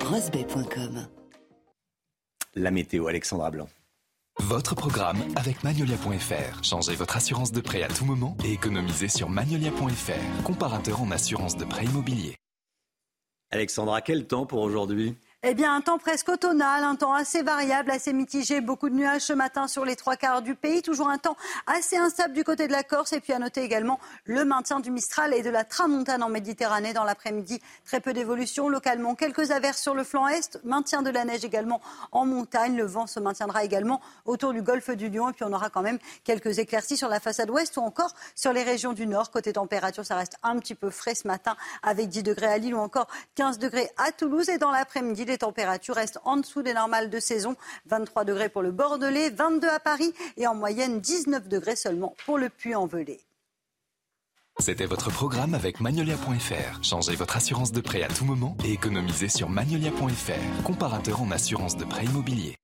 [0.06, 1.07] Rosbay.com
[2.56, 3.68] La météo, Alexandra Blanc.
[4.41, 6.64] Votre programme avec Magnolia.fr.
[6.64, 11.56] Changez votre assurance de prêt à tout moment et économisez sur Magnolia.fr, comparateur en assurance
[11.56, 12.36] de prêt immobilier.
[13.52, 15.16] Alexandra, quel temps pour aujourd'hui?
[15.47, 19.22] Eh bien, un temps presque automnal, un temps assez variable, assez mitigé, beaucoup de nuages
[19.22, 22.65] ce matin sur les trois quarts du pays, toujours un temps assez instable du côté
[22.65, 25.63] de la Corse, et puis à noter également le maintien du Mistral et de la
[25.63, 27.61] Tramontane en Méditerranée dans l'après-midi.
[27.85, 29.13] Très peu d'évolution, localement.
[29.13, 31.80] Quelques averses sur le flanc est, maintien de la neige également
[32.11, 35.53] en montagne, le vent se maintiendra également autour du golfe du Lion, et puis on
[35.53, 39.05] aura quand même quelques éclaircies sur la façade ouest ou encore sur les régions du
[39.05, 39.30] nord.
[39.30, 42.73] Côté température, ça reste un petit peu frais ce matin avec 10 degrés à Lille
[42.73, 43.05] ou encore
[43.35, 47.20] 15 degrés à Toulouse, et dans l'après-midi, les températures restent en dessous des normales de
[47.20, 47.57] saison.
[47.88, 52.38] 23 degrés pour le Bordelais, 22 à Paris et en moyenne 19 degrés seulement pour
[52.38, 53.20] le Puy-en-Velay.
[54.60, 56.82] C'était votre programme avec Magnolia.fr.
[56.82, 61.76] Changez votre assurance de prêt à tout moment et économisez sur Magnolia.fr, comparateur en assurance
[61.76, 62.56] de prêt immobilier.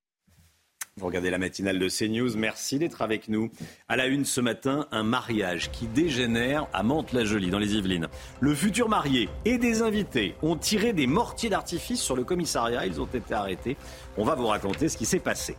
[0.98, 2.36] Vous regardez la matinale de CNews.
[2.36, 3.50] Merci d'être avec nous.
[3.88, 8.08] À la une ce matin, un mariage qui dégénère à Mantes-la-Jolie, dans les Yvelines.
[8.40, 12.84] Le futur marié et des invités ont tiré des mortiers d'artifice sur le commissariat.
[12.84, 13.78] Ils ont été arrêtés.
[14.18, 15.56] On va vous raconter ce qui s'est passé.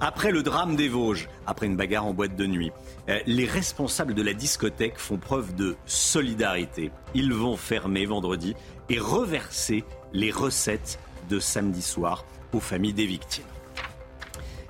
[0.00, 2.72] Après le drame des Vosges, après une bagarre en boîte de nuit,
[3.08, 6.90] euh, les responsables de la discothèque font preuve de solidarité.
[7.14, 8.56] Ils vont fermer vendredi
[8.88, 10.98] et reverser les recettes
[11.30, 13.44] de samedi soir aux familles des victimes.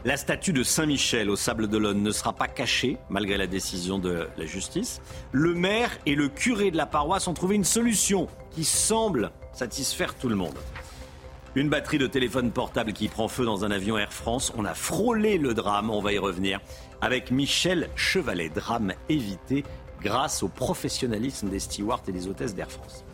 [0.09, 4.27] La statue de Saint-Michel au Sable d'Olonne ne sera pas cachée, malgré la décision de
[4.39, 5.03] la justice.
[5.33, 10.15] Le maire et le curé de la paroisse ont trouvé une solution qui semble satisfaire
[10.15, 10.57] tout le monde.
[11.57, 14.51] Une batterie de téléphone portable qui prend feu dans un avion Air France.
[14.57, 16.59] On a frôlé le drame, on va y revenir,
[17.03, 18.49] avec Michel Chevalet.
[18.49, 19.63] Drame évité
[20.01, 23.05] grâce au professionnalisme des stewards et des hôtesses d'Air France.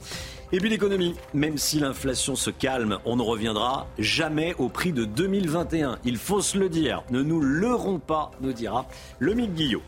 [0.55, 5.05] Et puis l'économie, même si l'inflation se calme, on ne reviendra jamais au prix de
[5.05, 5.99] 2021.
[6.05, 7.03] Il faut se le dire.
[7.11, 8.87] Ne nous leurrons pas, nous dira
[9.19, 9.83] le Guillot.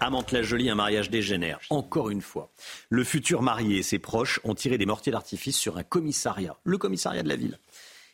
[0.00, 1.60] À Mantes-la-Jolie, un mariage dégénère.
[1.68, 2.50] Encore une fois,
[2.88, 6.78] le futur marié et ses proches ont tiré des mortiers d'artifice sur un commissariat, le
[6.78, 7.58] commissariat de la ville.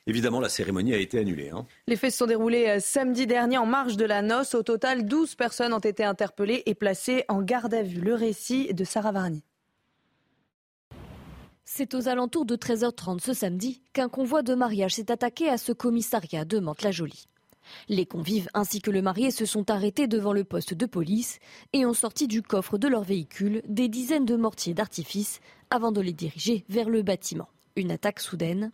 [0.09, 1.51] Évidemment, la cérémonie a été annulée.
[1.51, 1.65] Hein.
[1.87, 4.57] Les faits se sont déroulés euh, samedi dernier en marge de la noce.
[4.57, 8.01] Au total, 12 personnes ont été interpellées et placées en garde à vue.
[8.01, 9.45] Le récit de Sarah Varni.
[11.65, 15.73] C'est aux alentours de 13h30 ce samedi qu'un convoi de mariage s'est attaqué à ce
[15.73, 17.29] commissariat de Mantes-la-Jolie.
[17.89, 21.39] Les convives ainsi que le marié se sont arrêtés devant le poste de police
[21.73, 25.41] et ont sorti du coffre de leur véhicule des dizaines de mortiers d'artifice
[25.71, 27.49] avant de les diriger vers le bâtiment.
[27.77, 28.73] Une attaque soudaine.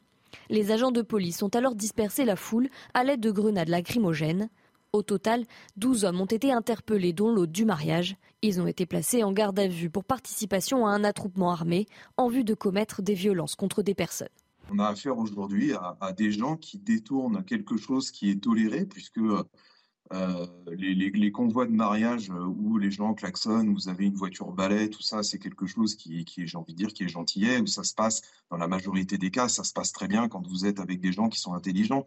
[0.48, 4.48] Les agents de police ont alors dispersé la foule à l'aide de grenades lacrymogènes.
[4.94, 5.44] Au total,
[5.76, 8.16] 12 hommes ont été interpellés, dont l'hôte du mariage.
[8.40, 11.86] Ils ont été placés en garde à vue pour participation à un attroupement armé
[12.16, 14.28] en vue de commettre des violences contre des personnes.
[14.70, 19.18] On a affaire aujourd'hui à, des gens qui détournent quelque chose qui est toléré, puisque
[19.18, 25.02] euh, les, convois de mariage où les gens klaxonnent, vous avez une voiture balai, tout
[25.02, 27.66] ça, c'est quelque chose qui, qui est, j'ai envie de dire, qui est gentillet, où
[27.66, 30.64] ça se passe, dans la majorité des cas, ça se passe très bien quand vous
[30.64, 32.04] êtes avec des gens qui sont intelligents.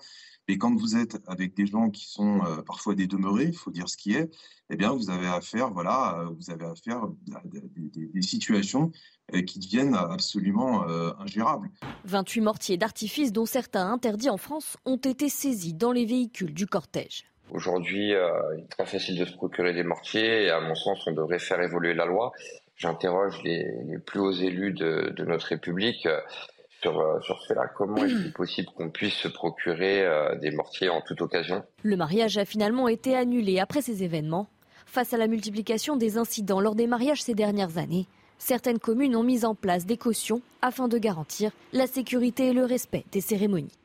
[0.51, 3.71] Et quand vous êtes avec des gens qui sont euh, parfois des demeurés, il faut
[3.71, 4.29] dire ce qui est,
[4.69, 7.03] eh bien, vous avez affaire, voilà, euh, vous avez affaire
[7.33, 8.91] à des, situations
[9.33, 10.85] euh, qui deviennent absolument
[11.19, 11.69] ingérables.
[12.03, 16.67] 28 mortiers d'artifice, dont certains interdits en France, ont été saisis dans les véhicules du
[16.67, 17.23] cortège.
[17.51, 21.13] Aujourd'hui, il est très facile de se procurer des mortiers et à mon sens, on
[21.13, 22.33] devrait faire évoluer la loi.
[22.75, 23.65] J'interroge les,
[24.05, 26.05] plus hauts élus de, de notre République
[26.81, 27.67] sur, euh, sur cela.
[27.67, 31.63] Comment est-il possible qu'on puisse se procurer euh, des mortiers en toute occasion?
[31.83, 34.49] Le mariage a finalement été annulé après ces événements.
[34.85, 39.23] Face à la multiplication des incidents lors des mariages ces dernières années, certaines communes ont
[39.23, 43.77] mis en place des cautions afin de garantir la sécurité et le respect des cérémonies.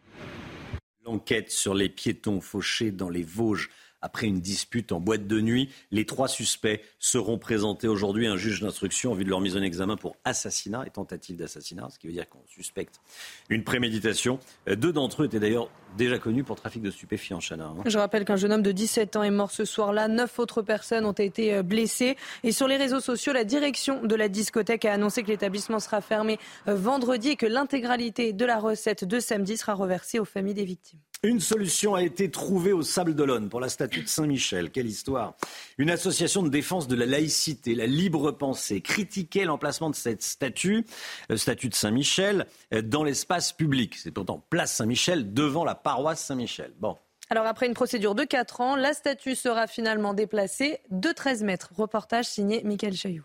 [1.04, 3.70] L'enquête sur les piétons fauchés dans les Vosges
[4.02, 5.70] après une dispute en boîte de nuit.
[5.90, 9.56] Les trois suspects seront présentés aujourd'hui à un juge d'instruction en vue de leur mise
[9.56, 13.00] en examen pour assassinat et tentative d'assassinat, ce qui veut dire qu'on suspecte
[13.48, 14.38] une préméditation.
[14.66, 17.66] Deux d'entre eux étaient d'ailleurs déjà connus pour trafic de stupéfiants, Chana.
[17.66, 17.82] Hein.
[17.86, 20.08] Je rappelle qu'un jeune homme de 17 ans est mort ce soir-là.
[20.08, 22.16] Neuf autres personnes ont été euh, blessées.
[22.44, 26.00] Et sur les réseaux sociaux, la direction de la discothèque a annoncé que l'établissement sera
[26.00, 30.54] fermé euh, vendredi et que l'intégralité de la recette de samedi sera reversée aux familles
[30.54, 31.00] des victimes.
[31.22, 34.70] Une solution a été trouvée au Sable d'Olonne pour la statue de Saint-Michel.
[34.70, 35.34] Quelle histoire
[35.78, 40.84] Une association de défense de la laïcité, la libre pensée, critiquait l'emplacement de cette statue,
[41.32, 42.46] euh, statue de Saint-Michel,
[42.84, 43.94] dans l'espace public.
[43.94, 46.72] C'est pourtant place Saint-Michel devant la paroisse Saint-Michel.
[46.80, 46.96] Bon.
[47.30, 51.70] Alors après une procédure de 4 ans, la statue sera finalement déplacée de 13 mètres.
[51.76, 53.24] Reportage signé Michael Chailloux.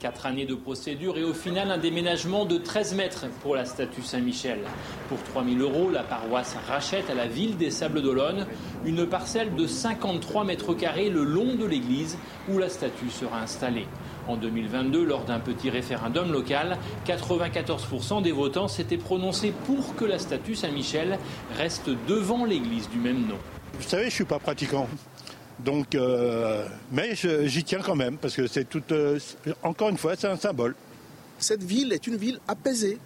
[0.00, 4.02] Quatre années de procédure et au final un déménagement de 13 mètres pour la statue
[4.02, 4.58] Saint-Michel.
[5.08, 8.48] Pour 3 000 euros, la paroisse rachète à la ville des Sables d'Olonne
[8.84, 12.18] une parcelle de 53 mètres carrés le long de l'église
[12.48, 13.86] où la statue sera installée.
[14.26, 20.18] En 2022, lors d'un petit référendum local, 94% des votants s'étaient prononcés pour que la
[20.18, 21.18] statue Saint-Michel
[21.56, 23.38] reste devant l'église du même nom.
[23.74, 24.88] Vous savez, je ne suis pas pratiquant.
[25.58, 28.82] Donc, euh, mais j'y tiens quand même, parce que c'est tout.
[28.90, 29.18] Euh,
[29.62, 30.74] encore une fois, c'est un symbole.
[31.38, 32.98] Cette ville est une ville apaisée.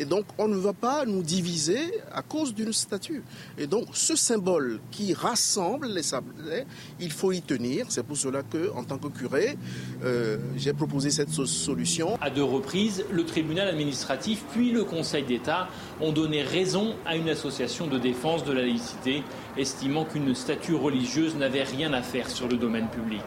[0.00, 1.78] Et donc, on ne va pas nous diviser
[2.10, 3.22] à cause d'une statue.
[3.58, 6.64] Et donc, ce symbole qui rassemble les sablés,
[7.00, 7.84] il faut y tenir.
[7.90, 9.58] C'est pour cela que, en tant que curé,
[10.02, 12.16] euh, j'ai proposé cette solution.
[12.22, 15.68] À deux reprises, le tribunal administratif puis le Conseil d'État
[16.00, 19.22] ont donné raison à une association de défense de la laïcité,
[19.58, 23.20] estimant qu'une statue religieuse n'avait rien à faire sur le domaine public.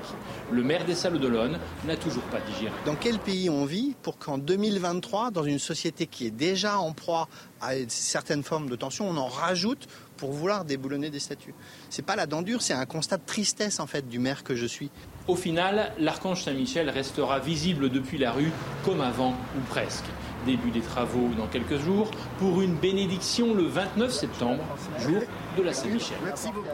[0.52, 2.74] Le maire des Salles d'Olonne n'a toujours pas digéré.
[2.88, 6.94] Dans quel pays on vit pour qu'en 2023, dans une société qui est déjà en
[6.94, 7.28] proie
[7.62, 9.88] à certaines formes de tension, on en rajoute
[10.18, 11.54] pour vouloir déboulonner des statues
[11.90, 14.56] C'est pas la dent dure, c'est un constat de tristesse en fait du maire que
[14.56, 14.90] je suis.
[15.28, 18.52] Au final, l'archange Saint-Michel restera visible depuis la rue
[18.86, 20.06] comme avant ou presque.
[20.46, 24.64] Début des travaux dans quelques jours pour une bénédiction le 29 septembre,
[25.00, 25.22] jour
[25.58, 26.18] de la Saint-Michel.
[26.26, 26.68] Merci beaucoup.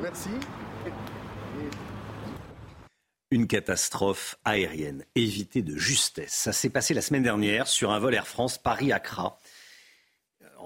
[0.00, 0.30] Merci.
[3.30, 6.32] Une catastrophe aérienne évitée de justesse.
[6.32, 9.38] Ça s'est passé la semaine dernière sur un vol Air France Paris-Accra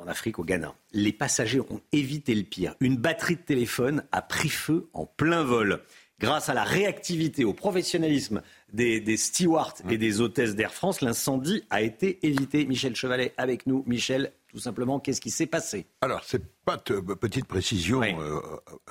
[0.01, 0.74] en Afrique, au Ghana.
[0.93, 2.74] Les passagers ont évité le pire.
[2.81, 5.81] Une batterie de téléphone a pris feu en plein vol.
[6.19, 8.43] Grâce à la réactivité, au professionnalisme
[8.73, 12.66] des, stewards et des hôtesses d'Air France, l'incendie a été évité.
[12.66, 13.85] Michel Chevalet avec nous.
[13.87, 18.40] Michel, tout simplement, qu'est-ce qui s'est passé Alors, c'est pas de petite précision, euh,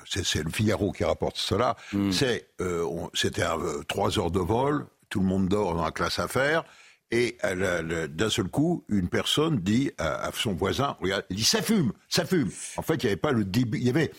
[0.06, 1.76] c'est le Figaro qui rapporte cela.
[1.91, 2.11] Hmm.
[2.11, 6.19] C'est, euh, c'était euh, trois heures de vol, tout le monde dort dans la classe
[6.19, 6.64] affaires.
[7.11, 11.91] Et d'un seul coup, une personne dit à, son voisin, regarde, il dit ça fume,
[12.07, 12.52] ça fume.
[12.77, 14.11] En fait, il n'y avait pas le début, il y avait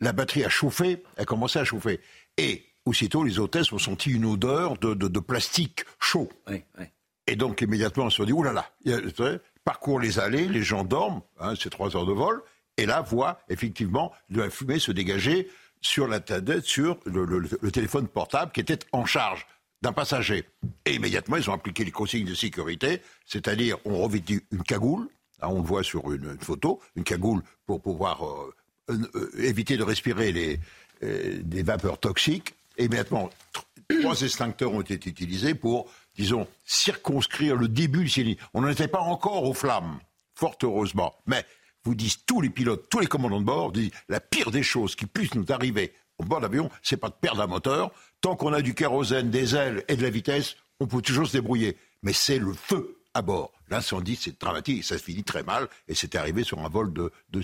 [0.00, 2.00] la batterie a chauffé, elle commençait à chauffer.
[2.38, 6.30] Et aussitôt, les hôtesses ont senti une odeur de, plastique chaud.
[7.26, 8.64] Et donc, immédiatement, on se dit, oulala,
[9.68, 12.42] parcourt les allées, les gens dorment, hein, c'est trois heures de vol,
[12.78, 15.50] et là, voit effectivement de la fumée se dégager
[15.82, 19.46] sur la tête, sur le téléphone portable qui était en charge
[19.82, 20.46] d'un passager.
[20.86, 25.06] Et immédiatement, ils ont appliqué les consignes de sécurité, c'est-à-dire on revêtit une cagoule,
[25.42, 28.54] hein, on le voit sur une, photo, une cagoule pour pouvoir euh,
[28.88, 30.60] euh, éviter de respirer les,
[31.02, 32.54] euh, des vapeurs toxiques.
[32.78, 33.28] Et immédiatement,
[34.00, 38.50] trois extincteurs ont été utilisés pour, disons, circonscrire le début du sinistre.
[38.52, 39.98] On n'en était pas encore aux flammes,
[40.34, 41.14] fort heureusement.
[41.26, 41.44] Mais
[41.84, 43.72] vous disent tous les pilotes, tous les commandants de bord,
[44.08, 47.42] la pire des choses qui puissent nous arriver au bord d'avion, c'est pas de perdre
[47.42, 51.02] un moteur, Tant qu'on a du kérosène, des ailes et de la vitesse, on peut
[51.02, 51.76] toujours se débrouiller.
[52.02, 53.52] Mais c'est le feu à bord.
[53.70, 57.12] L'incendie, c'est dramatique, ça se finit très mal, et c'est arrivé sur un vol de,
[57.30, 57.42] de.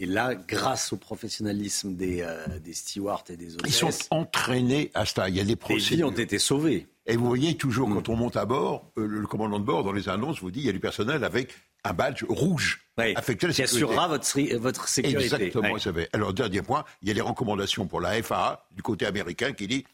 [0.00, 3.70] Et là, grâce au professionnalisme des, euh, des stewards et des hôtesses...
[3.70, 5.28] Ils sont entraînés à ça.
[5.28, 6.08] Il y a des procédures.
[6.08, 6.86] vies ont été sauvées.
[7.04, 7.94] Et vous voyez toujours, mm.
[7.94, 10.60] quand on monte à bord, euh, le commandant de bord, dans les annonces, vous dit
[10.60, 11.54] il y a du personnel avec
[11.84, 12.82] un badge rouge
[13.14, 15.22] affecté à la Qui assurera votre, votre sécurité.
[15.22, 16.08] Exactement, vous savez.
[16.14, 19.66] Alors, dernier point, il y a les recommandations pour la FAA, du côté américain, qui
[19.66, 19.84] dit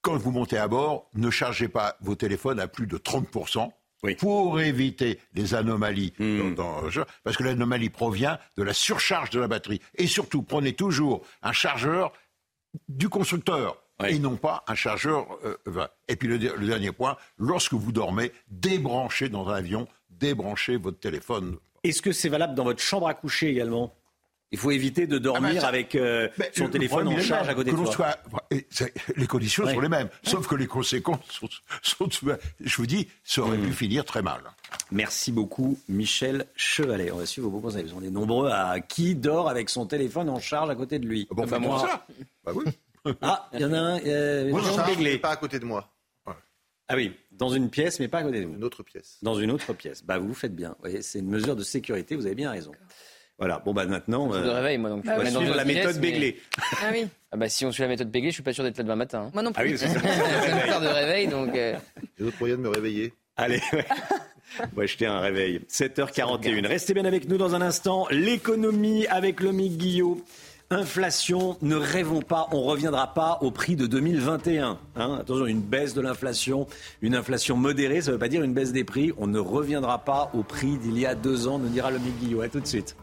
[0.00, 3.70] quand vous montez à bord, ne chargez pas vos téléphones à plus de 30%.
[4.18, 6.54] Pour éviter les anomalies, hmm.
[7.22, 9.80] parce que l'anomalie provient de la surcharge de la batterie.
[9.96, 12.12] Et surtout, prenez toujours un chargeur
[12.88, 13.80] du constructeur.
[14.06, 15.26] et non pas un chargeur.
[15.44, 20.98] Euh, et puis le, dernier point, lorsque vous dormez, débranchez dans un avion débranchez votre
[20.98, 21.56] téléphone.
[21.82, 23.94] Est-ce que c'est valable dans votre chambre à coucher également?
[24.52, 27.54] Il faut éviter de dormir Ah ben, ça- avec euh, son téléphone en charge à
[27.54, 28.14] côté de soi.
[28.70, 31.48] soit- les conditions sont les mêmes, sauf que les conséquences sont,
[31.82, 32.08] sont-
[32.60, 33.66] je vous dis, ça aurait Hmm.
[33.66, 34.40] pu finir très mal.
[34.92, 37.10] Merci beaucoup, Michel Chevalet.
[37.10, 37.92] On va suivre vos conseils.
[37.96, 41.26] On est nombreux à qui dort avec son téléphone en charge à côté de lui?
[41.30, 41.80] bon, Bah, faites moi.
[41.80, 42.06] ça?
[42.44, 42.64] Bah oui.
[43.20, 43.98] Ah, il y en a un.
[44.00, 45.90] euh, Moi, je pas à côté de moi.
[46.88, 48.54] Ah oui, dans une pièce, mais pas à côté de vous.
[48.54, 49.18] Une autre pièce.
[49.22, 50.02] Dans une autre pièce.
[50.04, 50.74] Bah, vous faites bien.
[51.02, 52.14] C'est une mesure de sécurité.
[52.16, 52.72] Vous avez bien raison.
[53.38, 53.60] Voilà.
[53.64, 54.32] Bon, bah maintenant.
[54.32, 54.90] Je me réveille, moi.
[54.90, 56.40] Donc, on va je suivre la méthode Béglé.
[56.82, 57.06] Ah oui.
[57.32, 58.94] Ah bah, si on suit la méthode Béglé, je suis pas sûr d'être là demain
[58.94, 59.22] matin.
[59.26, 59.30] hein.
[59.34, 61.52] Moi non Ah oui, parce que c'est Ça me sert de réveil, donc.
[61.56, 61.74] euh,
[62.16, 63.12] J'ai d'autres moyens de me réveiller.
[63.36, 63.84] Allez, ouais.
[64.60, 65.60] On va jeter un réveil.
[65.68, 66.64] 7h41.
[66.68, 68.06] Restez bien avec nous dans un instant.
[68.12, 70.22] L'économie avec Lomique Guillot.
[70.74, 74.76] Inflation, ne rêvons pas, on ne reviendra pas au prix de 2021.
[74.96, 75.18] hein.
[75.20, 76.66] Attention, une baisse de l'inflation,
[77.00, 79.12] une inflation modérée, ça ne veut pas dire une baisse des prix.
[79.16, 82.40] On ne reviendra pas au prix d'il y a deux ans, nous dira Lomique Guillot.
[82.40, 82.96] À tout de suite.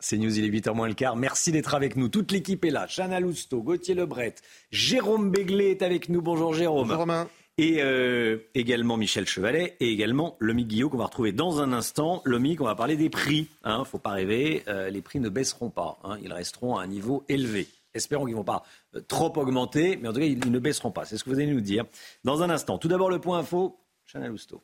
[0.00, 1.14] C'est News, il est 8h moins le quart.
[1.14, 2.08] Merci d'être avec nous.
[2.08, 2.86] Toute l'équipe est là.
[2.86, 4.36] Chana Lousteau, Gauthier Lebret,
[4.70, 6.22] Jérôme Béglé est avec nous.
[6.22, 6.88] Bonjour Jérôme.
[6.88, 7.28] Bonjour Romain.
[7.56, 12.20] Et euh, également Michel Chevalet et également Lomique Guillot qu'on va retrouver dans un instant.
[12.24, 13.48] Lomique, on va parler des prix.
[13.62, 15.98] Hein, faut pas rêver, euh, les prix ne baisseront pas.
[16.02, 16.18] hein.
[16.20, 17.68] ils resteront à un niveau élevé.
[17.94, 18.64] Espérons qu'ils ne vont pas
[18.96, 21.04] euh, trop augmenter, mais en tout cas, ils, ne baisseront pas.
[21.04, 21.84] C'est ce que vous allez nous dire
[22.24, 22.76] dans un instant.
[22.76, 23.78] Tout d'abord, le point info,
[24.12, 24.60] Chana Lousteau.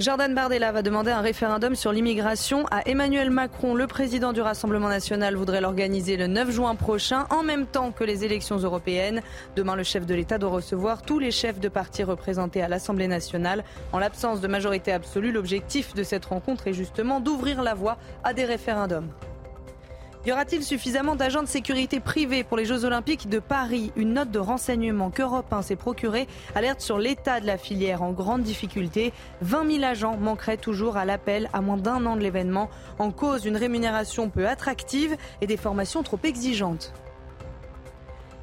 [0.00, 3.74] Jordan Bardella va demander un référendum sur l'immigration à Emmanuel Macron.
[3.74, 8.02] Le président du Rassemblement national voudrait l'organiser le 9 juin prochain, en même temps que
[8.02, 9.20] les élections européennes.
[9.56, 13.08] Demain, le chef de l'État doit recevoir tous les chefs de partis représentés à l'Assemblée
[13.08, 13.62] nationale.
[13.92, 18.32] En l'absence de majorité absolue, l'objectif de cette rencontre est justement d'ouvrir la voie à
[18.32, 19.10] des référendums.
[20.26, 24.30] Y aura-t-il suffisamment d'agents de sécurité privés pour les Jeux Olympiques de Paris Une note
[24.30, 29.14] de renseignement qu'Europe 1 s'est procurée alerte sur l'état de la filière en grande difficulté.
[29.40, 32.68] 20 000 agents manqueraient toujours à l'appel à moins d'un an de l'événement,
[32.98, 36.92] en cause d'une rémunération peu attractive et des formations trop exigeantes.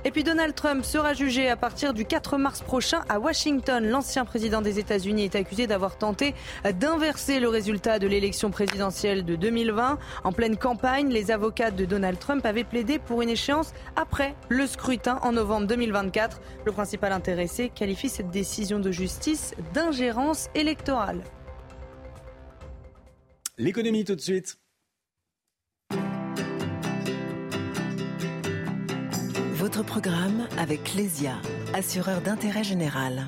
[0.06, 3.86] Et puis Donald Trump sera jugé à partir du 4 mars prochain à Washington.
[3.86, 6.34] L'ancien président des États-Unis est accusé d'avoir tenté
[6.80, 9.98] d'inverser le résultat de l'élection présidentielle de 2020.
[10.24, 14.68] En pleine campagne, les avocats de Donald Trump avaient plaidé pour une échéance après le
[14.68, 16.42] scrutin en novembre 2024.
[16.66, 21.22] Le principal intéressé qualifie cette décision de justice d'ingérence électorale.
[23.58, 24.58] L'économie tout de suite.
[29.68, 31.34] Votre programme avec Clésia,
[31.74, 33.28] assureur d'intérêt général.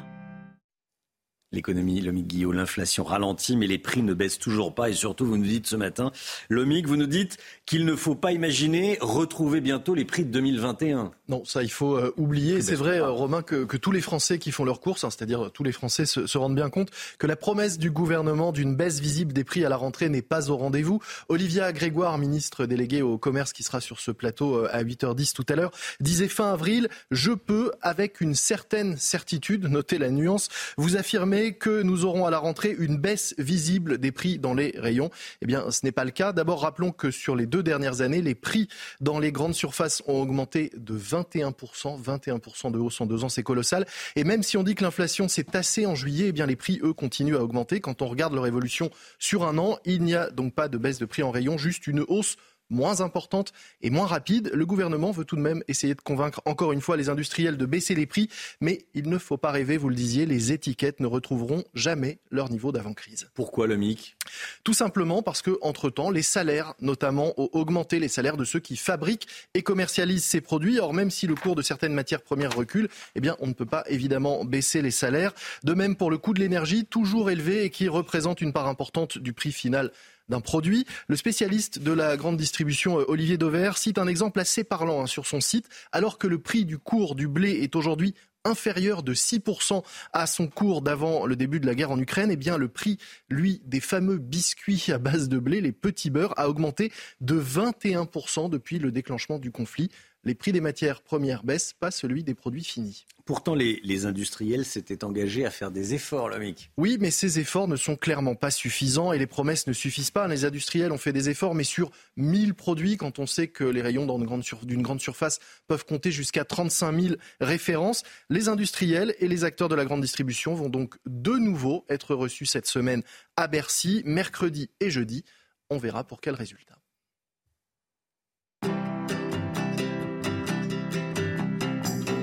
[1.51, 4.89] L'économie, Lomique Guillot, l'inflation ralentit, mais les prix ne baissent toujours pas.
[4.89, 6.13] Et surtout, vous nous dites ce matin,
[6.47, 7.39] Lomique, vous nous dites
[7.69, 11.11] qu'il ne faut pas imaginer retrouver bientôt les prix de 2021.
[11.27, 12.63] Non, ça il faut euh, oublier.
[12.63, 15.45] C'est vrai, euh, Romain, que, que tous les Français qui font leurs courses, hein, c'est-à-dire
[15.45, 16.89] euh, tous les Français, se, se rendent bien compte
[17.19, 20.49] que la promesse du gouvernement d'une baisse visible des prix à la rentrée n'est pas
[20.49, 20.99] au rendez-vous.
[21.27, 25.55] Olivia Grégoire, ministre déléguée au commerce, qui sera sur ce plateau à 8h10 tout à
[25.55, 25.69] l'heure,
[25.99, 31.83] disait fin avril, je peux, avec une certaine certitude, notez la nuance, vous affirmer que
[31.83, 35.11] nous aurons à la rentrée une baisse visible des prix dans les rayons.
[35.43, 36.33] Eh bien, ce n'est pas le cas.
[36.33, 38.67] D'abord, rappelons que sur les deux dernières années, les prix
[39.01, 42.01] dans les grandes surfaces ont augmenté de 21%.
[42.01, 43.85] 21% de hausse en deux ans, c'est colossal.
[44.15, 46.79] Et même si on dit que l'inflation s'est tassée en juillet, eh bien, les prix,
[46.83, 47.79] eux, continuent à augmenter.
[47.79, 50.99] Quand on regarde leur évolution sur un an, il n'y a donc pas de baisse
[50.99, 52.37] de prix en rayon, juste une hausse
[52.69, 54.51] moins importante et moins rapide.
[54.53, 57.65] Le gouvernement veut tout de même essayer de convaincre encore une fois les industriels de
[57.65, 58.29] baisser les prix,
[58.61, 62.49] mais il ne faut pas rêver, vous le disiez, les étiquettes ne retrouveront jamais leur
[62.49, 63.29] niveau d'avant-crise.
[63.33, 64.15] Pourquoi le MIC
[64.63, 68.77] Tout simplement parce que, entre-temps, les salaires, notamment, ont augmenté les salaires de ceux qui
[68.77, 70.79] fabriquent et commercialisent ces produits.
[70.79, 73.65] Or, même si le cours de certaines matières premières recule, eh bien, on ne peut
[73.65, 75.33] pas évidemment baisser les salaires.
[75.63, 79.17] De même pour le coût de l'énergie, toujours élevé et qui représente une part importante
[79.17, 79.91] du prix final
[80.29, 80.85] d'un produit.
[81.07, 85.07] Le spécialiste de la grande distribution, euh, Olivier Dauvert, cite un exemple assez parlant hein,
[85.07, 85.67] sur son site.
[85.91, 88.13] Alors que le prix du cours du blé est aujourd'hui
[88.45, 89.83] inférieur de 6%
[90.13, 92.97] à son cours d'avant le début de la guerre en Ukraine, eh bien le prix,
[93.29, 96.91] lui, des fameux biscuits à base de blé, les petits beurres, a augmenté
[97.21, 99.89] de 21% depuis le déclenchement du conflit.
[100.25, 103.05] Les prix des matières premières baissent, pas celui des produits finis.
[103.25, 106.71] Pourtant, les, les industriels s'étaient engagés à faire des efforts, Lomique.
[106.77, 110.27] Oui, mais ces efforts ne sont clairement pas suffisants et les promesses ne suffisent pas.
[110.27, 113.81] Les industriels ont fait des efforts, mais sur 1000 produits, quand on sait que les
[113.81, 119.27] rayons d'une grande, sur- grande surface peuvent compter jusqu'à 35 000 références, les industriels et
[119.27, 123.03] les acteurs de la grande distribution vont donc de nouveau être reçus cette semaine
[123.37, 125.23] à Bercy, mercredi et jeudi.
[125.69, 126.78] On verra pour quel résultat.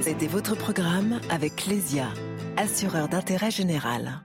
[0.06, 2.06] C'était votre programme avec Clésia,
[2.56, 4.22] assureur d'intérêt général.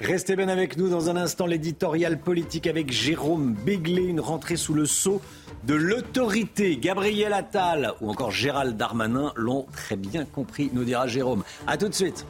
[0.00, 4.74] Restez bien avec nous dans un instant l'éditorial politique avec Jérôme Béglé, une rentrée sous
[4.74, 5.22] le sceau
[5.68, 6.78] de l'autorité.
[6.78, 11.44] Gabriel Attal ou encore Gérald Darmanin l'ont très bien compris, nous dira Jérôme.
[11.68, 12.26] A tout de suite.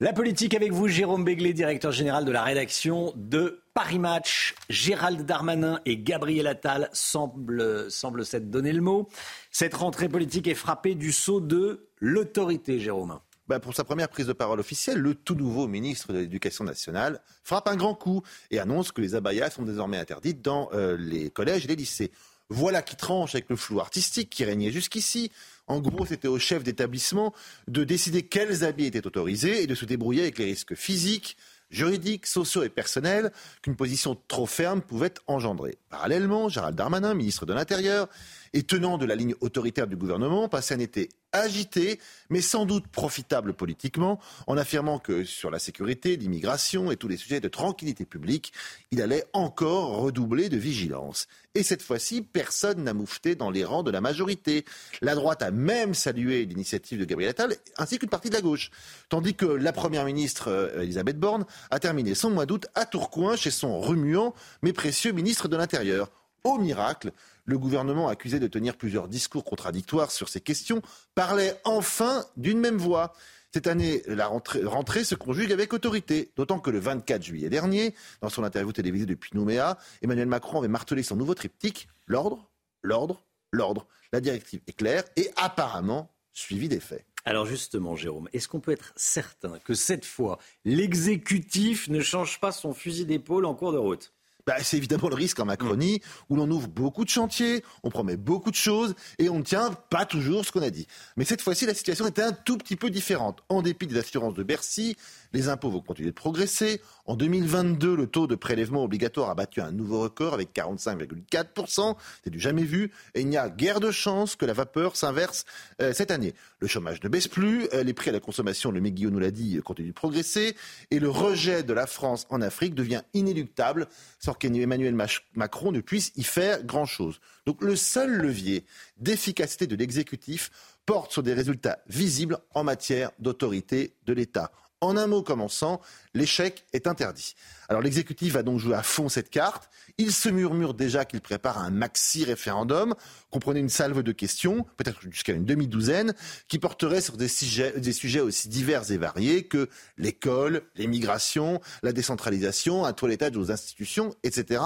[0.00, 4.54] La politique avec vous, Jérôme Béglé, directeur général de la rédaction de Paris Match.
[4.68, 9.08] Gérald Darmanin et Gabriel Attal semblent, s'être donné le mot.
[9.50, 13.20] Cette rentrée politique est frappée du sceau de l'autorité, Jérôme.
[13.48, 17.20] Bah, pour sa première prise de parole officielle, le tout nouveau ministre de l'Éducation nationale
[17.42, 18.22] frappe un grand coup
[18.52, 22.12] et annonce que les abayas sont désormais interdites dans euh, les collèges et les lycées.
[22.48, 25.30] Voilà qui tranche avec le flou artistique qui régnait jusqu'ici.
[25.68, 27.32] En gros, c'était au chef d'établissement
[27.68, 31.36] de décider quels habits étaient autorisés et de se débrouiller avec les risques physiques,
[31.70, 33.32] juridiques, sociaux et personnels
[33.62, 35.78] qu'une position trop ferme pouvait engendrer.
[35.88, 38.08] Parallèlement, Gérald Darmanin, ministre de l'Intérieur,
[38.52, 42.88] et tenant de la ligne autoritaire du gouvernement, passait un été agité, mais sans doute
[42.88, 48.04] profitable politiquement, en affirmant que sur la sécurité, l'immigration et tous les sujets de tranquillité
[48.04, 48.52] publique,
[48.90, 51.28] il allait encore redoubler de vigilance.
[51.54, 54.64] Et cette fois-ci, personne n'a moufté dans les rangs de la majorité.
[55.02, 58.70] La droite a même salué l'initiative de Gabriel Attal, ainsi qu'une partie de la gauche.
[59.08, 63.36] Tandis que la première ministre, euh, Elisabeth Borne, a terminé son mois d'août à Tourcoing
[63.36, 66.10] chez son remuant mais précieux ministre de l'Intérieur.
[66.42, 67.12] Au miracle,
[67.50, 70.80] le gouvernement, accusé de tenir plusieurs discours contradictoires sur ces questions,
[71.14, 73.12] parlait enfin d'une même voix.
[73.52, 78.28] Cette année, la rentrée, se conjugue avec autorité, d'autant que le 24 juillet dernier, dans
[78.28, 82.48] son interview télévisée depuis Nouméa, Emmanuel Macron avait martelé son nouveau triptyque l'ordre,
[82.82, 83.86] l'ordre, l'ordre.
[84.12, 87.04] La directive est claire et apparemment suivie des faits.
[87.24, 92.52] Alors justement, Jérôme, est-ce qu'on peut être certain que cette fois, l'exécutif ne change pas
[92.52, 94.14] son fusil d'épaule en cours de route?
[94.46, 98.16] Bah, c'est évidemment le risque en Macronie, où l'on ouvre beaucoup de chantiers, on promet
[98.16, 100.86] beaucoup de choses, et on ne tient pas toujours ce qu'on a dit.
[101.16, 103.42] Mais cette fois-ci, la situation est un tout petit peu différente.
[103.48, 104.96] En dépit des assurances de Bercy,
[105.32, 106.80] les impôts vont continuer de progresser.
[107.06, 111.96] En 2022, le taux de prélèvement obligatoire a battu un nouveau record avec 45,4%.
[112.24, 112.92] C'est du jamais vu.
[113.14, 115.44] Et il n'y a guère de chance que la vapeur s'inverse
[115.80, 116.34] euh, cette année.
[116.58, 117.68] Le chômage ne baisse plus.
[117.74, 120.56] Euh, les prix à la consommation, le Guillaume nous l'a dit, euh, continuent de progresser.
[120.90, 123.86] Et le rejet de la France en Afrique devient inéluctable
[124.18, 124.96] sans qu'Emmanuel
[125.34, 127.20] Macron ne puisse y faire grand-chose.
[127.46, 128.64] Donc le seul levier
[128.98, 130.50] d'efficacité de l'exécutif
[130.86, 134.50] porte sur des résultats visibles en matière d'autorité de l'État.
[134.82, 135.80] En un mot commençant,
[136.14, 137.34] l'échec est interdit.
[137.68, 139.68] Alors l'exécutif va donc jouer à fond cette carte.
[139.98, 142.94] Il se murmure déjà qu'il prépare un maxi référendum,
[143.30, 146.14] comprenez une salve de questions, peut-être jusqu'à une demi-douzaine,
[146.48, 152.94] qui porterait sur des sujets, aussi divers et variés que l'école, l'immigration, la décentralisation, un
[152.94, 154.62] toilettage aux institutions, etc.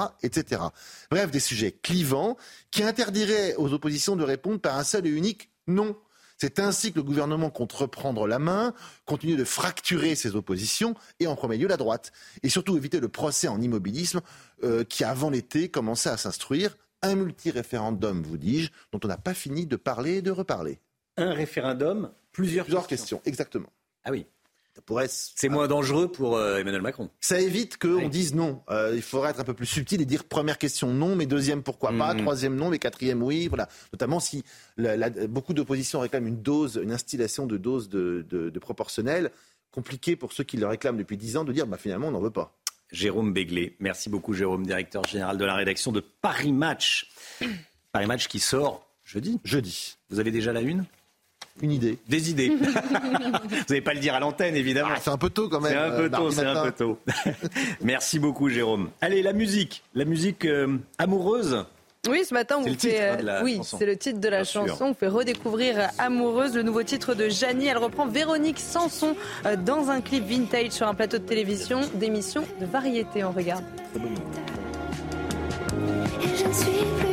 [1.11, 2.37] Bref, des sujets clivants
[2.71, 5.97] qui interdiraient aux oppositions de répondre par un seul et unique non.
[6.45, 8.75] C'est ainsi que le gouvernement compte reprendre la main,
[9.07, 12.13] continuer de fracturer ses oppositions et en premier lieu la droite.
[12.43, 14.21] Et surtout éviter le procès en immobilisme
[14.63, 16.77] euh, qui, avant l'été, commençait à s'instruire.
[17.01, 20.81] Un multi-référendum, vous dis-je, dont on n'a pas fini de parler et de reparler.
[21.17, 23.23] Un référendum, plusieurs, plusieurs questions.
[23.25, 23.73] Exactement.
[24.05, 24.27] Ah oui.
[25.37, 27.11] C'est moins dangereux pour euh, Emmanuel Macron.
[27.21, 28.63] Ça évite qu'on dise non.
[28.71, 31.63] Euh, il faudrait être un peu plus subtil et dire première question non, mais deuxième
[31.63, 32.21] pourquoi pas, Mhm.
[32.23, 33.49] troisième non, mais quatrième oui.
[33.49, 33.69] Voilà.
[33.93, 34.45] Notamment si
[34.77, 39.31] la- la- beaucoup d'oppositions réclament une dose, une instillation de dose de, de, de proportionnel.
[39.71, 42.21] Compliqué pour ceux qui le réclament depuis dix ans de dire bah, finalement on n'en
[42.21, 42.57] veut pas.
[42.93, 43.77] Jérôme Béglé.
[43.81, 47.11] Merci beaucoup, Jérôme, directeur général de la rédaction de Paris Match.
[47.91, 49.41] Paris Match qui sort jeudi.
[49.45, 49.97] Jeudi.
[50.11, 50.85] Vous avez déjà la une?
[51.63, 51.99] Une idée.
[52.09, 52.49] Des idées.
[52.59, 54.91] Vous n'allez pas le dire à l'antenne, évidemment.
[54.93, 55.73] Ah, c'est un peu tôt quand même.
[55.73, 56.99] C'est un euh, peu tôt, mardi c'est un peu tôt.
[57.83, 58.91] Merci beaucoup, Jérôme.
[59.01, 59.83] Allez, la musique.
[59.95, 61.65] La musique euh, amoureuse.
[62.09, 63.09] Oui, ce matin, on vous titre, fait.
[63.09, 64.67] hein, oui, c'est le titre de la Bien sûr.
[64.69, 64.87] chanson.
[64.91, 67.69] On fait redécouvrir Amoureuse, le nouveau titre de Janie.
[67.69, 69.17] Elle reprend Véronique Sanson
[69.47, 73.25] euh, dans un clip vintage sur un plateau de télévision d'émission de variété.
[73.25, 73.65] On regarde.
[76.21, 77.04] Et je ne suis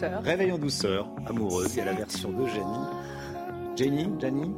[0.00, 0.22] douceur.
[0.22, 1.74] Réveil en douceur, amoureuse.
[1.74, 2.78] Il y a la version de Jenny.
[3.76, 4.50] Jenny, Jenny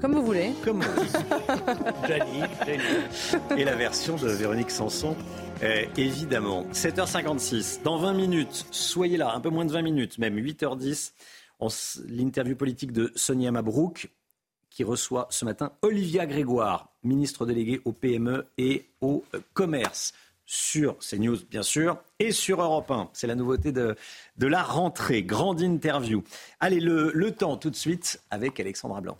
[0.00, 0.52] Comme vous voulez.
[0.64, 1.02] Comme vous
[2.08, 3.60] Jenny, Jenny.
[3.60, 5.16] Et la version de Véronique Sanson,
[5.62, 6.64] euh, évidemment.
[6.72, 7.82] 7h56.
[7.82, 11.12] Dans 20 minutes, soyez là, un peu moins de 20 minutes, même 8h10.
[11.60, 14.10] on s- L'interview politique de Sonia Mabrouk,
[14.70, 20.12] qui reçoit ce matin Olivia Grégoire, ministre déléguée au PME et au euh, commerce,
[20.46, 23.10] sur CNews bien sûr, et sur Europe 1.
[23.12, 23.96] C'est la nouveauté de,
[24.38, 25.22] la rentrée.
[25.22, 26.22] Grande interview.
[26.60, 29.18] Allez, le, le temps tout de suite avec Alexandra Blanc.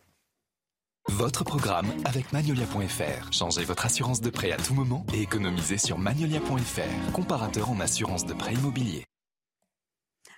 [1.08, 3.32] Votre programme avec Magnolia.fr.
[3.32, 8.24] Changez votre assurance de prêt à tout moment et économisez sur Magnolia.fr, comparateur en assurance
[8.24, 9.04] de prêt immobilier.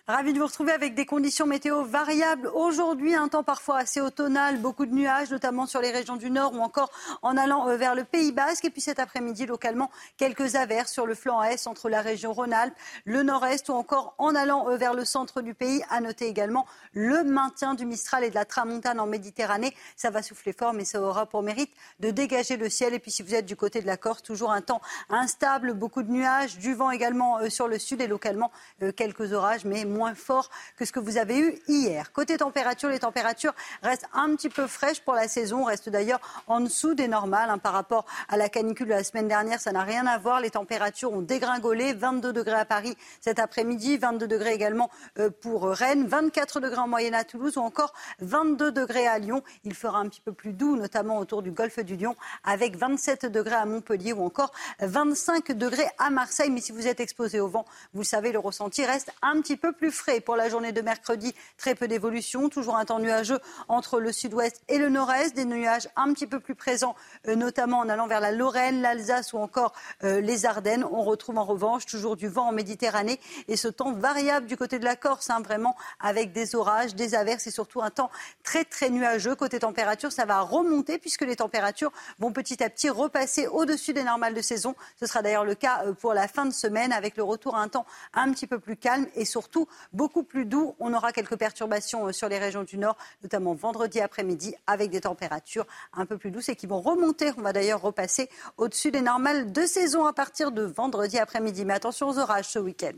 [0.08, 2.48] Ravi de vous retrouver avec des conditions météo variables.
[2.54, 6.52] Aujourd'hui, un temps parfois assez automnal, beaucoup de nuages, notamment sur les régions du nord
[6.54, 6.92] ou encore
[7.22, 8.64] en allant euh, vers le Pays Basque.
[8.66, 12.76] Et puis cet après-midi, localement, quelques averses sur le flanc est entre la région Rhône-Alpes,
[13.04, 15.82] le nord-est ou encore en allant euh, vers le centre du pays.
[15.90, 19.74] À noter également le maintien du Mistral et de la Tramontane en Méditerranée.
[19.96, 22.94] Ça va souffler fort, mais ça aura pour mérite de dégager le ciel.
[22.94, 24.80] Et puis si vous êtes du côté de la Corse, toujours un temps
[25.10, 28.52] instable, beaucoup de nuages, du vent également euh, sur le sud et localement
[28.94, 32.12] quelques orages, mais forts que ce que vous avez eu hier.
[32.12, 36.60] Côté température, les températures restent un petit peu fraîches pour la saison, restent d'ailleurs en
[36.60, 39.60] dessous des normales hein, par rapport à la canicule de la semaine dernière.
[39.60, 40.40] Ça n'a rien à voir.
[40.40, 41.94] Les températures ont dégringolé.
[41.94, 46.88] 22 degrés à Paris cet après-midi, 22 degrés également euh, pour Rennes, 24 degrés en
[46.88, 49.42] moyenne à Toulouse ou encore 22 degrés à Lyon.
[49.64, 53.26] Il fera un petit peu plus doux, notamment autour du golfe du Lion, avec 27
[53.26, 56.50] degrés à Montpellier ou encore 25 degrés à Marseille.
[56.50, 57.64] Mais si vous êtes exposé au vent,
[57.94, 60.20] vous le savez, le ressenti reste un petit peu plus frais.
[60.20, 64.62] Pour la journée de mercredi, très peu d'évolution, toujours un temps nuageux entre le sud-ouest
[64.68, 66.94] et le nord-est, des nuages un petit peu plus présents,
[67.28, 69.72] euh, notamment en allant vers la Lorraine, l'Alsace ou encore
[70.04, 70.84] euh, les Ardennes.
[70.84, 74.78] On retrouve en revanche toujours du vent en Méditerranée et ce temps variable du côté
[74.78, 78.10] de la Corse, hein, vraiment avec des orages, des averses et surtout un temps
[78.42, 79.34] très très nuageux.
[79.34, 84.04] Côté température, ça va remonter puisque les températures vont petit à petit repasser au-dessus des
[84.04, 84.74] normales de saison.
[84.98, 87.60] Ce sera d'ailleurs le cas euh, pour la fin de semaine avec le retour à
[87.60, 90.74] un temps un petit peu plus calme et surtout beaucoup plus doux.
[90.80, 95.02] On aura quelques perturbations euh, sur les régions du nord, notamment vendredi après-midi avec des
[95.02, 97.32] températures un peu plus douces et qui vont remonter.
[97.38, 101.64] On va d'ailleurs repasser au-dessus des normales de saison à partir de vendredi après-midi.
[101.64, 102.96] Mais attention aux orages ce week-end.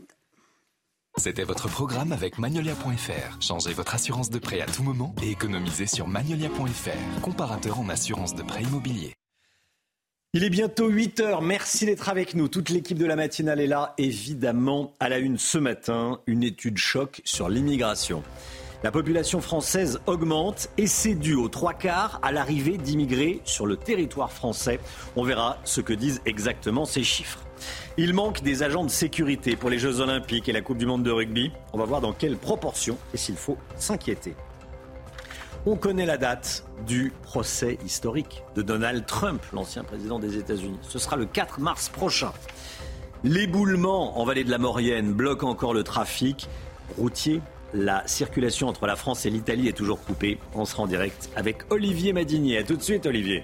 [1.17, 3.41] C'était votre programme avec Magnolia.fr.
[3.41, 8.35] Changez votre assurance de prêt à tout moment et économisez sur Magnolia.fr, comparateur en assurance
[8.35, 9.15] de prêt immobilier.
[10.35, 11.41] Il est bientôt 8 heures.
[11.41, 12.47] Merci d'être avec nous.
[12.47, 16.19] Toute l'équipe de la matinale est là, évidemment, à la une ce matin.
[16.27, 18.21] Une étude choc sur l'immigration.
[18.83, 23.75] La population française augmente et c'est dû aux trois quarts à l'arrivée d'immigrés sur le
[23.75, 24.79] territoire français.
[25.15, 27.43] On verra ce que disent exactement ces chiffres.
[27.97, 31.01] Il manque des agents de sécurité pour les Jeux Olympiques et la Coupe du Monde
[31.01, 31.51] de rugby.
[31.73, 34.35] On va voir dans quelle proportion et s'il faut s'inquiéter.
[35.65, 40.79] On connaît la date du procès historique de Donald Trump, l'ancien président des États-Unis.
[40.83, 42.31] Ce sera le 4 mars prochain.
[43.25, 46.47] L'éboulement en vallée de la Maurienne bloque encore le trafic
[46.97, 47.41] routier.
[47.73, 50.39] La circulation entre la France et l'Italie est toujours coupée.
[50.53, 52.59] On sera en direct avec Olivier Madinier.
[52.59, 53.43] A tout de suite, Olivier.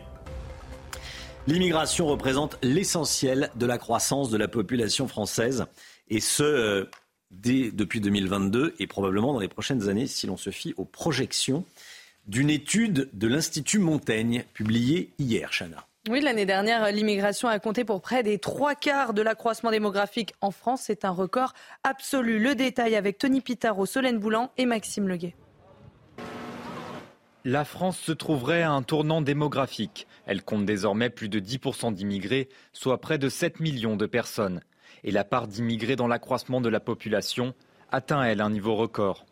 [1.48, 5.66] L'immigration représente l'essentiel de la croissance de la population française,
[6.08, 6.86] et ce, euh,
[7.30, 11.66] dès, depuis 2022 et probablement dans les prochaines années, si l'on se fie aux projections
[12.28, 15.86] d'une étude de l'Institut Montaigne, publiée hier, Chana.
[16.10, 20.52] Oui, l'année dernière, l'immigration a compté pour près des trois quarts de l'accroissement démographique en
[20.52, 20.84] France.
[20.86, 21.54] C'est un record
[21.84, 22.38] absolu.
[22.38, 25.36] Le détail avec Tony Pitaro, Solène Boulan et Maxime Leguet.
[27.44, 30.08] La France se trouverait à un tournant démographique.
[30.26, 34.62] Elle compte désormais plus de 10% d'immigrés, soit près de 7 millions de personnes.
[35.04, 37.54] Et la part d'immigrés dans l'accroissement de la population
[37.92, 39.26] atteint, elle, un niveau record.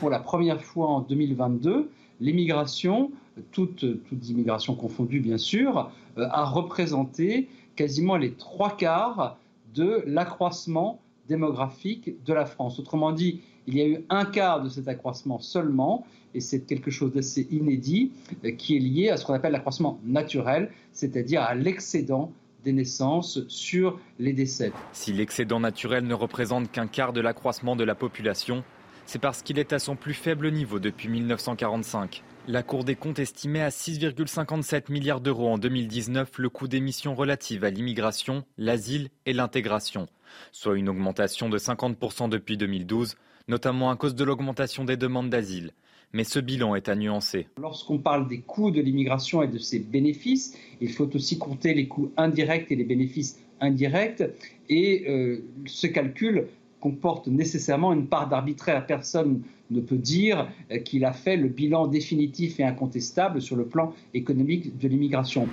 [0.00, 1.90] Pour la première fois en 2022,
[2.22, 3.10] l'immigration,
[3.50, 9.36] toutes, toutes immigrations confondues bien sûr, euh, a représenté quasiment les trois quarts
[9.74, 12.78] de l'accroissement démographique de la France.
[12.78, 16.90] Autrement dit, il y a eu un quart de cet accroissement seulement, et c'est quelque
[16.90, 18.12] chose d'assez inédit,
[18.44, 22.32] euh, qui est lié à ce qu'on appelle l'accroissement naturel, c'est-à-dire à l'excédent
[22.64, 24.72] des naissances sur les décès.
[24.92, 28.62] Si l'excédent naturel ne représente qu'un quart de l'accroissement de la population,
[29.06, 32.22] c'est parce qu'il est à son plus faible niveau depuis 1945.
[32.48, 37.14] La Cour des comptes estimait à 6,57 milliards d'euros en 2019 le coût des missions
[37.14, 40.08] relatives à l'immigration, l'asile et l'intégration,
[40.50, 43.16] soit une augmentation de 50% depuis 2012,
[43.46, 45.70] notamment à cause de l'augmentation des demandes d'asile.
[46.12, 47.46] Mais ce bilan est à nuancer.
[47.60, 51.86] Lorsqu'on parle des coûts de l'immigration et de ses bénéfices, il faut aussi compter les
[51.86, 54.24] coûts indirects et les bénéfices indirecte.
[54.68, 56.48] Et euh, ce calcul
[56.82, 58.84] comporte nécessairement une part d'arbitraire.
[58.86, 63.64] Personne ne peut dire euh, qu'il a fait le bilan définitif et incontestable sur le
[63.64, 65.48] plan économique de l'immigration.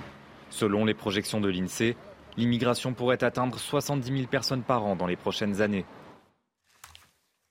[0.50, 1.96] Selon les projections de l'INSEE,
[2.36, 5.84] l'immigration pourrait atteindre 70 000 personnes par an dans les prochaines années.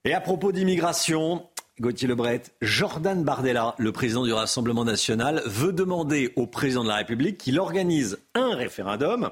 [0.04, 1.46] Et à propos d'immigration,
[1.80, 6.98] Gauthier Lebret, Jordan Bardella, le président du Rassemblement national, veut demander au président de la
[6.98, 9.30] République qu'il organise un référendum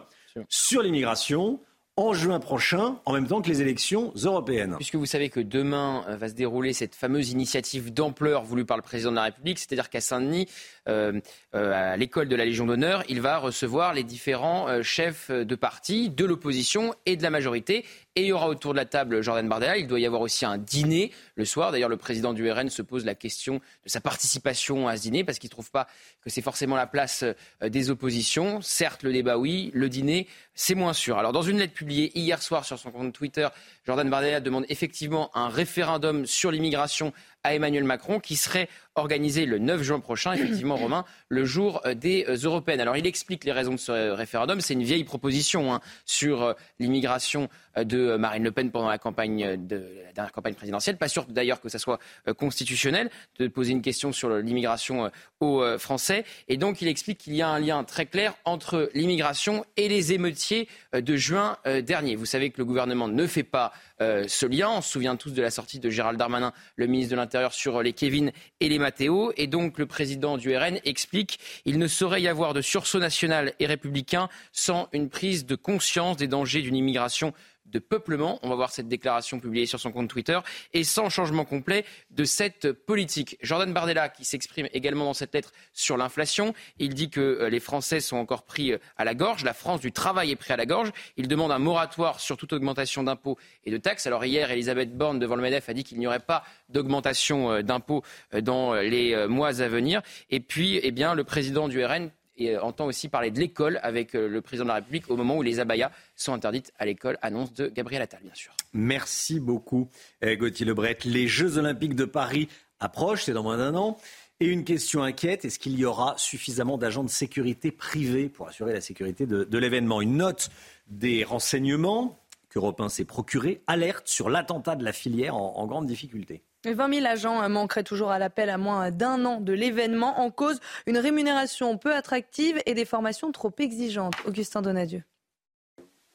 [0.48, 1.60] sur l'immigration
[1.98, 4.76] en juin prochain, en même temps que les élections européennes.
[4.78, 8.78] Puisque vous savez que demain euh, va se dérouler cette fameuse initiative d'ampleur voulue par
[8.78, 10.48] le président de la République, c'est-à-dire qu'à Saint-Denis,
[10.88, 16.10] à l'école de la Légion d'honneur, il va recevoir les différents euh, chefs de parti,
[16.10, 17.86] de l'opposition et de la majorité.
[18.16, 19.78] Et il y aura autour de la table Jordan Bardella.
[19.78, 21.72] Il doit y avoir aussi un dîner le soir.
[21.72, 23.56] D'ailleurs, le président du RN se pose la question
[23.86, 25.88] de sa participation à ce dîner parce qu'il ne trouve pas
[26.24, 28.62] que c'est forcément la place euh, des oppositions.
[28.62, 29.72] Certes, le débat, oui.
[29.74, 31.18] Le dîner, c'est moins sûr.
[31.20, 33.48] Alors, dans une lettre publiée hier soir sur son compte Twitter,
[33.86, 37.14] Jordan Bardella demande effectivement un référendum sur l'immigration
[37.48, 41.94] à Emmanuel Macron qui serait organisé le 9 juin prochain, effectivement, Romain, le jour euh,
[41.94, 42.82] des euh, européennes.
[42.82, 44.60] Alors, il explique les raisons de ce euh, référendum.
[44.60, 47.48] C'est une vieille proposition hein, sur l'immigration
[47.84, 50.98] de Marine Le Pen pendant la campagne de la dernière campagne présidentielle.
[50.98, 52.00] Pas sûr d'ailleurs que ça soit
[52.38, 53.10] constitutionnel
[53.40, 56.26] de poser une question sur l'immigration aux Français.
[56.48, 60.14] Et donc, il explique qu'il y a un lien très clair entre l'immigration et les
[60.14, 62.16] émeutiers de juin dernier.
[62.16, 64.70] Vous savez que le gouvernement ne fait pas ce lien.
[64.70, 67.82] On se souvient tous de la sortie de Gérald Darmanin, le ministre de l'Intérieur, sur
[67.82, 69.34] les Kevin et les Matteo.
[69.38, 73.54] Et donc, le président du RN explique il ne saurait y avoir de sursaut national
[73.60, 77.34] et républicain sans une prise de conscience des dangers d'une immigration
[77.68, 78.40] de peuplement.
[78.44, 80.40] On va voir cette déclaration publiée sur son compte Twitter.
[80.74, 83.38] Et sans changement complet de cette politique.
[83.42, 87.60] Jordan Bardella, qui s'exprime également dans cette lettre sur l'inflation, il dit que euh, les
[87.60, 89.44] Français sont encore pris euh, à la gorge.
[89.44, 90.92] La France du travail est pris à la gorge.
[91.18, 94.08] Il demande un moratoire sur toute augmentation d'impôts et de taxes.
[94.08, 97.62] Alors hier, Elisabeth Borne, devant le MEDEF, a dit qu'il n'y aurait pas d'augmentation euh,
[97.62, 98.04] d'impôts
[98.42, 100.02] dans les mois à venir.
[100.30, 103.80] Et puis, eh bien, le président du RN et euh, entend aussi parler de l'école
[103.84, 106.86] avec euh, le président de la République au moment où les abayas sont interdites à
[106.86, 107.18] l'école.
[107.22, 108.54] Annonce de Gabriel Attal, bien sûr.
[108.74, 109.90] Merci beaucoup,
[110.24, 110.98] euh, Gauthier Lebret.
[111.06, 112.48] Les Jeux Olympiques de Paris
[112.80, 113.98] approchent, c'est dans moins d'un an.
[114.40, 118.72] Et une question inquiète, est-ce qu'il y aura suffisamment d'agents de sécurité privés pour assurer
[118.72, 120.00] la sécurité de, l'événement?
[120.00, 120.52] Une note
[120.88, 122.20] des renseignements
[122.50, 126.44] qu'Europe 1 s'est procurée alerte sur l'attentat de la filière en grande difficulté.
[126.66, 130.20] 20 000 agents manqueraient toujours à l'appel à moins d'un an de l'événement.
[130.20, 134.16] En cause, une rémunération peu attractive et des formations trop exigeantes.
[134.26, 135.04] Augustin Donadieu.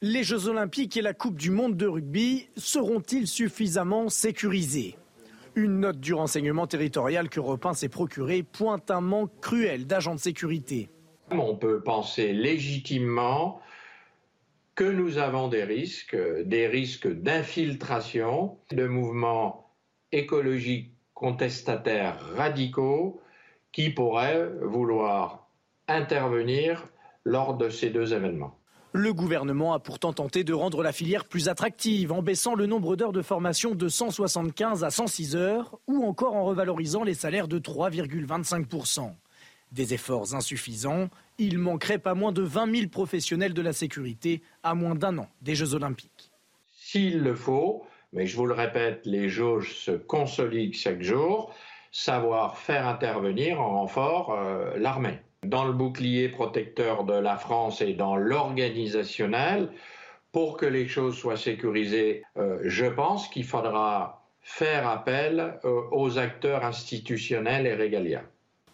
[0.00, 4.96] Les Jeux Olympiques et la Coupe du Monde de rugby seront-ils suffisamment sécurisés?
[5.54, 10.20] Une note du renseignement territorial que Repin s'est procurée pointe un manque cruel d'agents de
[10.20, 10.88] sécurité.
[11.30, 13.60] On peut penser légitimement
[14.74, 19.61] que nous avons des risques, des risques d'infiltration, de mouvements
[20.12, 23.20] écologiques contestataires radicaux
[23.72, 25.48] qui pourraient vouloir
[25.88, 26.86] intervenir
[27.24, 28.56] lors de ces deux événements.
[28.94, 32.94] Le gouvernement a pourtant tenté de rendre la filière plus attractive en baissant le nombre
[32.94, 37.58] d'heures de formation de 175 à 106 heures ou encore en revalorisant les salaires de
[37.58, 39.10] 3,25%.
[39.72, 41.08] Des efforts insuffisants,
[41.38, 45.28] il manquerait pas moins de 20 000 professionnels de la sécurité à moins d'un an
[45.40, 46.30] des Jeux olympiques.
[46.74, 51.54] S'il le faut, mais je vous le répète, les jauges se consolident chaque jour,
[51.90, 55.18] savoir faire intervenir en renfort euh, l'armée.
[55.44, 59.70] Dans le bouclier protecteur de la France et dans l'organisationnel,
[60.30, 66.18] pour que les choses soient sécurisées, euh, je pense qu'il faudra faire appel euh, aux
[66.18, 68.24] acteurs institutionnels et régaliens.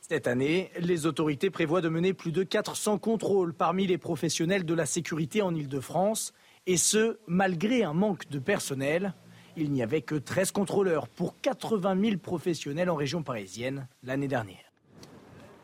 [0.00, 4.74] Cette année, les autorités prévoient de mener plus de 400 contrôles parmi les professionnels de
[4.74, 6.32] la sécurité en Ile-de-France,
[6.66, 9.14] et ce, malgré un manque de personnel.
[9.60, 14.67] Il n'y avait que 13 contrôleurs pour 80 000 professionnels en région parisienne l'année dernière.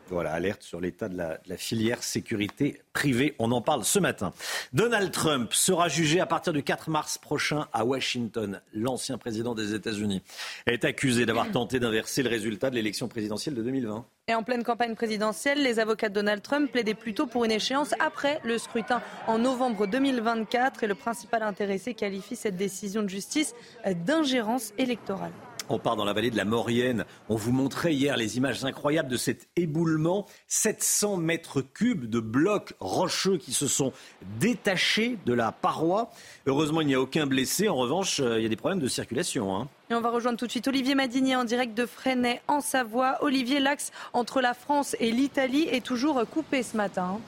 [0.09, 3.35] Voilà, alerte sur l'état de la, filière sécurité privée.
[3.39, 4.33] On en parle ce matin.
[4.73, 8.61] Donald Trump sera jugé à partir du 4 mars prochain à Washington.
[8.73, 10.21] L'ancien président des États-Unis
[10.67, 14.05] est accusé d'avoir tenté d'inverser le résultat de l'élection présidentielle de 2020.
[14.27, 17.93] Et en pleine campagne présidentielle, les avocats de Donald Trump plaidaient plutôt pour une échéance
[17.99, 23.53] après le scrutin en novembre 2024 et le principal intéressé qualifie cette décision de justice
[23.85, 25.31] d'ingérence électorale.
[25.69, 27.05] On part dans la vallée de la Maurienne.
[27.27, 30.27] On vous montrait hier les images incroyables de cet éboulement.
[30.47, 33.91] 700 mètres cubes de blocs rocheux qui se sont
[34.39, 36.11] détachés de la paroi.
[36.45, 37.67] Heureusement, il n'y a aucun blessé.
[37.67, 39.55] En revanche, euh, il y a des problèmes de circulation.
[39.55, 39.67] Hein.
[39.89, 43.17] Et on va rejoindre tout de suite Olivier Madinier en direct de Fresnay, en Savoie.
[43.21, 47.19] Olivier, l'axe entre la France et l'Italie est toujours coupé ce matin.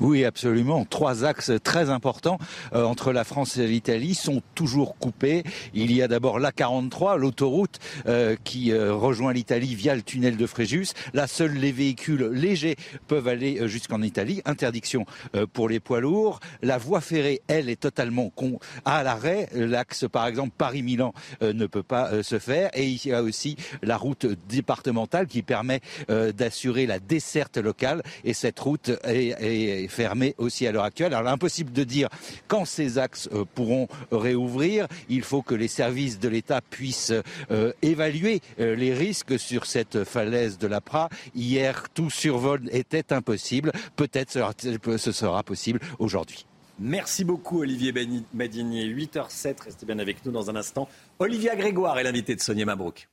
[0.00, 0.86] Oui, absolument.
[0.86, 2.38] Trois axes très importants
[2.72, 5.44] euh, entre la France et l'Italie sont toujours coupés.
[5.74, 10.46] Il y a d'abord l'A43, l'autoroute euh, qui euh, rejoint l'Italie via le tunnel de
[10.46, 10.88] Fréjus.
[11.12, 12.76] Là, seuls les véhicules légers
[13.08, 14.40] peuvent aller euh, jusqu'en Italie.
[14.46, 15.04] Interdiction
[15.34, 16.40] euh, pour les poids lourds.
[16.62, 19.50] La voie ferrée, elle, est totalement con à l'arrêt.
[19.54, 21.12] L'axe, par exemple, Paris-Milan
[21.42, 22.70] euh, ne peut pas se faire.
[22.72, 28.02] Et il y a aussi la route départementale qui permet d'assurer la desserte locale.
[28.24, 31.14] Et cette route est, est fermée aussi à l'heure actuelle.
[31.14, 32.08] Alors, impossible de dire
[32.48, 34.86] quand ces axes euh, pourront réouvrir.
[35.08, 37.12] Il faut que les services de l'État puissent
[37.50, 41.08] euh, évaluer euh, les risques sur cette falaise de la Pra.
[41.34, 43.72] Hier, tout survol était impossible.
[43.96, 44.54] Peut-être
[44.96, 46.46] ce sera possible aujourd'hui.
[46.78, 47.92] Merci beaucoup Olivier
[48.32, 48.86] Madinier.
[48.86, 50.88] 8h07, restez bien avec nous dans un instant.
[51.18, 53.08] Olivia Grégoire est l'invité de Sonia Mabrouk.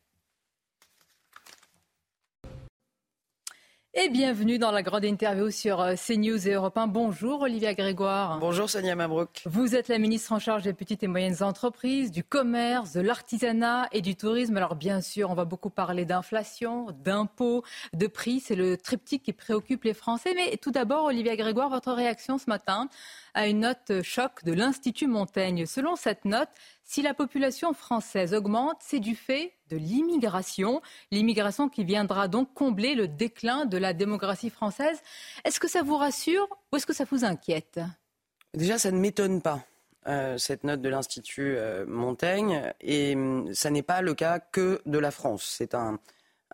[3.99, 6.85] Et bienvenue dans la grande interview sur euh, CNews et Europe 1.
[6.85, 8.37] Bonjour Olivia Grégoire.
[8.37, 9.41] Bonjour Sonia Mabrouk.
[9.47, 13.87] Vous êtes la ministre en charge des petites et moyennes entreprises, du commerce, de l'artisanat
[13.91, 14.55] et du tourisme.
[14.55, 17.63] Alors bien sûr, on va beaucoup parler d'inflation, d'impôts,
[17.93, 18.39] de prix.
[18.39, 20.35] C'est le triptyque qui préoccupe les Français.
[20.35, 22.89] Mais tout d'abord, Olivia Grégoire, votre réaction ce matin
[23.38, 25.65] à une note choc de l'Institut Montaigne.
[25.68, 26.49] Selon cette note,
[26.84, 30.81] si la population française augmente, c'est du fait de l'immigration.
[31.11, 34.99] L'immigration qui viendra donc combler le déclin de la démographie française.
[35.45, 37.80] Est-ce que ça vous rassure ou est-ce que ça vous inquiète?
[38.55, 39.59] Déjà, ça ne m'étonne pas.
[40.07, 44.81] euh, cette note de l'Institut euh, Montaigne, et hum, ça n'est pas le cas que
[44.85, 45.43] de la France.
[45.57, 45.99] C'est un,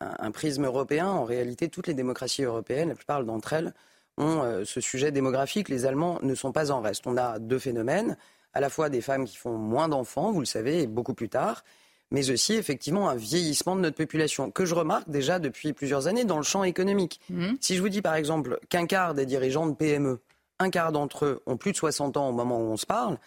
[0.02, 1.08] un- un prisme européen.
[1.08, 3.74] En réalité, toutes les démocraties européennes, la plupart d'entre elles,
[4.18, 5.70] ont euh, ce sujet démographique.
[5.70, 7.08] Les Allemands ne sont pas en reste.
[7.08, 8.18] On a deux phénomènes,
[8.54, 11.30] à la fois des femmes qui font moins d'enfants, vous le savez, et beaucoup plus
[11.30, 11.64] tard,
[12.12, 16.26] mais aussi effectivement un vieillissement de notre population, que je remarque déjà depuis plusieurs années
[16.26, 17.20] dans le champ économique.
[17.60, 20.20] Si je vous dis par exemple qu'un quart des dirigeants de PME,
[20.60, 23.18] un quart d'entre eux ont plus de 60 ans au moment où on se parle,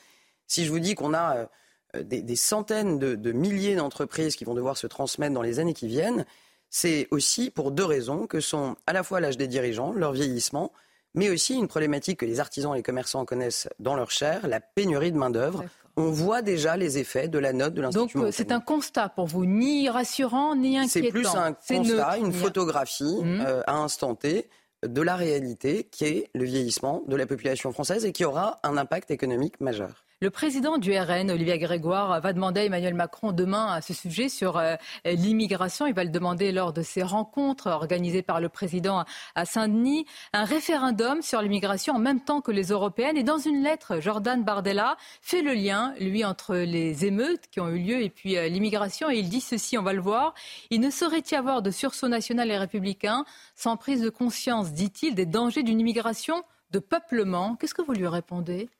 [0.46, 1.48] si je vous dis qu'on a
[1.96, 5.58] euh, des, des centaines de, de milliers d'entreprises qui vont devoir se transmettre dans les
[5.58, 6.24] années qui viennent,
[6.70, 10.72] c'est aussi pour deux raisons que sont à la fois l'âge des dirigeants, leur vieillissement,
[11.14, 14.60] mais aussi une problématique que les artisans et les commerçants connaissent dans leur chair, la
[14.60, 15.64] pénurie de main-d'œuvre.
[15.96, 19.08] On voit déjà les effets de la note de l'Institut Donc euh, c'est un constat
[19.08, 21.06] pour vous, ni rassurant ni inquiétant.
[21.06, 22.16] C'est plus un constat, neutre.
[22.18, 23.44] une photographie Mhm.
[23.46, 24.50] euh, à instant T
[24.86, 28.76] de la réalité qui est le vieillissement de la population française et qui aura un
[28.76, 30.04] impact économique majeur.
[30.22, 34.30] Le président du RN, Olivier Grégoire, va demander à Emmanuel Macron demain à ce sujet
[34.30, 35.86] sur euh, l'immigration.
[35.86, 40.06] Il va le demander lors de ces rencontres organisées par le président à Saint-Denis.
[40.32, 43.18] Un référendum sur l'immigration en même temps que les européennes.
[43.18, 47.68] Et dans une lettre, Jordan Bardella fait le lien, lui, entre les émeutes qui ont
[47.68, 49.10] eu lieu et puis euh, l'immigration.
[49.10, 50.32] Et il dit ceci, on va le voir.
[50.70, 55.14] Il ne saurait y avoir de sursaut national et républicain sans prise de conscience, dit-il,
[55.14, 57.56] des dangers d'une immigration de peuplement.
[57.56, 58.70] Qu'est-ce que vous lui répondez?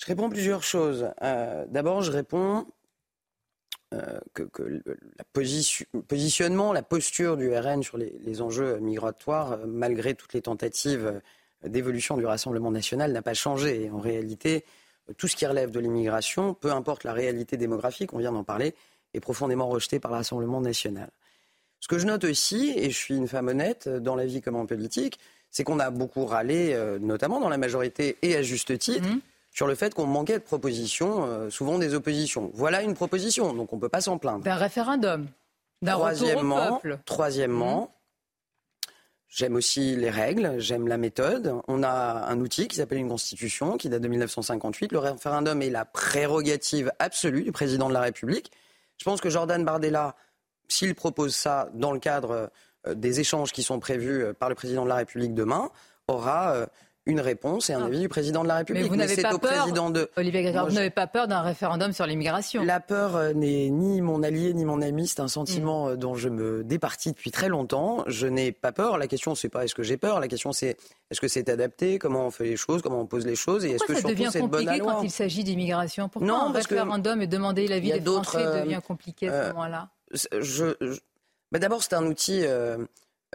[0.00, 1.10] Je réponds plusieurs choses.
[1.20, 2.66] Euh, D'abord, je réponds
[3.92, 4.82] euh, que, le
[5.34, 11.20] position- positionnement, la posture du RN sur les, enjeux migratoires, euh, malgré toutes les tentatives
[11.66, 13.84] d'évolution du Rassemblement national, n'a pas changé.
[13.84, 14.64] Et en réalité,
[15.18, 18.74] tout ce qui relève de l'immigration, peu importe la réalité démographique, on vient d'en parler,
[19.12, 21.10] est profondément rejeté par le Rassemblement national.
[21.80, 24.56] Ce que je note aussi, et je suis une femme honnête dans la vie comme
[24.56, 25.18] en politique,
[25.50, 29.08] c'est qu'on a beaucoup râlé, notamment dans la majorité et à juste titre,
[29.50, 32.50] sur le fait qu'on manquait de propositions, euh, souvent des oppositions.
[32.54, 34.44] Voilà une proposition, donc on ne peut pas s'en plaindre.
[34.44, 35.26] D'un référendum,
[35.82, 36.98] d'un retour au Troisièmement, peuple.
[37.04, 37.94] troisièmement
[39.30, 41.54] j'aime aussi les règles, j'aime la méthode.
[41.68, 44.92] On a un outil qui s'appelle une constitution qui date de 1958.
[44.92, 48.50] Le référendum est la prérogative absolue du président de la République.
[48.98, 50.16] Je pense que Jordan Bardella,
[50.68, 52.50] s'il propose ça dans le cadre
[52.86, 55.70] euh, des échanges qui sont prévus euh, par le président de la République demain,
[56.08, 56.66] aura
[57.06, 58.82] une réponse et un avis du président de la République.
[58.82, 58.84] Ah.
[58.84, 61.92] Mais vous n'avez pas peur, de Olivier Grégoire, vous je- n'avez pas peur d'un référendum
[61.92, 62.62] sur l'immigration?
[62.62, 65.28] La peur euh, n'est ni mon allié ni mon ami, c'est un Mm.
[65.28, 68.04] sentiment euh, dont je me départis depuis très longtemps.
[68.06, 68.98] Je n'ai pas peur.
[68.98, 70.76] La question c'est pas est-ce que j'ai peur, la question c'est
[71.10, 73.64] est-ce que c'est adapté, comment on fait les choses, comment on pose les choses?
[73.64, 74.92] Et est-ce que ça surtout devient bonne compliqué loi.
[74.92, 76.08] quand il s'agit d'immigration?
[76.10, 79.32] Pourquoi Non, un parce que référendum et demander l'avis des Français euh, devient compliqué à
[79.32, 79.88] ce euh, moment-là?
[80.12, 81.00] C'est- Je, je-
[81.50, 82.76] bah, d'abord c'est un outil euh,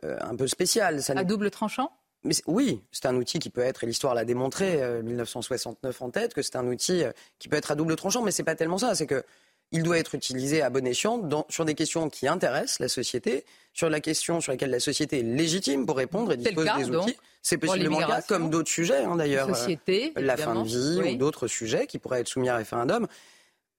[0.03, 1.01] un peu spécial.
[1.01, 1.91] Ça À double tranchant?
[2.25, 6.09] Mais oui, c'est un outil qui peut être, et l'histoire l'a démontré, euh, 1969 en
[6.09, 8.55] tête, que c'est un outil euh, qui peut être à double tranchant, mais c'est pas
[8.55, 9.23] tellement ça, c'est que
[9.71, 13.45] il doit être utilisé à bon escient dans- sur des questions qui intéressent la société,
[13.73, 16.89] sur la question sur laquelle la société est légitime pour répondre et dispose cas, des
[16.91, 17.17] outils.
[17.41, 19.47] C'est possiblement le cas, comme d'autres sujets hein, d'ailleurs.
[19.55, 21.13] Société, euh, la fin de vie oui.
[21.13, 23.07] ou d'autres sujets qui pourraient être soumis à référendum.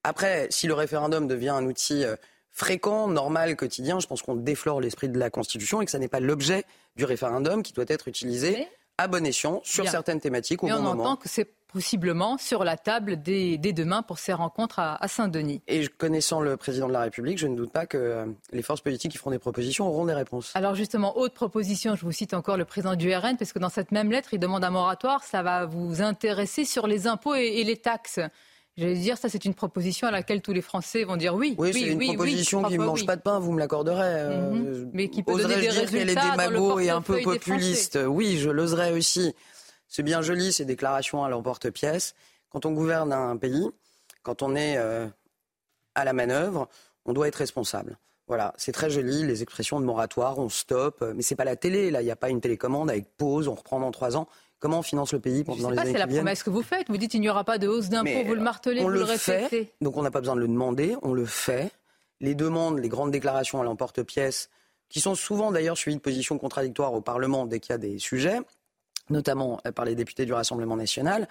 [0.03, 2.15] Après, si le référendum devient un outil euh,
[2.57, 6.07] fréquent, normal, quotidien, je pense qu'on déflore l'esprit de la Constitution et que ça n'est
[6.07, 6.65] pas l'objet
[6.95, 8.67] du référendum qui doit être utilisé
[8.97, 9.91] à bon escient sur Bien.
[9.91, 11.03] certaines thématiques au Et bon on moment.
[11.03, 15.07] entend que c'est possiblement sur la table dès, dès demain pour ces rencontres à, à
[15.07, 15.61] Saint-Denis.
[15.67, 18.81] Et connaissant le président de la République, je ne doute pas que euh, les forces
[18.81, 20.51] politiques qui feront des propositions auront des réponses.
[20.55, 23.69] Alors justement, autre proposition, je vous cite encore le président du RN, parce que dans
[23.69, 27.45] cette même lettre, il demande un moratoire, ça va vous intéresser sur les impôts et,
[27.59, 28.19] et les taxes.
[28.77, 31.55] J'allais dire, ça c'est une proposition à laquelle tous les Français vont dire oui.
[31.57, 34.01] Oui, oui, c'est une oui, proposition qui ne mange pas de pain, vous me l'accorderez.
[34.03, 34.91] euh, Mhm.
[34.93, 37.97] Mais qui peut donner des dire est résultats dans le démago et un peu populiste
[38.07, 39.33] Oui, je l'oserais aussi.
[39.87, 42.13] C'est bien joli ces déclarations à l'emporte-pièce.
[42.49, 43.67] Quand on gouverne un pays,
[44.21, 45.07] quand on est euh,
[45.95, 46.69] à la manœuvre,
[47.05, 47.97] on doit être responsable.
[48.27, 51.89] Voilà, c'est très joli, les expressions de moratoire, on stoppe, mais c'est pas la télé,
[51.91, 54.27] là, il n'y a pas une télécommande avec pause, on reprend dans trois ans.
[54.59, 56.43] Comment on finance le pays Je pendant sais les pas, années c'est la viennent promesse
[56.43, 56.87] que vous faites.
[56.89, 58.99] Vous dites il n'y aura pas de hausse d'impôts, vous le martelez, on vous le,
[59.01, 59.73] le fait, répétez.
[59.81, 61.71] donc on n'a pas besoin de le demander, on le fait.
[62.19, 64.49] Les demandes, les grandes déclarations à l'emporte-pièce,
[64.89, 67.99] qui sont souvent d'ailleurs suivies de positions contradictoires au Parlement dès qu'il y a des
[67.99, 68.39] sujets,
[69.09, 71.27] notamment euh, par les députés du Rassemblement national,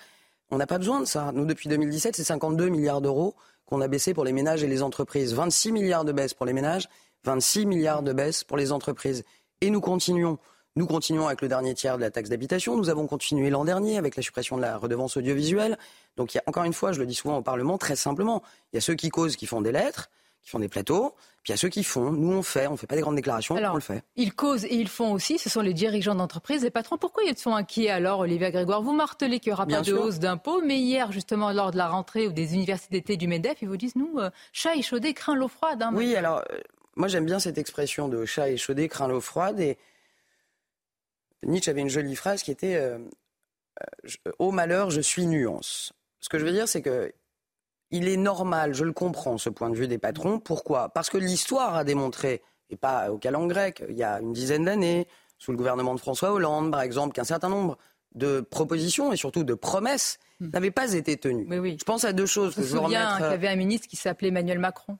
[0.50, 1.32] on n'a pas besoin de ça.
[1.34, 3.34] Nous, depuis 2017, c'est 52 milliards d'euros
[3.64, 5.34] qu'on a baissé pour les ménages et les entreprises.
[5.34, 6.88] 26 milliards de baisse pour les ménages,
[7.24, 9.24] 26 milliards de baisse pour les entreprises.
[9.60, 10.38] Et nous continuons.
[10.76, 12.76] Nous continuons avec le dernier tiers de la taxe d'habitation.
[12.76, 15.78] Nous avons continué l'an dernier avec la suppression de la redevance audiovisuelle.
[16.18, 18.42] Donc, il y a, encore une fois, je le dis souvent au Parlement, très simplement,
[18.72, 20.10] il y a ceux qui causent, qui font des lettres,
[20.42, 22.12] qui font des plateaux, puis il y a ceux qui font.
[22.12, 24.02] Nous, on fait, on ne fait pas des grandes déclarations, Alors, on le fait.
[24.16, 26.98] Ils causent et ils font aussi, ce sont les dirigeants d'entreprise, les patrons.
[26.98, 28.82] Pourquoi ils sont inquiets alors, Olivier Grégoire?
[28.82, 31.78] Vous martelez qu'il n'y aura Bien pas de hausse d'impôts, mais hier, justement, lors de
[31.78, 35.14] la rentrée ou des universités d'été du MEDEF, ils vous disent, nous, euh, chat échaudé
[35.14, 35.80] craint l'eau froide.
[35.82, 35.90] hein.
[35.94, 36.58] Oui, alors, euh,
[36.96, 39.58] moi j'aime bien cette expression de chat échaudé craint l'eau froide.
[39.58, 39.78] Et
[41.46, 42.98] Nietzsche avait une jolie phrase qui était euh,
[43.80, 45.92] euh, Au malheur, je suis nuance.
[46.20, 47.12] Ce que je veux dire, c'est que
[47.90, 50.40] il est normal, je le comprends, ce point de vue des patrons.
[50.40, 50.88] Pourquoi?
[50.88, 54.64] Parce que l'histoire a démontré, et pas au calan grec, il y a une dizaine
[54.64, 55.06] d'années,
[55.38, 57.78] sous le gouvernement de François Hollande, par exemple, qu'un certain nombre
[58.14, 61.46] de propositions et surtout de promesses n'avaient pas été tenues.
[61.78, 63.16] Je pense à deux choses Je que me je remettre.
[63.16, 64.98] qu'il y euh, avait un ministre qui s'appelait Emmanuel Macron.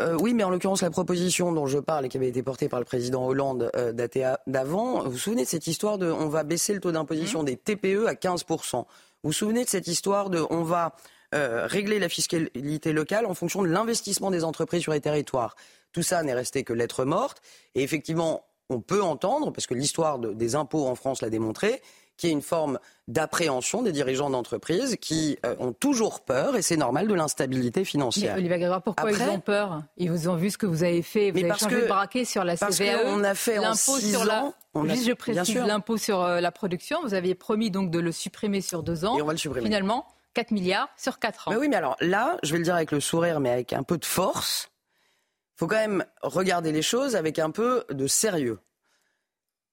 [0.00, 2.68] Euh, oui, mais en l'occurrence, la proposition dont je parle et qui avait été portée
[2.68, 6.28] par le président Hollande euh, datée d'avant, vous vous souvenez de cette histoire de on
[6.28, 8.76] va baisser le taux d'imposition des TPE à 15%.
[8.76, 8.84] Vous
[9.24, 10.94] vous souvenez de cette histoire de on va
[11.34, 15.56] euh, régler la fiscalité locale en fonction de l'investissement des entreprises sur les territoires.
[15.92, 17.42] Tout ça n'est resté que lettre morte.
[17.74, 21.82] Et effectivement, on peut entendre, parce que l'histoire de- des impôts en France l'a démontré,
[22.18, 26.60] qu'il y a une forme d'appréhension des dirigeants d'entreprises qui euh, ont toujours peur, et
[26.62, 28.34] c'est normal, de l'instabilité Mais financière.
[28.36, 29.82] Olivier Grégoire, pourquoi Après- ils ont peur?
[29.96, 31.80] Ils vous ont vu ce que vous avez fait, vous Mais avez parce changé que-
[31.82, 33.04] de braquet sur la parce CVAE.
[33.04, 34.42] qu'on a fait en l'impôt sur la...
[34.44, 37.98] ans, on a- Juste, je précise, l'impôt sur la production, vous aviez promis donc de
[37.98, 39.16] le supprimer sur deux ans.
[39.16, 39.64] Et on va le supprimer.
[39.64, 41.52] Finalement, 4 milliards sur 4 ans.
[41.52, 43.82] Mais oui, mais alors là, je vais le dire avec le sourire, mais avec un
[43.84, 44.68] peu de force.
[45.56, 48.58] Il faut quand même regarder les choses avec un peu de sérieux.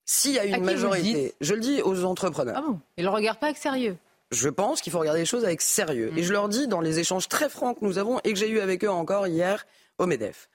[0.05, 2.55] S'il y a une majorité, je le dis aux entrepreneurs.
[2.57, 3.97] Ah bon Ils le regardent pas avec sérieux.
[4.31, 6.11] Je pense qu'il faut regarder les choses avec sérieux.
[6.11, 6.17] Mm.
[6.17, 8.49] Et je leur dis dans les échanges très francs que nous avons et que j'ai
[8.49, 9.65] eu avec eux encore hier
[9.97, 10.49] au MEDEF.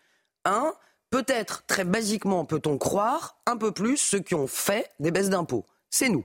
[0.44, 0.72] Un,
[1.10, 5.64] peut-être très basiquement peut-on croire un peu plus ceux qui ont fait des baisses d'impôts.
[5.90, 6.24] C'est nous.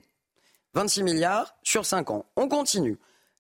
[0.76, 2.26] 26 milliards sur 5 ans.
[2.36, 2.98] On continue.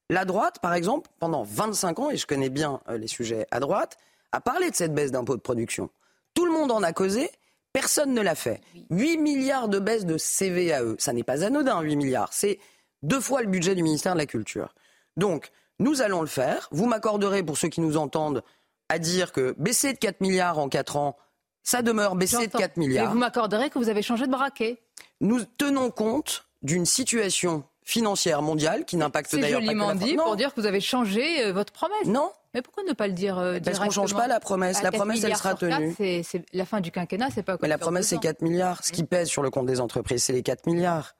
[0.10, 3.60] La droite, par exemple, pendant 25 ans, et je connais bien euh, les sujets à
[3.60, 3.98] droite,
[4.32, 5.90] a parlé de cette baisse d'impôts de production.
[6.34, 7.32] Tout le monde en a causé,
[7.76, 8.62] personne ne l'a fait.
[8.90, 12.32] 8 milliards de baisse de CVAE, ça n'est pas anodin, 8 milliards.
[12.32, 12.60] C'est
[13.04, 14.74] deux fois le budget du ministère de la Culture.
[15.18, 16.70] Donc, nous allons le faire.
[16.72, 18.44] Vous m'accorderez, pour ceux qui nous entendent,
[18.88, 21.18] à dire que baisser de 4 milliards en 4 ans,
[21.64, 22.60] ça demeure baisser de J'entends.
[22.60, 23.12] 4 Mais milliards.
[23.12, 24.82] vous m'accorderez que vous avez changé de braquet.
[25.20, 30.06] Nous tenons compte d'une situation financière mondiale qui n'impacte d'ailleurs pas que joliment la France.
[30.10, 32.08] dit Non, pour dire que vous avez changé euh, votre promesse.
[32.08, 32.32] Non.
[32.56, 34.82] Mais pourquoi ne pas le dire euh, Parce qu'on change directement pas la promesse.
[34.82, 35.94] La 4 promesse, elle sera tenue.
[35.98, 38.20] c'est- C'est la fin du quinquennat, c'est pas Mais la promesse, c'est ans.
[38.22, 38.84] 4 milliards.
[38.84, 41.16] Ce qui pèse sur le compte des entreprises, c'est les 4 milliards.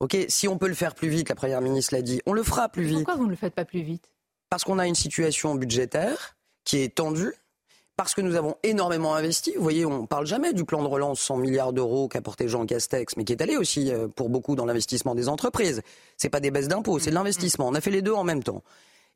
[0.00, 2.42] OK, si on peut le faire plus vite, la Première ministre l'a dit, on le
[2.42, 2.98] fera plus vite.
[2.98, 4.10] Pourquoi vous ne le faites pas plus vite?
[4.50, 7.32] Parce qu'on a une situation budgétaire qui est tendue,
[7.96, 9.52] parce que nous avons énormément investi.
[9.56, 12.48] Vous voyez, on ne parle jamais du plan de relance 100 milliards d'euros qu'a porté
[12.48, 15.82] Jean Castex, mais qui est allé aussi euh, pour beaucoup dans l'investissement des entreprises.
[16.16, 17.68] C'est pas des baisses d'impôts, c'est de l'investissement.
[17.68, 18.62] On a fait les deux en même temps.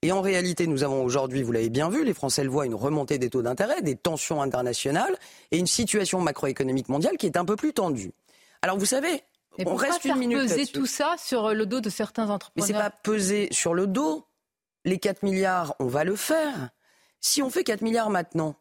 [0.04, 2.74] Et en réalité, nous avons aujourd'hui, vous l'avez bien vu, les Français le voient, une
[2.74, 5.16] remontée des taux d'intérêt, des tensions internationales
[5.50, 8.12] et une situation macroéconomique mondiale qui est un peu plus tendue.
[8.60, 9.22] Alors vous savez,
[9.56, 12.66] Mais on reste une minute peser tout ça sur le dos de certains Mais entrepreneurs
[12.66, 14.26] c'est pas peser sur le dos.
[14.84, 16.68] Les 4 milliards, on va le faire.
[17.22, 18.56] Si on fait 4 milliards maintenant,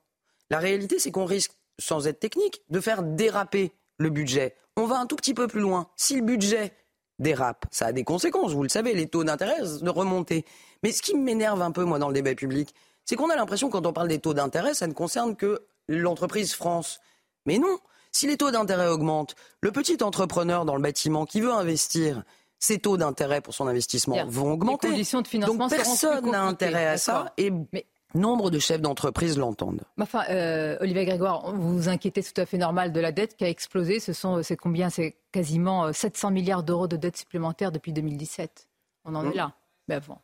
[0.49, 4.55] la réalité, c'est qu'on risque, sans être technique, de faire déraper le budget.
[4.77, 5.89] On va un tout petit peu plus loin.
[5.97, 6.71] Si le budget
[7.19, 10.45] dérape, ça a des conséquences, vous le savez, les taux d'intérêt de remonter.
[10.84, 12.73] Mais ce qui m'énerve un peu, moi, dans le débat public,
[13.05, 16.53] c'est qu'on a l'impression, quand on parle des taux d'intérêt, ça ne concerne que l'entreprise
[16.53, 16.99] France.
[17.45, 17.77] Mais non,
[18.11, 22.23] si les taux d'intérêt augmentent, le petit entrepreneur dans le bâtiment qui veut investir,
[22.60, 24.26] ses taux d'intérêt pour son investissement Bien.
[24.26, 24.88] vont augmenter.
[24.88, 27.85] Les conditions de financement Donc personne n'a intérêt à ça et Mais-
[28.15, 29.81] nombre de chefs d'entreprise l'entendent.
[29.99, 33.43] Enfin, euh, Olivier Grégoire, vous vous inquiétez tout à fait normal de la dette qui
[33.43, 33.99] a explosé.
[33.99, 34.89] Ce sont, c'est combien?
[34.89, 38.69] C'est quasiment euh, 700 milliards d'euros de dette supplémentaire depuis 2017.
[39.03, 39.31] On en Mmh.
[39.31, 39.53] est là.
[39.89, 40.15] Mais bon.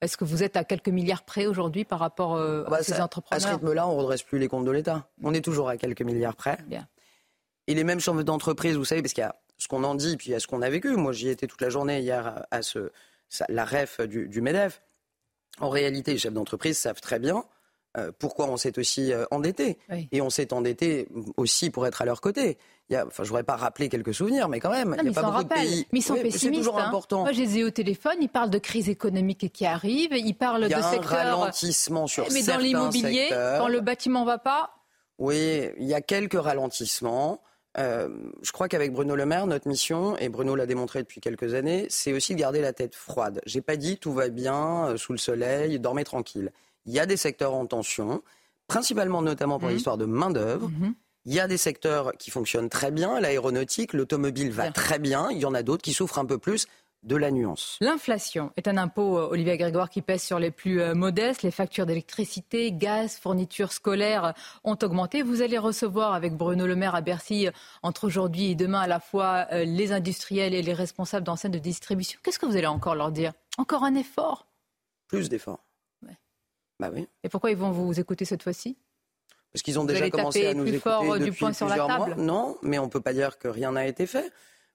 [0.00, 2.92] Est-ce que vous êtes à quelques milliards près aujourd'hui par rapport euh, Bah, à ces
[2.92, 5.08] ça- à ce entrepreneurs rythme-là, on ne redresse plus les comptes de l'État.
[5.22, 6.58] On est toujours à quelques milliards près.
[6.66, 6.86] Bien.
[7.66, 10.16] Et les mêmes chefs d'entreprise, vous savez, parce qu'il y a ce qu'on en dit,
[10.16, 10.96] puis il y a ce qu'on a vécu.
[10.96, 12.90] Moi, j'y étais toute la journée hier à, ce,
[13.48, 14.82] la ref du, du MEDEF.
[15.60, 17.44] En réalité, les chefs d'entreprise savent très bien
[18.18, 19.78] pourquoi on s'est aussi euh, endetté.
[19.90, 20.08] Oui.
[20.12, 22.58] Et on s'est endetté aussi pour être à leur côté.
[22.90, 25.10] Il y a, enfin, je voudrais pas rappeler quelques souvenirs, mais quand même, Non, il
[25.10, 25.86] n'y a pas beaucoup de pays.
[25.92, 26.44] Mais ils sont Oui, pessimistes.
[26.54, 26.86] C'est toujours hein.
[26.86, 27.20] important.
[27.20, 28.16] Moi, je les ai au téléphone.
[28.20, 30.12] Ils parlent de crise économique qui arrive.
[30.12, 31.10] Ils parlent Il y a de un secteurs.
[31.10, 33.60] ralentissement sur Mais dans l'immobilier, secteurs.
[33.60, 34.70] quand le bâtiment va pas,
[35.18, 37.42] Oui, il y a quelques ralentissements.
[37.76, 38.08] Euh,
[38.42, 41.86] je crois qu'avec Bruno Le Maire, notre mission, et Bruno l'a démontré depuis quelques années,
[41.90, 43.40] c'est aussi de garder la tête froide.
[43.46, 46.50] J'ai pas dit tout va bien, euh, sous le soleil, dormez tranquille.
[46.86, 48.22] Il y a des secteurs en tension,
[48.66, 49.74] principalement notamment pour Mhm.
[49.74, 50.70] l'histoire de main-d'œuvre.
[51.24, 55.30] Il y a des secteurs qui fonctionnent très bien, l'aéronautique, l'automobile va très bien.
[55.30, 56.66] Il y en a d'autres qui souffrent un peu plus
[57.04, 57.76] de la nuance.
[57.80, 61.42] L'inflation est un impôt, euh, Olivier Grégoire, qui pèse sur les plus euh, modestes.
[61.44, 64.32] Les factures d'électricité, gaz, fournitures scolaires euh,
[64.64, 65.22] ont augmenté.
[65.22, 67.48] Vous allez recevoir avec Bruno Le Maire à Bercy,
[67.82, 72.18] entre aujourd'hui et demain, à la fois les industriels et les responsables d'enseignes de distribution.
[72.24, 73.32] Qu'est-ce que vous allez encore leur dire?
[73.58, 74.46] Encore un effort?
[75.06, 75.64] Plus d'efforts.
[76.80, 77.08] Bah oui.
[77.24, 78.76] Et pourquoi ils vont vous écouter cette fois-ci?
[79.52, 81.52] Parce qu'ils ont Vous déjà commencé à nous plus écouter fort, euh, du depuis poing
[81.52, 82.24] sur la plusieurs table mois.
[82.24, 84.30] Non, mais on ne peut pas dire que rien n'a été fait.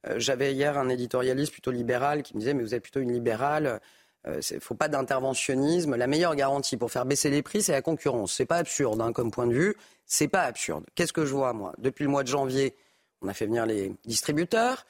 [0.08, 3.12] Euh, J'avais hier un éditorialiste plutôt libéral qui me disait mais vous êtes plutôt une
[3.14, 3.80] libérale.
[4.26, 5.98] Il ne faut pas d'interventionnisme.
[5.98, 8.34] La meilleure garantie pour faire baisser les prix, c'est la concurrence.
[8.34, 9.76] C'est pas absurde hein, comme point de vue.
[10.06, 10.86] C'est pas absurde.
[10.96, 11.74] Qu'est-ce que je vois moi?
[11.78, 12.74] Depuis le mois de janvier,
[13.22, 14.86] on a fait venir les distributeurs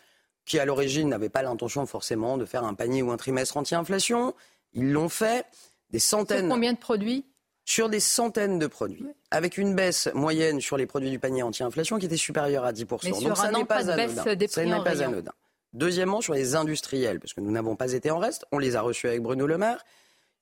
[0.45, 4.35] qui à l'origine n'avaient pas l'intention forcément de faire un panier ou un trimestre anti-inflation.
[4.73, 5.45] Ils l'ont fait.
[5.93, 6.39] Des centaines.
[6.41, 7.23] Sur combien de produits
[7.65, 9.05] Sur des centaines de produits.
[9.31, 12.99] Avec une baisse moyenne sur les produits du panier anti-inflation qui était supérieure à 10%.
[13.03, 14.35] Mais sur Donc ça n'est pas, anodin.
[14.35, 15.09] des Ça prix n'est en pas rayon.
[15.09, 15.31] anodin.
[15.73, 18.81] Deuxièmement, sur les industriels, parce que nous n'avons pas été en reste, on les a
[18.81, 19.83] reçus avec Bruno Le Maire.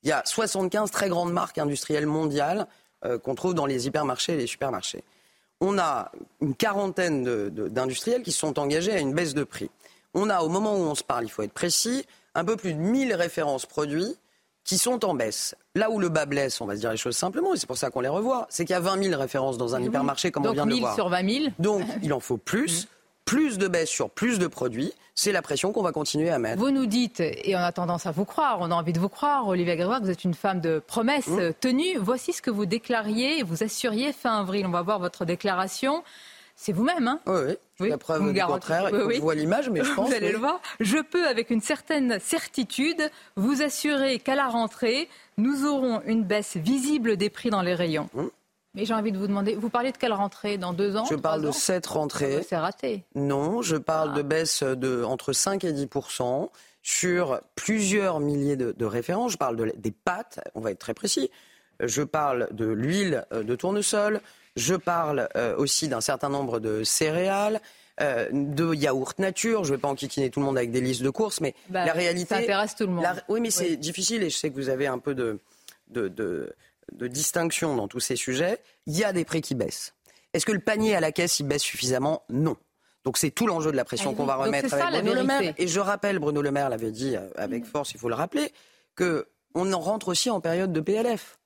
[0.02, 2.66] Il y a 75 très grandes marques industrielles mondiales
[3.04, 5.04] euh, qu'on trouve dans les hypermarchés et les supermarchés.
[5.60, 6.10] On a
[6.40, 9.70] une quarantaine d'industriels qui se sont engagés à une baisse de prix.
[10.12, 12.04] On a, au moment où on se parle, il faut être précis,
[12.34, 14.16] un peu plus de 1000 références produits
[14.64, 15.54] qui sont en baisse.
[15.74, 17.76] Là où le bas blesse, on va se dire les choses simplement, et c'est pour
[17.78, 19.86] ça qu'on les revoit, c'est qu'il y a 20 000 références dans un Oui.
[19.86, 20.94] hypermarché, comme on Donc vient de le 1000 voir.
[20.94, 21.44] sur 20 000.
[21.58, 22.86] Donc il en faut plus,
[23.24, 24.92] plus de baisse sur plus de produits.
[25.14, 26.58] C'est la pression qu'on va continuer à mettre.
[26.58, 29.10] Vous nous dites, et on a tendance à vous croire, on a envie de vous
[29.10, 31.52] croire, Olivier Grégoire, vous êtes une femme de promesses Mmh.
[31.60, 31.98] tenues.
[31.98, 34.64] Voici ce que vous déclariez, vous assuriez fin avril.
[34.66, 36.02] On va voir votre déclaration.
[36.56, 37.54] C'est vous-même, hein Oui, oui.
[37.80, 39.14] Oui, la preuve du contraire, Oui, oui.
[39.16, 40.08] je vois l'image, mais je pense.
[40.10, 40.60] Vous allez le voir.
[40.78, 46.56] Je peux, avec une certaine certitude, vous assurer qu'à la rentrée, nous aurons une baisse
[46.56, 48.08] visible des prix dans les rayons.
[48.74, 51.04] Mais j'ai envie de vous demander, vous parlez de quelle rentrée Dans deux ans.
[51.04, 52.42] Je parle de ans cette rentrée.
[52.48, 53.02] C'est raté.
[53.16, 54.16] Non, je parle Ah.
[54.18, 56.50] de baisse de entre 5 et 10%
[56.82, 59.32] sur plusieurs milliers de, de références.
[59.32, 61.30] Je parle de, des pâtes, on va être très précis.
[61.80, 64.20] Je parle de l'huile euh, de tournesol.
[64.56, 67.60] Je parle euh, aussi d'un certain nombre de céréales.
[68.00, 71.02] euh, de yaourt nature, je ne vais pas enquiquiner tout le monde avec des listes
[71.02, 72.34] de courses, mais Bah, la réalité.
[72.34, 73.02] ça intéresse tout le monde.
[73.02, 73.76] la- oui, mais c'est Oui.
[73.76, 75.38] difficile et je sais que vous avez un peu de,
[75.88, 76.54] de, de-
[76.92, 78.58] de distinction dans tous ces sujets.
[78.86, 79.92] Il y a des prix qui baissent.
[80.32, 82.22] Est-ce que le panier à la caisse il baisse suffisamment?
[82.30, 82.56] Non.
[83.04, 85.24] Donc c'est tout l'enjeu de la pression Ah qu'on va remettre ça, avec Bruno Le
[85.26, 85.54] Maire.
[85.58, 88.52] Et je rappelle, Bruno Le Maire l'avait dit euh, avec force, il faut le rappeler,
[88.96, 91.38] que on en rentre aussi en période de PLF.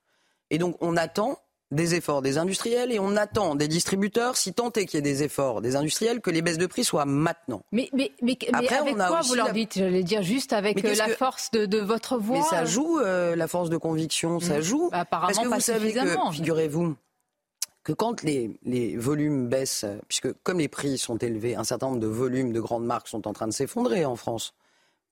[0.50, 1.40] Et donc on attend
[1.72, 5.02] des efforts des industriels et on attend des distributeurs, si tant est qu'il y ait
[5.02, 7.62] des efforts des industriels, que les baisses de prix soient maintenant.
[7.72, 9.74] Mais, mais, mais, mais Après, avec on a quoi vous leur la- dites?
[9.76, 12.38] J'allais dire juste avec euh, la que- force de, de votre voix.
[12.38, 14.62] Mais ça joue, euh, la force de conviction, ça Mm.
[14.62, 14.90] joue.
[14.90, 16.94] Bah, apparemment Parce que pas vous savez que, figurez-vous,
[17.82, 21.86] que quand les, les volumes baissent, euh, puisque comme les prix sont élevés, un certain
[21.88, 24.54] nombre de volumes de grandes marques sont en train de s'effondrer en France.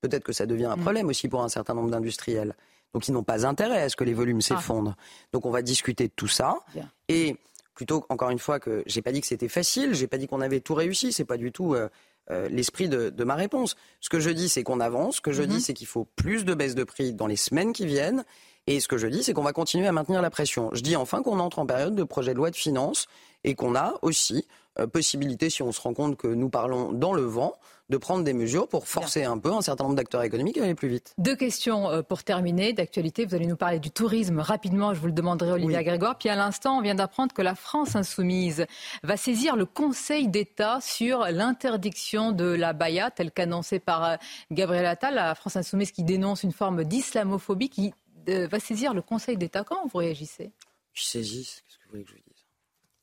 [0.03, 0.81] Peut-être que ça devient un Mm.
[0.83, 2.55] problème aussi pour un certain nombre d'industriels.
[2.95, 4.95] Donc ils n'ont pas intérêt à ce que les volumes s'effondrent.
[5.33, 6.57] Donc on va discuter de tout ça.
[6.59, 6.65] Ah.
[6.75, 6.91] Bien.
[7.09, 7.37] Et
[7.75, 10.41] plutôt, encore une fois, que j'ai pas dit que c'était facile, j'ai pas dit qu'on
[10.41, 11.89] avait tout réussi, c'est pas du tout euh,
[12.31, 13.77] euh, l'esprit de, de ma réponse.
[14.01, 15.17] Ce que je dis, c'est qu'on avance.
[15.17, 15.49] Ce que je Mhm.
[15.49, 18.25] dis, c'est qu'il faut plus de baisse de prix dans les semaines qui viennent.
[18.67, 20.71] Et ce que je dis, c'est qu'on va continuer à maintenir la pression.
[20.73, 23.09] Je dis enfin qu'on entre en période de projet de loi de finances
[23.43, 24.47] et qu'on a aussi
[24.79, 27.55] euh, possibilité, si on se rend compte que nous parlons dans le vent,
[27.91, 30.75] de prendre des mesures pour forcer un peu un certain nombre d'acteurs économiques à aller
[30.75, 31.15] plus vite.
[31.19, 33.27] Deux questions euh, pour terminer d'actualité.
[33.27, 36.17] Vous allez nous parler du tourisme rapidement, je vous le demanderai Olivia Grégoire.
[36.19, 38.67] Puis à l'instant, on vient d'apprendre que la France insoumise
[39.03, 44.17] va saisir le Conseil d'État sur l'interdiction de la baya, telle qu'annoncée par euh,
[44.51, 47.93] Gabriel Attal, la France insoumise qui dénonce une forme d'islamophobie qui
[48.29, 49.65] euh, va saisir le Conseil d'État.
[49.65, 50.53] Comment vous réagissez?
[50.95, 52.34] Qui saisissent Qu'est-ce que vous voulez que je vous dise?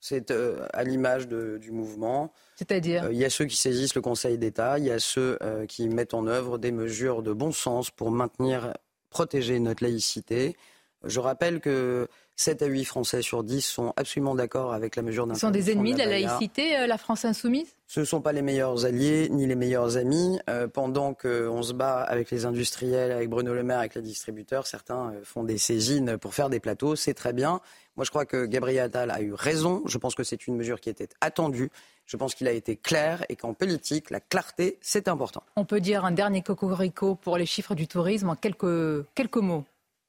[0.02, 2.34] C'est euh, à l'image du mouvement.
[2.56, 5.38] C'est-à-dire Euh, Il y a ceux qui saisissent le Conseil d'État, il y a ceux
[5.44, 8.74] euh, qui mettent en œuvre des mesures de bon sens pour maintenir,
[9.12, 10.58] protéger notre laïcité.
[11.04, 15.26] Je rappelle que 7 à 8 Français sur 10 sont absolument d'accord avec la mesure
[15.26, 17.76] Ils d'interdiction sont des ennemis de la laïcité, euh, la France insoumise?
[17.88, 20.40] Ce ne sont pas les meilleurs alliés ni les meilleurs amis.
[20.50, 24.66] Euh, pendant qu'on se bat avec les industriels, avec Bruno Le Maire, avec les distributeurs,
[24.66, 26.96] certains euh, font des saisines pour faire des plateaux.
[26.96, 27.60] C'est très bien.
[27.98, 29.84] Moi, je crois que Gabriel Attal a eu raison.
[29.86, 31.70] Je pense que c'est une mesure qui était attendue.
[32.06, 35.44] Je pense qu'il a été clair et qu'en politique, la clarté, c'est important.
[35.56, 39.66] On peut dire un dernier cocorico pour les chiffres du tourisme en quelques, quelques mots.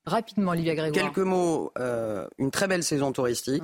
[0.07, 1.05] Rapidement, Olivia Grégoire.
[1.05, 1.73] Quelques mots.
[1.79, 3.63] euh, une très belle saison touristique.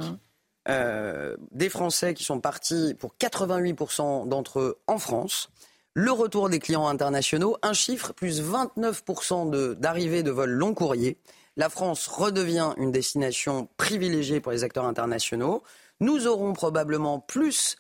[0.69, 5.49] Euh, des Français qui sont partis pour 88% d'entre eux en France.
[5.95, 11.19] Le retour des clients internationaux, un chiffre, plus 29% de- d'arrivées de vols long courrier.
[11.57, 15.63] La France redevient une destination privilégiée pour les acteurs internationaux.
[16.01, 17.77] Nous aurons probablement plus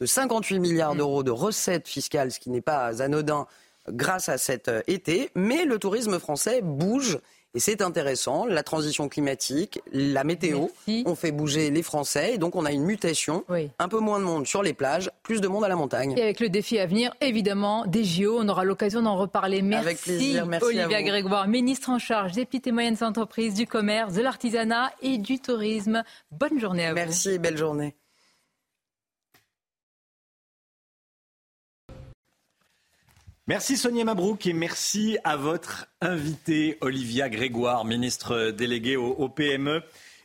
[0.00, 3.46] de 58 milliards d'euros de recettes fiscales, ce qui n'est pas anodin
[3.88, 5.30] grâce à cet euh, été.
[5.36, 7.18] Mais le tourisme français bouge
[7.54, 8.46] et c'est intéressant.
[8.46, 10.68] La transition climatique, la météo
[11.04, 13.44] ont fait bouger les Français et donc on a une mutation.
[13.78, 16.14] Un peu moins de monde sur les plages, plus de monde à la montagne.
[16.16, 19.62] Et avec le défi à venir, évidemment, des JO, on aura l'occasion d'en reparler.
[19.62, 21.02] Merci, Avec plaisir, merci Olivia.
[21.02, 25.38] Grégoire, ministre en charge des petites et moyennes entreprises, du commerce, de l'artisanat et du
[25.38, 26.02] tourisme.
[26.30, 26.96] Bonne journée à vous.
[26.96, 27.94] Merci et belle journée.
[33.52, 39.82] Merci Sonia Mabrouk et merci à votre invité Olivia Grégoire, ministre déléguée au, PME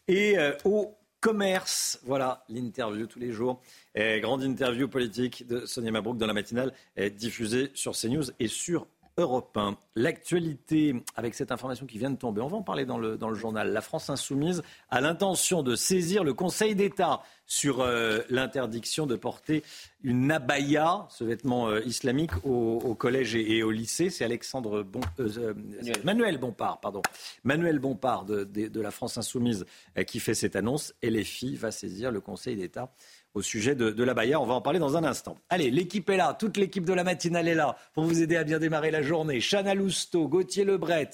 [0.07, 1.99] et euh, au commerce.
[2.05, 3.59] Voilà l'interview tous les jours.
[3.97, 6.71] Euh, grande interview politique de Sonia Mabrouk dans la matinale
[7.17, 8.87] diffusée sur CNews et sur
[9.19, 9.75] Europe 1.
[9.95, 13.29] L'actualité avec cette information qui vient de tomber, on va en parler dans le, dans
[13.29, 13.73] le journal.
[13.73, 14.61] La France insoumise
[14.91, 19.63] a l'intention de saisir le Conseil d'État sur euh, l'interdiction de porter
[20.03, 24.11] une abaya, ce vêtement euh, islamique, au, au collège et, et au lycée.
[24.11, 25.55] C'est Alexandre bon, euh,
[26.03, 27.01] Manuel Bompard, pardon,
[27.43, 29.65] Manuel Bompard de, de- de la France insoumise
[30.05, 30.93] qui fait cette annonce.
[31.01, 32.91] Et les filles va saisir le Conseil d'État
[33.33, 34.39] au sujet de, de l'abaya.
[34.41, 35.37] On va en parler dans un instant.
[35.49, 38.43] Allez, l'équipe est là, toute l'équipe de la matinale est là pour vous aider à
[38.43, 39.39] bien démarrer la journée.
[39.39, 41.09] Chana Lousteau, Gauthier Lebret,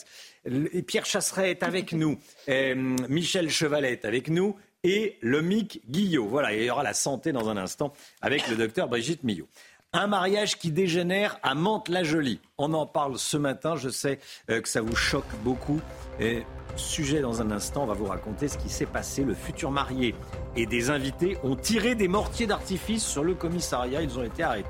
[0.45, 2.17] et Pierre Chasseret est avec nous,
[2.49, 2.75] euh,
[3.09, 6.27] Michel Chevalet est avec nous et Lomic Guillot.
[6.27, 9.47] Voilà, il y aura la santé dans un instant avec le docteur Brigitte Millot.
[9.95, 12.39] Un mariage qui dégénère à Mantes-la-Jolie.
[12.57, 13.75] On en parle ce matin.
[13.75, 14.17] Je sais
[14.49, 15.79] euh, que ça vous choque beaucoup.
[16.19, 19.23] Et sujet dans un instant, on va vous raconter ce qui s'est passé.
[19.23, 20.15] Le futur marié
[20.55, 24.01] et des invités ont tiré des mortiers d'artifice sur le commissariat.
[24.01, 24.67] Ils ont été arrêtés.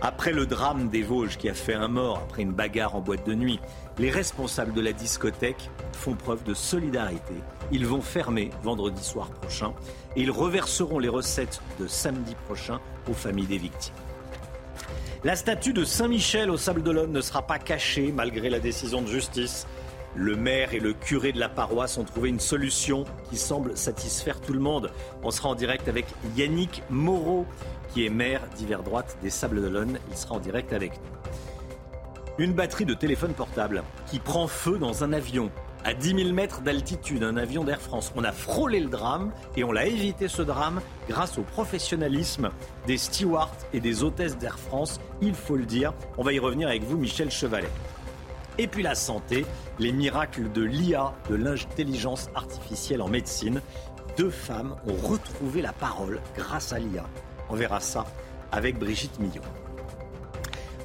[0.00, 3.26] Après le drame des Vosges qui a fait un mort après une bagarre en boîte
[3.26, 3.60] de nuit,
[3.98, 7.34] les responsables de la discothèque font preuve de solidarité.
[7.70, 9.74] Ils vont fermer vendredi soir prochain
[10.16, 12.80] et ils reverseront les recettes de samedi prochain
[13.10, 13.94] aux familles des victimes.
[15.24, 19.08] La statue de Saint-Michel au Sable d'Olonne ne sera pas cachée malgré la décision de
[19.08, 19.66] justice.
[20.14, 24.40] Le maire et le curé de la paroisse ont trouvé une solution qui semble satisfaire
[24.40, 24.90] tout le monde.
[25.22, 26.06] On sera en direct avec
[26.36, 27.46] Yannick Moreau,
[27.92, 29.98] qui est maire d'hiver droite des Sables d'Olonne.
[30.10, 32.44] Il sera en direct avec nous.
[32.44, 35.50] Une batterie de téléphone portable qui prend feu dans un avion
[35.84, 38.12] à 10 000 mètres d'altitude, un avion d'Air France.
[38.16, 42.50] On a frôlé le drame et on l'a évité ce drame grâce au professionnalisme
[42.86, 45.92] des stewards et des hôtesses d'Air France, il faut le dire.
[46.16, 47.70] On va y revenir avec vous, Michel Chevalet.
[48.58, 49.46] Et puis la santé,
[49.78, 53.60] les miracles de l'IA, de l'intelligence artificielle en médecine.
[54.16, 57.04] Deux femmes ont retrouvé la parole grâce à l'IA.
[57.50, 58.04] On verra ça
[58.50, 59.42] avec Brigitte Millot.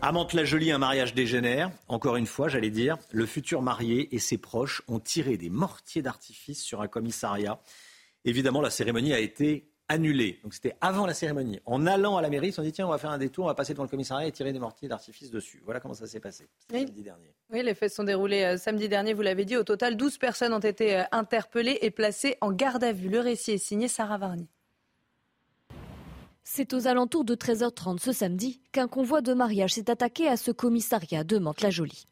[0.06, 1.72] À Mantes-la-Jolie, un mariage dégénère.
[1.88, 6.02] Encore une fois, j'allais dire, le futur marié et ses proches ont tiré des mortiers
[6.02, 7.62] d'artifice sur un commissariat.
[8.26, 10.42] Évidemment, la cérémonie a été annulée.
[10.44, 11.62] Donc c'était avant la cérémonie.
[11.66, 13.46] En allant à la mairie, ils se sont dit tiens, on va faire un détour,
[13.46, 15.62] on va passer devant le commissariat et tirer des mortiers d'artifice dessus.
[15.64, 16.50] Voilà comment ça s'est passé.
[16.74, 16.82] Oui.
[16.82, 17.34] samedi dernier.
[17.50, 19.56] Oui, les se sont déroulés euh, samedi dernier, vous l'avez dit.
[19.56, 23.08] Au total, 12 personnes ont été euh, interpellées et placées en garde à vue.
[23.08, 24.50] Le récit est signé Sarah Varni.
[26.56, 30.52] C'est aux alentours de 13h30 ce samedi qu'un convoi de mariage s'est attaqué à ce
[30.52, 32.06] commissariat de Mantes-la-Jolie.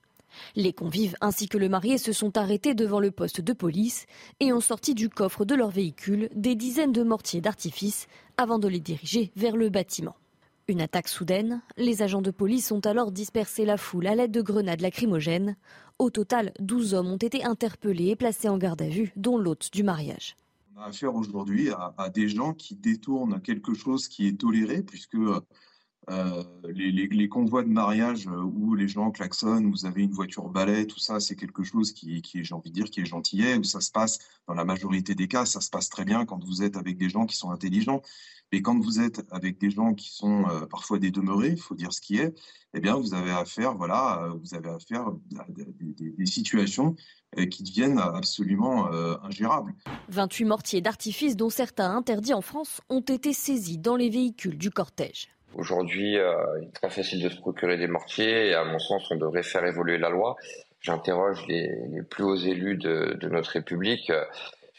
[0.55, 4.07] Les convives ainsi que le marié se sont arrêtés devant le poste de police
[4.39, 8.67] et ont sorti du coffre de leur véhicule des dizaines de mortiers d'artifice avant de
[8.67, 10.15] les diriger vers le bâtiment.
[10.67, 14.41] Une attaque soudaine, les agents de police ont alors dispersé la foule à l'aide de
[14.41, 15.55] grenades lacrymogènes.
[15.99, 19.69] Au total, 12 hommes ont été interpellés et placés en garde à vue, dont l'hôte
[19.71, 20.35] du mariage.
[20.83, 25.17] Affaire aujourd'hui à, à des gens qui détournent quelque chose qui est toléré, puisque
[26.09, 30.87] euh, les, convois de mariage euh, où les gens klaxonnent, vous avez une voiture balai,
[30.87, 33.63] tout ça, c'est quelque chose qui, est, j'ai envie de dire, qui est gentillet, où
[33.63, 34.17] ça se passe,
[34.47, 37.09] dans la majorité des cas, ça se passe très bien quand vous êtes avec des
[37.09, 38.01] gens qui sont intelligents.
[38.51, 41.75] Mais quand vous êtes avec des gens qui sont euh, parfois des demeurés, il faut
[41.75, 42.33] dire ce qui est,
[42.73, 46.95] eh bien, vous avez affaire, voilà, vous avez affaire à des, situations
[47.49, 48.89] qui deviennent absolument
[49.23, 49.73] ingérables.
[50.09, 54.69] 28 mortiers d'artifice, dont certains interdits en France, ont été saisis dans les véhicules du
[54.69, 55.29] cortège.
[55.55, 59.09] Aujourd'hui, euh, il est très facile de se procurer des mortiers et à mon sens,
[59.11, 60.35] on devrait faire évoluer la loi.
[60.79, 61.69] J'interroge les,
[62.09, 64.23] plus hauts élus de, notre République euh,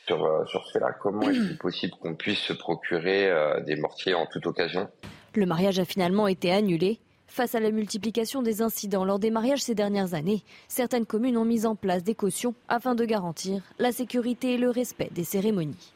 [0.06, 0.92] sur, euh, sur ce fait-là.
[1.00, 3.30] Comment est-il possible qu'on puisse se procurer
[3.66, 4.88] des mortiers en toute occasion?
[5.34, 6.98] Le mariage a finalement été annulé.
[7.28, 11.46] Face à la multiplication des incidents lors des mariages ces dernières années, certaines communes ont
[11.46, 15.94] mis en place des cautions afin de garantir la sécurité et le respect des cérémonies.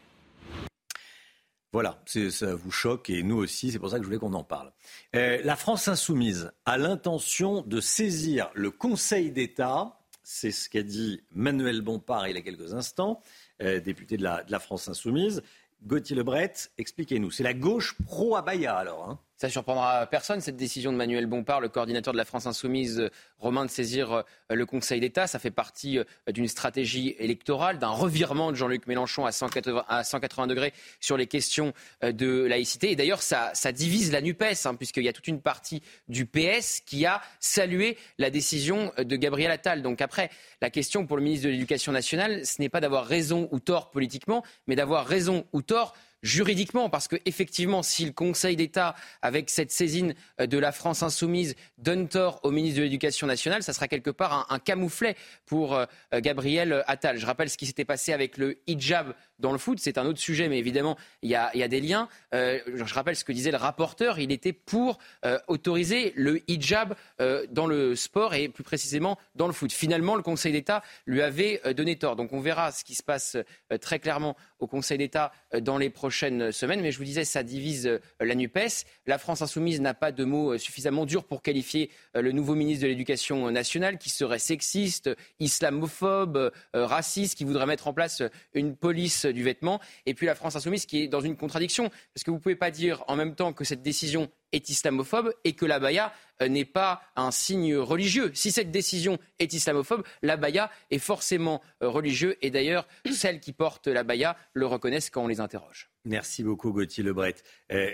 [1.73, 4.45] Voilà, ça vous choque et nous aussi, c'est pour ça que je voulais qu'on en
[4.45, 4.73] parle.
[5.15, 11.23] Euh, la France insoumise a l'intention de saisir le Conseil d'État, c'est ce qu'a dit
[11.33, 13.21] Manuel Bompard il y a quelques instants,
[13.63, 15.43] euh, député de la, de la France insoumise.
[15.83, 20.97] Gauthier Lebret, expliquez-nous, c'est la gauche pro-Abaya alors hein Ça surprendra personne, cette décision de
[20.97, 24.99] Manuel Bompard, le coordinateur de la France Insoumise, euh, Romain, de saisir euh, le Conseil
[24.99, 25.27] d'État.
[25.27, 30.05] Ça fait partie euh, d'une stratégie électorale, d'un revirement de Jean-Luc Mélenchon à 180, à
[30.05, 32.91] 180 degrés sur les questions de laïcité.
[32.91, 36.81] Et d'ailleurs, ça, divise la NUPES, hein, puisqu'il y a toute une partie du PS
[36.81, 39.83] qui a salué la décision de Gabriel Attal.
[39.83, 40.31] Donc après,
[40.63, 43.91] la question pour le ministre de l'Éducation nationale, ce n'est pas d'avoir raison ou tort
[43.91, 45.95] politiquement, mais d'avoir raison ou tort
[46.27, 51.03] juridiquement, parce que effectivement, si le Conseil d'État, avec cette saisine euh, de la France
[51.03, 55.17] insoumise, donne tort au ministre de l'Éducation nationale, ça sera quelque part un, camouflet
[55.47, 57.19] pour euh, euh, Gabriel Attal.
[57.19, 60.19] Je rappelle ce qui s'était passé avec le hijab dans le foot, c'est un autre
[60.19, 62.09] sujet, mais évidemment, il y a, des liens.
[62.35, 66.95] Euh, je rappelle ce que disait le rapporteur, il était pour euh, autoriser le hijab
[67.21, 69.73] euh, dans le sport et plus précisément dans le foot.
[69.73, 72.17] Finalement, le Conseil d'État lui avait donné tort.
[72.17, 73.37] Donc on verra ce qui se passe
[73.81, 76.81] très clairement au Conseil d'État dans les prochaines semaines.
[76.81, 78.85] Mais je vous disais, ça divise la NUPES.
[79.07, 82.89] La France insoumise n'a pas de mots suffisamment durs pour qualifier le nouveau ministre de
[82.89, 85.11] l'Éducation nationale qui serait sexiste,
[85.41, 88.23] islamophobe, raciste, qui voudrait mettre en place
[88.55, 89.81] une police du vêtement.
[90.07, 92.57] Et puis la France insoumise qui est dans une contradiction, parce que vous ne pouvez
[92.57, 96.13] pas dire en même temps que cette décision est islamophobe et que l'abaya
[96.43, 98.31] euh, n'est pas un signe religieux.
[98.35, 102.37] Si cette décision est islamophobe, l'abaya est forcément euh, religieux.
[102.43, 105.91] Et d'ailleurs, celles qui portent l'abaya le reconnaissent quand on les interroge.
[106.05, 107.35] Merci beaucoup Gauthier Lebret.
[107.73, 107.91] Euh,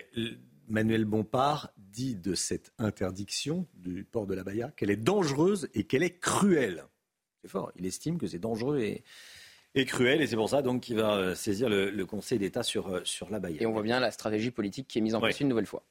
[0.68, 6.02] Manuel Bompard dit de cette interdiction du port de l'abaya qu'elle est dangereuse et qu'elle
[6.02, 6.84] est cruelle.
[7.42, 9.02] C'est fort, il estime que c'est dangereux et,
[9.74, 12.62] et cruel et c'est pour ça donc qu'il va euh, saisir le, le Conseil d'État
[12.62, 13.62] sur, euh, sur l'abaya.
[13.62, 15.42] Et on voit bien la stratégie politique qui est mise en place Ouais.
[15.42, 15.82] une nouvelle fois.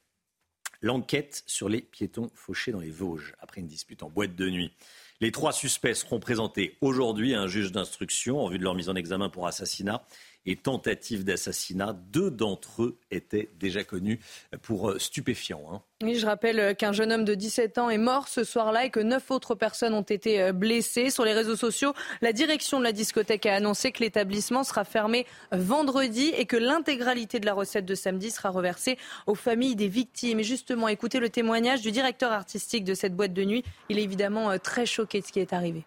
[0.80, 4.72] L'enquête sur les piétons fauchés dans les Vosges après une dispute en boîte de nuit.
[5.20, 8.88] Les trois suspects seront présentés aujourd'hui à un juge d'instruction en vue de leur mise
[8.88, 10.04] en examen pour assassinat
[10.46, 11.92] et tentative d'assassinat.
[12.12, 14.20] Deux d'entre eux étaient déjà connus
[14.62, 15.62] pour euh, stupéfiants.
[15.72, 15.82] hein.
[16.02, 19.00] Je rappelle euh, qu'un jeune homme de 17 ans est mort ce soir-là et que
[19.00, 21.10] neuf autres personnes ont été euh, blessées.
[21.10, 25.26] Sur les réseaux sociaux, la direction de la discothèque a annoncé que l'établissement sera fermé
[25.52, 30.40] vendredi et que l'intégralité de la recette de samedi sera reversée aux familles des victimes.
[30.40, 33.62] Et justement, écoutez le témoignage du directeur artistique de cette boîte de nuit.
[33.88, 35.84] Il est évidemment très choqué de ce qui est arrivé.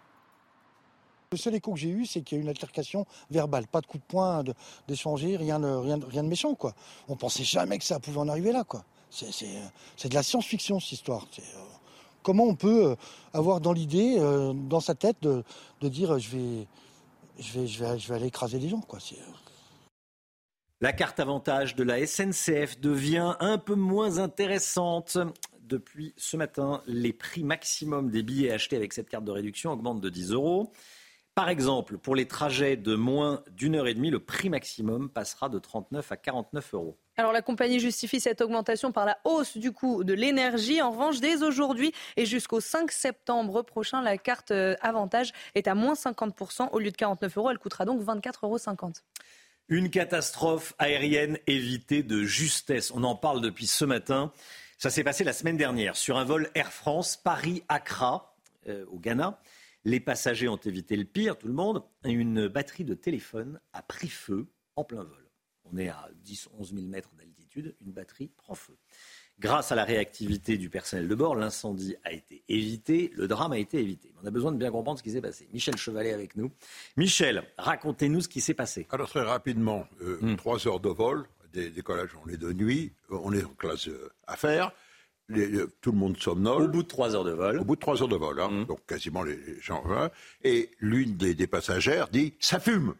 [1.31, 3.81] Le seul écho que j'ai eu, c'est qu'il y a eu une altercation verbale, pas
[3.81, 4.43] de coup de poing,
[4.87, 6.73] d'échanger, rien de, rien, méchant, quoi.
[7.07, 8.83] On pensait jamais que ça pouvait en arriver là, quoi.
[9.09, 11.25] C'est- de la science-fiction, cette histoire.
[11.39, 11.41] Euh,
[12.21, 12.95] comment on peut euh,
[13.33, 15.43] avoir dans l'idée, euh, dans sa tête, de,
[15.81, 16.67] de dire je vais,
[17.39, 18.99] je vais, je vais, je vais aller écraser les gens, quoi.
[20.81, 25.17] La carte avantage de la SNCF devient un peu moins intéressante.
[25.61, 30.01] Depuis ce matin, les prix maximum des billets achetés avec cette carte de réduction augmentent
[30.01, 30.71] de 10 euros.
[31.35, 35.49] Par exemple, pour les trajets de moins d'une heure et demie, le prix maximum passera
[35.49, 36.97] de 39 à 49 euros.
[37.17, 40.81] Alors la compagnie justifie cette augmentation par la hausse du coût de l'énergie.
[40.81, 45.75] En revanche, dès aujourd'hui et jusqu'au 5 septembre prochain, la carte euh, avantage est à
[45.75, 46.69] moins 50%.
[46.71, 48.57] Au lieu de 49 euros, elle coûtera donc 24,50 euros.
[49.67, 52.91] Une catastrophe aérienne évitée de justesse.
[52.95, 54.31] On en parle depuis ce matin.
[54.77, 58.35] Ça s'est passé la semaine dernière sur un vol Air France Paris-Accra
[58.69, 59.37] euh, au Ghana.
[59.85, 61.83] Les passagers ont évité le pire, tout le monde.
[62.03, 65.21] Une batterie de téléphone a pris feu en plein vol.
[65.71, 68.75] on est à 10, 11 000 mètres d'altitude, une batterie prend feu.
[69.39, 73.57] Grâce à la réactivité du personnel de bord, l'incendie a été évité, le drame a
[73.57, 74.13] été évité.
[74.23, 75.49] On a besoin de bien comprendre ce qui s'est passé.
[75.53, 76.51] Michel Chevalet avec nous.
[76.97, 78.87] Michel, racontez-nous ce qui s'est passé.
[78.91, 80.35] Alors très rapidement, euh, Hmm.
[80.35, 83.87] trois heures de vol, des décollages on est de nuit, euh, on est en classe
[83.87, 84.71] euh, affaires,
[85.29, 86.63] les- tout le monde somnole.
[86.63, 87.59] Au bout de trois heures de vol.
[87.59, 88.65] Au bout de trois heures de vol, hein, Hmm.
[88.65, 89.83] donc quasiment les gens.
[89.89, 90.09] hein,
[90.43, 92.95] et l'une des, des passagères dit ça fume.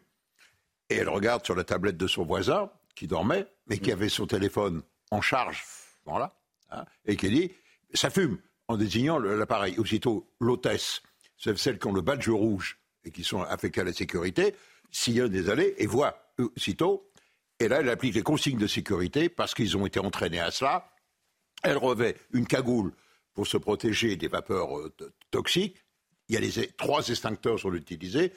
[0.90, 4.26] Et elle regarde sur la tablette de son voisin qui dormait, mais qui avait son
[4.26, 5.64] téléphone en charge,
[6.04, 6.34] voilà,
[6.70, 7.50] hein, et qui dit
[7.94, 8.38] ça fume
[8.68, 9.78] en désignant l'appareil.
[9.78, 11.02] Aussitôt, l'hôtesse,
[11.38, 14.54] celles qui ont le badge rouge et qui sont affectées à la sécurité,
[14.90, 17.08] sillonne des allées et voit aussitôt.
[17.60, 20.90] Et là, elle applique les consignes de sécurité parce qu'ils ont été entraînés à cela.
[21.66, 22.92] Elle revêt une cagoule
[23.34, 25.76] pour se protéger des vapeurs euh, to- toxiques.
[26.28, 28.32] Il y a les, trois extincteurs sont utilisés.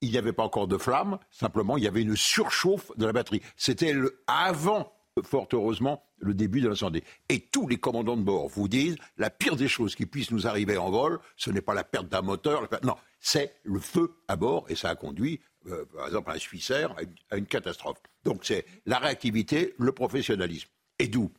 [0.00, 3.12] Il n'y avait pas encore de flamme, simplement il y avait une surchauffe de la
[3.12, 3.40] batterie.
[3.56, 3.94] C'était
[4.26, 4.92] avant,
[5.24, 7.02] fort heureusement, le début de l'incendie.
[7.30, 10.46] Et tous les commandants de bord vous disent la pire des choses qui puissent nous
[10.46, 14.36] arriver en vol, ce n'est pas la perte d'un moteur, non, c'est le feu à
[14.36, 17.98] bord et ça a conduit, euh, par exemple, un Suissaire à une, à une catastrophe.
[18.24, 20.68] Donc c'est la réactivité, le professionnalisme.
[20.98, 21.32] Et d'où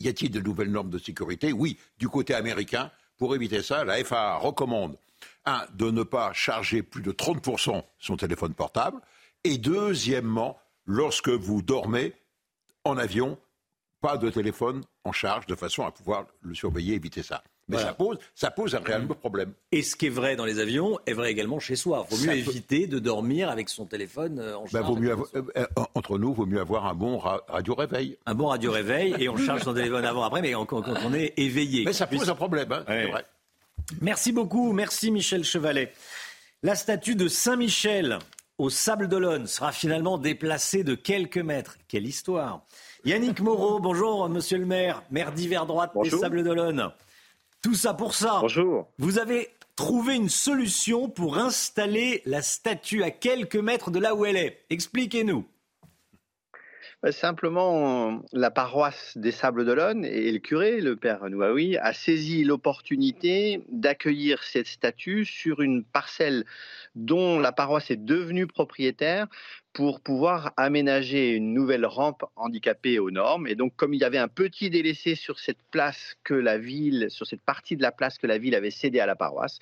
[0.00, 1.52] y a-t-il de nouvelles normes de sécurité?
[1.52, 4.96] Oui, du côté américain, pour éviter ça, la FAA recommande,
[5.44, 9.00] un, de ne pas charger plus de 30% son téléphone portable,
[9.44, 12.14] et deuxièmement, lorsque vous dormez
[12.84, 13.38] en avion,
[14.00, 17.42] pas de téléphone en charge de façon à pouvoir le surveiller, éviter ça.
[17.68, 17.88] Mais Voilà.
[17.90, 19.52] ça, pose, ça pose un réel problème.
[19.72, 22.06] Et ce qui est vrai dans les avions est vrai également chez soi.
[22.10, 24.86] Il vaut mieux Ça peut- éviter de dormir avec son téléphone euh, en Ben, charge.
[24.86, 28.16] vaut mieux avoir- euh, euh, entre nous, vaut mieux avoir un bon ra- radio-réveil.
[28.24, 31.34] Un bon radio-réveil et on charge son téléphone avant, après, mais quand, quand on est
[31.36, 31.84] éveillé.
[31.84, 33.10] Mais ça pose un problème, hein, c'est Ouais.
[33.10, 33.24] vrai.
[34.00, 35.92] Merci beaucoup, merci Michel Chevalet.
[36.62, 38.18] La statue de Saint-Michel
[38.58, 41.76] au Sable d'Olonne sera finalement déplacée de quelques mètres.
[41.86, 42.62] Quelle histoire
[43.04, 46.10] Yannick Moreau, bonjour monsieur le maire, maire d'hiver droite des.
[46.10, 46.90] Sables d'Olonne.
[47.62, 48.38] Tout ça pour ça.
[48.40, 48.88] Bonjour.
[48.98, 54.24] Vous avez trouvé une solution pour installer la statue à quelques mètres de là où
[54.24, 54.64] elle est.
[54.70, 55.44] Expliquez-nous.
[57.04, 62.44] Euh, Simplement, la paroisse des Sables d'Olonne et le curé, le père Nouaoui, a saisi
[62.44, 66.44] l'opportunité d'accueillir cette statue sur une parcelle
[66.98, 69.28] dont la paroisse est devenue propriétaire
[69.72, 73.46] pour pouvoir aménager une nouvelle rampe handicapée aux normes.
[73.46, 77.06] Et donc, comme il y avait un petit délaissé sur cette place que la ville,
[77.10, 79.60] sur cette partie de la place que la ville avait cédée à la paroisse,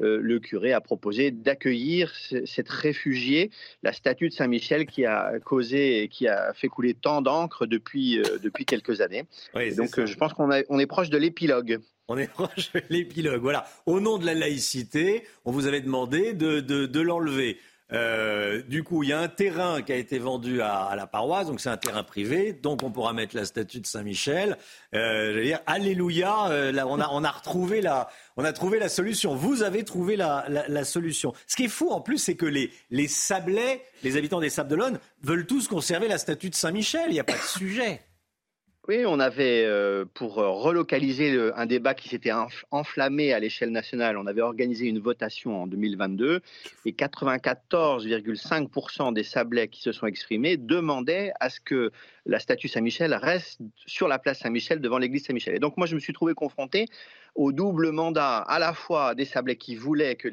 [0.00, 3.50] le curé a proposé d'accueillir ce- cette réfugiée,
[3.82, 8.18] la statue de Saint-Michel qui a causé et qui a fait couler tant d'encre depuis,
[8.20, 9.24] euh, depuis quelques années.
[9.54, 10.02] Oui, donc, ça.
[10.02, 11.78] euh, je pense qu'on on est proche de l'épilogue.
[12.08, 13.40] On est proche de l'épilogue.
[13.42, 13.66] Voilà.
[13.86, 17.58] Au nom de la laïcité, on vous avait demandé de, de- de l'enlever.
[17.92, 21.06] Euh, du coup, il y a un terrain qui a été vendu à, à la
[21.06, 24.58] paroisse, donc c'est un terrain privé, donc on pourra mettre la statue de Saint-Michel.
[24.94, 28.78] Euh, j'allais dire, alléluia, euh, là, on, a, on, a retrouvé la, on a trouvé
[28.78, 29.34] la solution.
[29.34, 31.32] Vous avez trouvé la, la- la solution.
[31.46, 34.68] Ce qui est fou en plus, c'est que les, les Sablais, les habitants des Sables
[34.68, 37.04] d'Olonne, veulent tous conserver la statue de Saint-Michel.
[37.08, 38.02] Il n'y a pas de sujet.
[38.88, 43.70] Oui, on avait, euh, pour euh, relocaliser un débat qui s'était enf- enflammé à l'échelle
[43.70, 46.40] nationale, on avait organisé une votation en 2022
[46.86, 51.92] et 94,5% des Sablais qui se sont exprimés demandaient à ce que
[52.24, 55.54] la statue Saint-Michel reste sur la place Saint-Michel devant l'église Saint-Michel.
[55.54, 56.86] Et donc moi, je me suis trouvé confronté
[57.38, 60.28] au double mandat à la fois des Sablais qui voulaient que,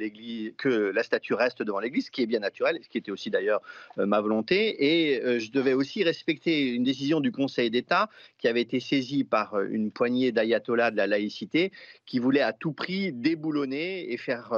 [0.58, 3.30] que la statue reste devant l'église, ce qui est bien naturel, ce qui était aussi
[3.30, 3.62] d'ailleurs
[4.00, 8.10] euh, ma volonté, et euh, je devais aussi respecter une décision du Conseil d'État
[8.40, 11.72] qui avait été saisie par euh, une poignée d'ayatollahs de la laïcité
[12.08, 14.54] qui voulaient à tout prix déboulonner et faire,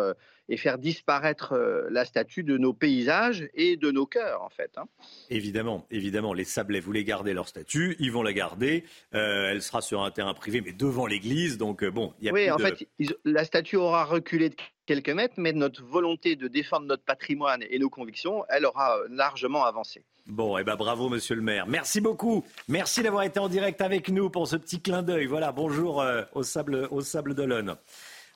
[0.50, 4.72] et faire disparaître euh, la statue de nos paysages et de nos cœurs, en fait.
[4.78, 4.86] hein.
[5.30, 8.84] Évidemment, évidemment, les Sablais voulaient garder leur statue, ils vont la garder.
[9.14, 11.58] Euh, elle sera sur un terrain privé, mais devant l'église.
[11.58, 14.06] Donc euh, bon, il y a Oui, plus en de- fait, ils- la statue aura
[14.06, 14.56] reculé de
[14.86, 19.66] quelques mètres, mais notre volonté de défendre notre patrimoine et nos convictions, elle aura largement
[19.66, 20.04] avancé.
[20.28, 21.68] Bon, et ben bravo, monsieur le maire.
[21.68, 22.46] Merci beaucoup.
[22.70, 25.26] Merci d'avoir été en direct avec nous pour ce petit clin d'œil.
[25.26, 27.76] Voilà, bonjour euh, au Sable, au Sable d'Olonne.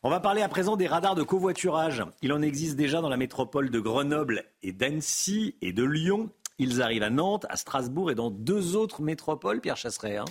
[0.03, 2.03] On va parler à présent des radars de covoiturage.
[2.23, 6.31] Il en existe déjà dans la métropole de Grenoble et d'Annecy et de Lyon.
[6.57, 10.17] Ils arrivent à Nantes, à Strasbourg et dans deux autres métropoles, Pierre Chasseret.
[10.17, 10.25] hein.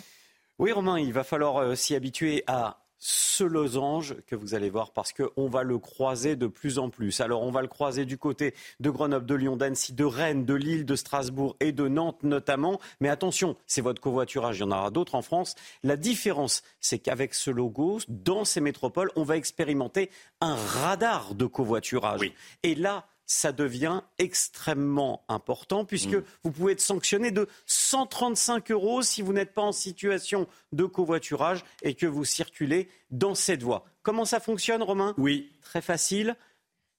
[0.59, 4.93] Oui, Romain, il va falloir euh, s'y habituer à ce losange que vous allez voir
[4.93, 7.21] parce qu'on va le croiser de plus en plus.
[7.21, 10.55] Alors, on va le croiser du côté de Grenoble, de Lyon, d'Annecy, de Rennes, de
[10.55, 12.79] Lille, de Strasbourg et de Nantes notamment.
[13.01, 15.55] Mais attention, c'est votre covoiturage, il y en aura d'autres en France.
[15.83, 20.11] La différence, c'est qu'avec ce logo, dans ces métropoles, on va expérimenter
[20.43, 22.21] un radar de covoiturage.
[22.63, 26.24] Et là, ça devient extrêmement important puisque Mm.
[26.43, 31.65] vous pouvez être sanctionné de 135 euros si vous n'êtes pas en situation de covoiturage
[31.82, 33.85] et que vous circulez dans cette voie.
[34.02, 35.15] Comment ça fonctionne, Romain?
[35.16, 35.52] Oui.
[35.62, 36.35] Très facile.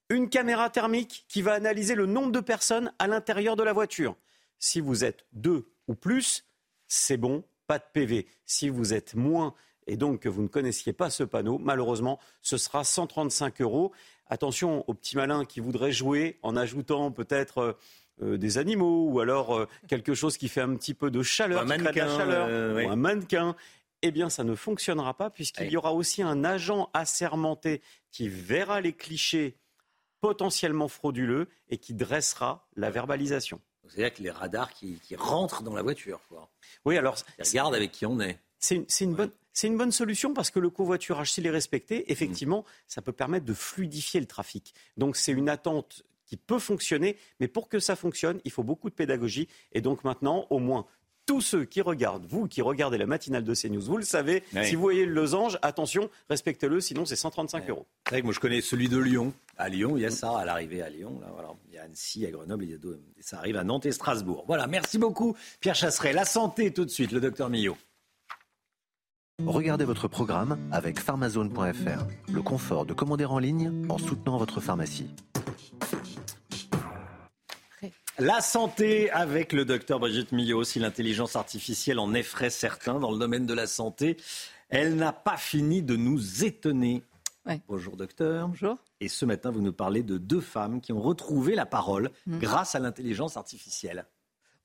[0.08, 4.16] Une caméra thermique qui va analyser le nombre de personnes à l'intérieur de la voiture.
[4.58, 6.46] Si vous êtes deux ou plus,
[6.88, 8.26] c'est bon, pas de PV.
[8.46, 9.54] Si vous êtes moins
[9.88, 13.92] et donc que vous ne connaissiez pas ce panneau, malheureusement, ce sera 135 euros.
[14.28, 17.74] Attention aux petits malins qui voudraient jouer en ajoutant peut-être euh,
[18.24, 21.62] euh, des animaux ou alors euh, quelque chose qui fait un petit peu de chaleur,
[21.62, 23.56] Un qui crée de la mannequin, chaleur, euh, ou un mannequin.
[24.04, 27.82] Eh bien, ça ne fonctionnera pas puisqu'il y aura aussi un agent assermenté
[28.12, 29.58] qui verra les clichés
[30.20, 33.60] potentiellement frauduleux et qui dressera la verbalisation.
[33.88, 36.20] C'est-à-dire que les radars qui, qui rentrent dans la voiture.
[36.30, 36.50] Quoi.
[36.86, 37.18] Oui, alors.
[37.40, 38.40] Ils regardent avec qui on est.
[38.60, 39.32] C'est une, c'est une bonne.
[39.54, 43.46] C'est une bonne solution parce que le covoiturage, s'il est respecté, effectivement, ça peut permettre
[43.46, 44.74] de fluidifier le trafic.
[44.98, 48.90] Donc c'est une attente qui peut fonctionner, mais pour que ça fonctionne, il faut beaucoup
[48.90, 49.50] de pédagogie.
[49.74, 50.86] Et donc maintenant, au moins,
[51.26, 54.66] tous ceux qui regardent, vous qui regardez la matinale de CNews, vous le savez, Oui.
[54.66, 57.86] si vous voyez le losange, attention, respectez-le, sinon c'est 135 euros.
[58.06, 59.34] C'est vrai que moi je connais celui de Lyon.
[59.58, 61.20] À Lyon, il y a ça à l'arrivée à Lyon.
[61.22, 61.50] Là, voilà.
[61.70, 62.78] Il y a Annecy, à Grenoble, il y a
[63.20, 64.46] ça arrive à Nantes et Strasbourg.
[64.48, 66.14] Voilà, merci beaucoup Pierre Chasseret.
[66.14, 67.78] La santé tout de suite, le docteur Millot.
[69.46, 72.32] Regardez votre programme avec pharmazone.fr.
[72.32, 75.08] Le confort de commander en ligne en soutenant votre pharmacie.
[78.20, 80.64] La santé avec le docteur Brigitte Millot.
[80.64, 84.18] Si l'intelligence artificielle en effraie certains dans le domaine de la santé,
[84.70, 87.04] elle n'a pas fini de nous étonner.
[87.68, 88.48] Bonjour docteur.
[88.48, 88.78] Bonjour.
[89.00, 92.38] Et ce matin, vous nous parlez de deux femmes qui ont retrouvé la parole Mm.
[92.40, 94.06] grâce à l'intelligence artificielle.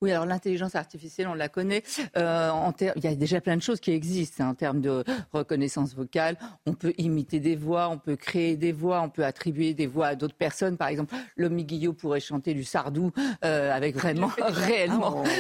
[0.03, 1.83] Oui, alors l'intelligence artificielle, on la connaît.
[2.19, 4.81] Euh, en ter- Il y a déjà plein de choses qui existent hein, en termes
[4.83, 6.37] de reconnaissance vocale.
[6.67, 10.09] On peut imiter des voix, on peut créer des voix, on peut attribuer des voix
[10.09, 10.77] à d'autres personnes.
[10.77, 13.11] Par exemple, Lomi Guillot pourrait chanter du sardou
[13.45, 15.25] euh, avec vraiment, réellement.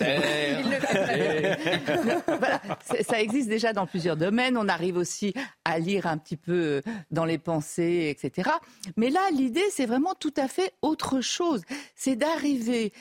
[2.26, 4.56] Voilà, c'est- ça existe déjà dans plusieurs domaines.
[4.56, 5.34] On arrive aussi
[5.64, 8.50] à lire un petit peu dans les pensées, etc.
[8.96, 11.62] Mais là, l'idée, c'est vraiment tout à fait autre chose.
[11.94, 12.92] C'est d'arriver.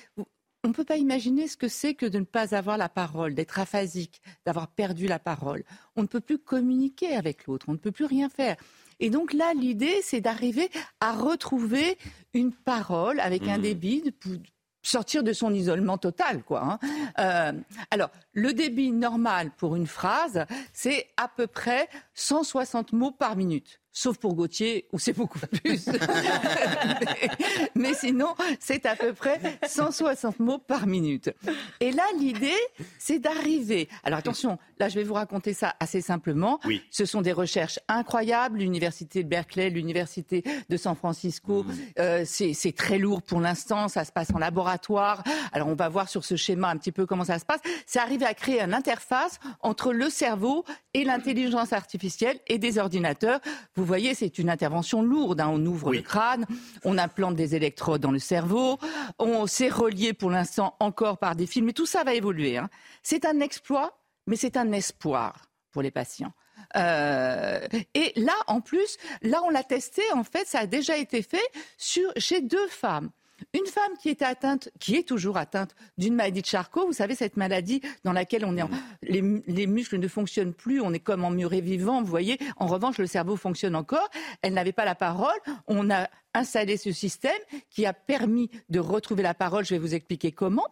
[0.66, 3.36] On ne peut pas imaginer ce que c'est que de ne pas avoir la parole,
[3.36, 5.64] d'être aphasique, d'avoir perdu la parole.
[5.96, 8.56] On ne peut plus communiquer avec l'autre, on ne peut plus rien faire.
[9.00, 10.70] Et donc là, l'idée, c'est d'arriver
[11.00, 11.98] à retrouver
[12.34, 14.42] une parole avec un débit, de pou-
[14.82, 16.64] sortir de son isolement total, quoi.
[16.64, 16.80] hein.
[17.20, 17.52] Euh,
[17.92, 23.82] alors, le débit normal pour une phrase, c'est à peu près 160 mots par minute.
[23.98, 25.88] Sauf pour Gauthier, où c'est beaucoup plus.
[25.88, 27.30] mais,
[27.76, 31.32] mais sinon, c'est à peu près 160 mots par minute.
[31.80, 32.58] Et là, l'idée,
[33.00, 33.88] c'est d'arriver.
[34.04, 36.60] Alors attention, là, je vais vous raconter ça assez simplement.
[36.66, 36.84] Oui.
[36.92, 38.60] Ce sont des recherches incroyables.
[38.60, 41.66] L'université de Berkeley, l'université de San Francisco,
[41.98, 43.88] euh, c'est très lourd pour l'instant.
[43.88, 45.24] Ça se passe en laboratoire.
[45.54, 47.62] Alors on va voir sur ce schéma un petit peu comment ça se passe.
[47.86, 53.40] C'est arriver à créer une interface entre le cerveau et l'intelligence artificielle et des ordinateurs.
[53.76, 55.40] Vous voyez, c'est une intervention lourde.
[55.42, 55.50] hein.
[55.52, 56.46] On ouvre le crâne,
[56.84, 58.78] on implante des électrodes dans le cerveau,
[59.20, 62.58] on s'est relié pour l'instant encore par des fils, mais tout ça va évoluer.
[62.58, 62.70] hein.
[63.04, 66.34] C'est un exploit, mais c'est un espoir pour les patients.
[66.78, 67.60] Euh,
[67.94, 70.02] et là, en plus, là, on l'a testé.
[70.14, 71.46] En fait, ça a déjà été fait
[71.78, 73.12] sur, chez deux femmes.
[73.54, 77.16] Une femme qui était atteinte, qui est toujours atteinte d'une maladie de Charcot, vous savez
[77.16, 78.64] cette maladie dans laquelle on est,
[79.04, 82.38] les, mu- les muscles ne fonctionnent plus, on est comme en muret vivant, vous voyez.
[82.58, 84.10] En revanche, le cerveau fonctionne encore.
[84.42, 85.36] Elle n'avait pas la parole.
[85.68, 87.40] On a installé ce système
[87.70, 89.66] qui a permis de retrouver la parole.
[89.66, 90.68] Je vais vous expliquer comment.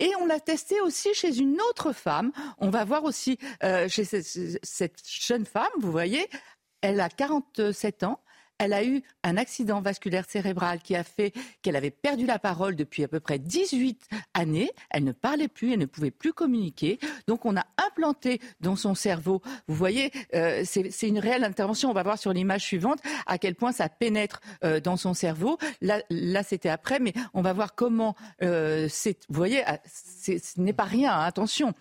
[0.00, 2.32] Et on l'a testé aussi chez une autre femme.
[2.58, 6.26] On va voir aussi euh, chez ce- cette jeune femme, vous voyez,
[6.80, 8.20] elle a 47 ans.
[8.58, 12.76] Elle a eu un accident vasculaire cérébral qui a fait qu'elle avait perdu la parole
[12.76, 14.70] depuis à peu près 18 années.
[14.90, 16.98] Elle ne parlait plus, elle ne pouvait plus communiquer.
[17.26, 21.90] Donc on a implanté dans son cerveau, vous voyez, euh, c'est une réelle intervention.
[21.90, 25.58] On va voir sur l'image suivante à quel point ça pénètre euh, dans son cerveau.
[25.80, 29.18] Là, c'était après, mais on va voir comment euh, c'est.
[29.28, 31.74] Vous voyez, ah, ce n'est pas rien, hein, attention.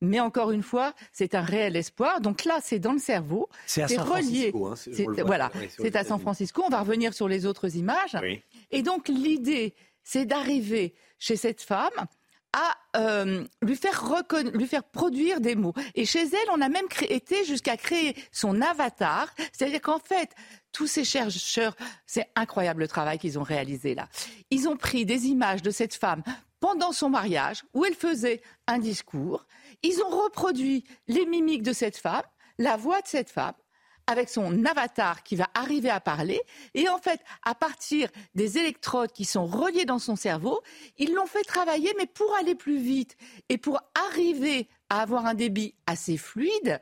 [0.00, 2.20] Mais encore une fois, c'est un réel espoir.
[2.20, 3.48] Donc là, c'est dans le cerveau.
[3.66, 4.50] C'est à San relié.
[4.50, 6.18] Francisco, hein, c'est- voilà, c'est à San.
[6.20, 6.62] Francisco.
[6.66, 8.16] On va revenir sur les autres images.
[8.22, 8.42] Oui.
[8.70, 12.06] Et donc l'idée, c'est d'arriver chez cette femme
[12.52, 15.74] à euh, lui faire reconna- lui faire produire des mots.
[15.94, 19.32] Et chez elle, on a même cré- été jusqu'à créer son avatar.
[19.52, 20.30] C'est-à-dire qu'en fait,
[20.72, 24.08] tous ces chercheurs, c'est incroyable le travail qu'ils ont réalisé là.
[24.50, 26.22] Ils ont pris des images de cette femme
[26.58, 29.46] pendant son mariage où elle faisait un discours.
[29.82, 32.22] Ils ont reproduit les mimiques de cette femme,
[32.58, 33.54] la voix de cette femme
[34.10, 36.40] avec son avatar qui va arriver à parler.
[36.74, 40.60] Et en fait, à partir des électrodes qui sont reliées dans son cerveau,
[40.98, 43.16] ils l'ont fait travailler, mais pour aller plus vite
[43.48, 46.80] et pour arriver à avoir un débit assez fluide,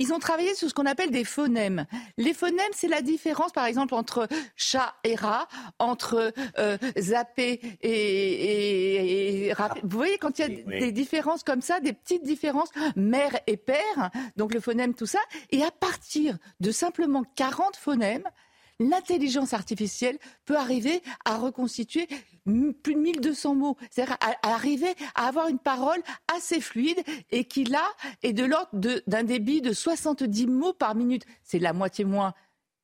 [0.00, 1.84] ils ont travaillé sur ce qu'on appelle des phonèmes.
[2.16, 5.46] Les phonèmes, c'est la différence, par exemple, entre chat et rat,
[5.78, 11.80] entre euh, zappé et, et, Vous voyez, quand il y a des différences comme ça,
[11.80, 15.20] des petites différences, mère et père, donc le phonème, tout ça,
[15.50, 18.24] et à partir de simplement 40 phonèmes,
[18.80, 22.08] l'intelligence artificielle peut arriver à reconstituer
[22.82, 26.02] plus de 1200 mots, c'est-à-dire à, arriver à avoir une parole
[26.34, 26.98] assez fluide
[27.30, 27.84] et qui là
[28.22, 28.70] est de l'ordre
[29.06, 31.24] d'un débit de 70 mots par minute.
[31.44, 32.34] C'est la moitié moins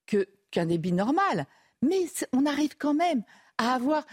[0.07, 1.47] qu'un débit normal.
[1.83, 3.23] Mais on arrive quand même
[3.59, 4.05] à avoir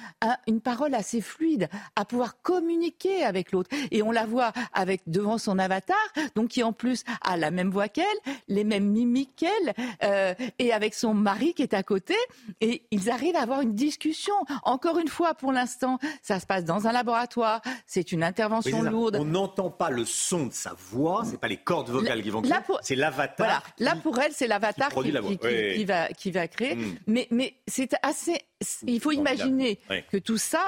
[0.48, 3.70] une parole assez fluide, à pouvoir communiquer avec l'autre.
[3.92, 5.98] Et on la voit avec devant son avatar,
[6.36, 8.06] donc qui en plus a la même voix qu'elle,
[8.48, 9.74] les mêmes mimiques qu'elle,
[10.04, 12.16] euh, et avec son mari qui est à côté,
[12.62, 14.34] et ils arrivent à avoir une discussion.
[14.64, 19.18] Encore une fois, pour l'instant, ça se passe dans un laboratoire, c'est une intervention lourde.
[19.20, 22.42] On n'entend pas le son de sa voix, c'est pas les cordes vocales qui vont
[22.42, 23.64] créer, c'est l'avatar.
[23.80, 26.96] Là pour elle, c'est l'avatar qui, va, qui va créer, mm.
[27.08, 28.40] mais, mais c'est assez
[28.88, 29.80] il faut imaginer
[30.12, 30.64] que tout ça,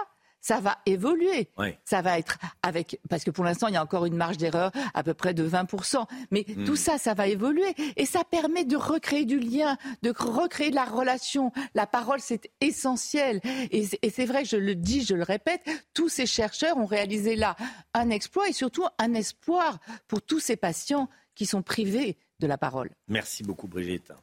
[0.46, 1.50] ça va évoluer.
[1.86, 4.72] Ça va être avec, parce que pour l'instant, il y a encore une marge d'erreur
[4.94, 6.06] à peu près de 20%.
[6.30, 6.66] Mais hmm.
[6.66, 7.74] tout ça, ça va évoluer.
[7.96, 11.52] Et ça permet de recréer du lien, de recréer de la relation.
[11.74, 13.42] La parole, c'est essentiel.
[13.72, 15.62] Et c'est vrai, je le dis, je le répète,
[15.96, 17.56] tous ces chercheurs ont réalisé là
[17.96, 22.60] un exploit et surtout un espoir pour tous ces patients qui sont privés de la
[22.60, 22.92] parole.
[23.08, 24.14] Merci beaucoup, Brigitte.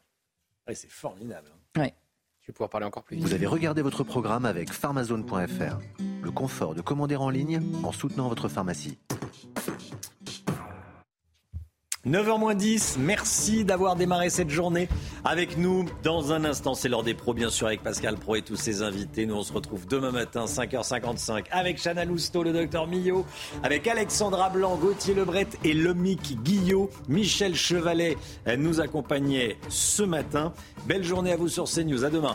[0.73, 1.51] c'est formidable.
[1.53, 1.83] Hein.
[1.83, 1.93] Oui
[2.51, 5.79] pouvoir parler encore plus Vous avez regardé votre programme avec pharmazone.fr.
[6.23, 8.99] Le confort de commander en ligne en soutenant votre pharmacie.
[12.05, 14.89] 9h 10, merci d'avoir démarré cette journée
[15.25, 15.85] avec nous.
[16.03, 18.83] Dans un instant, c'est l'heure des pros, bien sûr, avec Pascal Pro et tous ses
[18.83, 19.25] invités.
[19.25, 23.25] Nous, on se retrouve demain matin, 5h55, avec Chana Lousteau, le docteur Millot,
[23.63, 26.91] avec Alexandra Blanc, Gauthier Lebret et Lomic Guillot.
[27.09, 28.17] Michel Chevalet
[28.59, 30.53] nous accompagnait ce matin.
[30.87, 32.05] Belle journée à vous sur CNews.
[32.05, 32.35] À demain.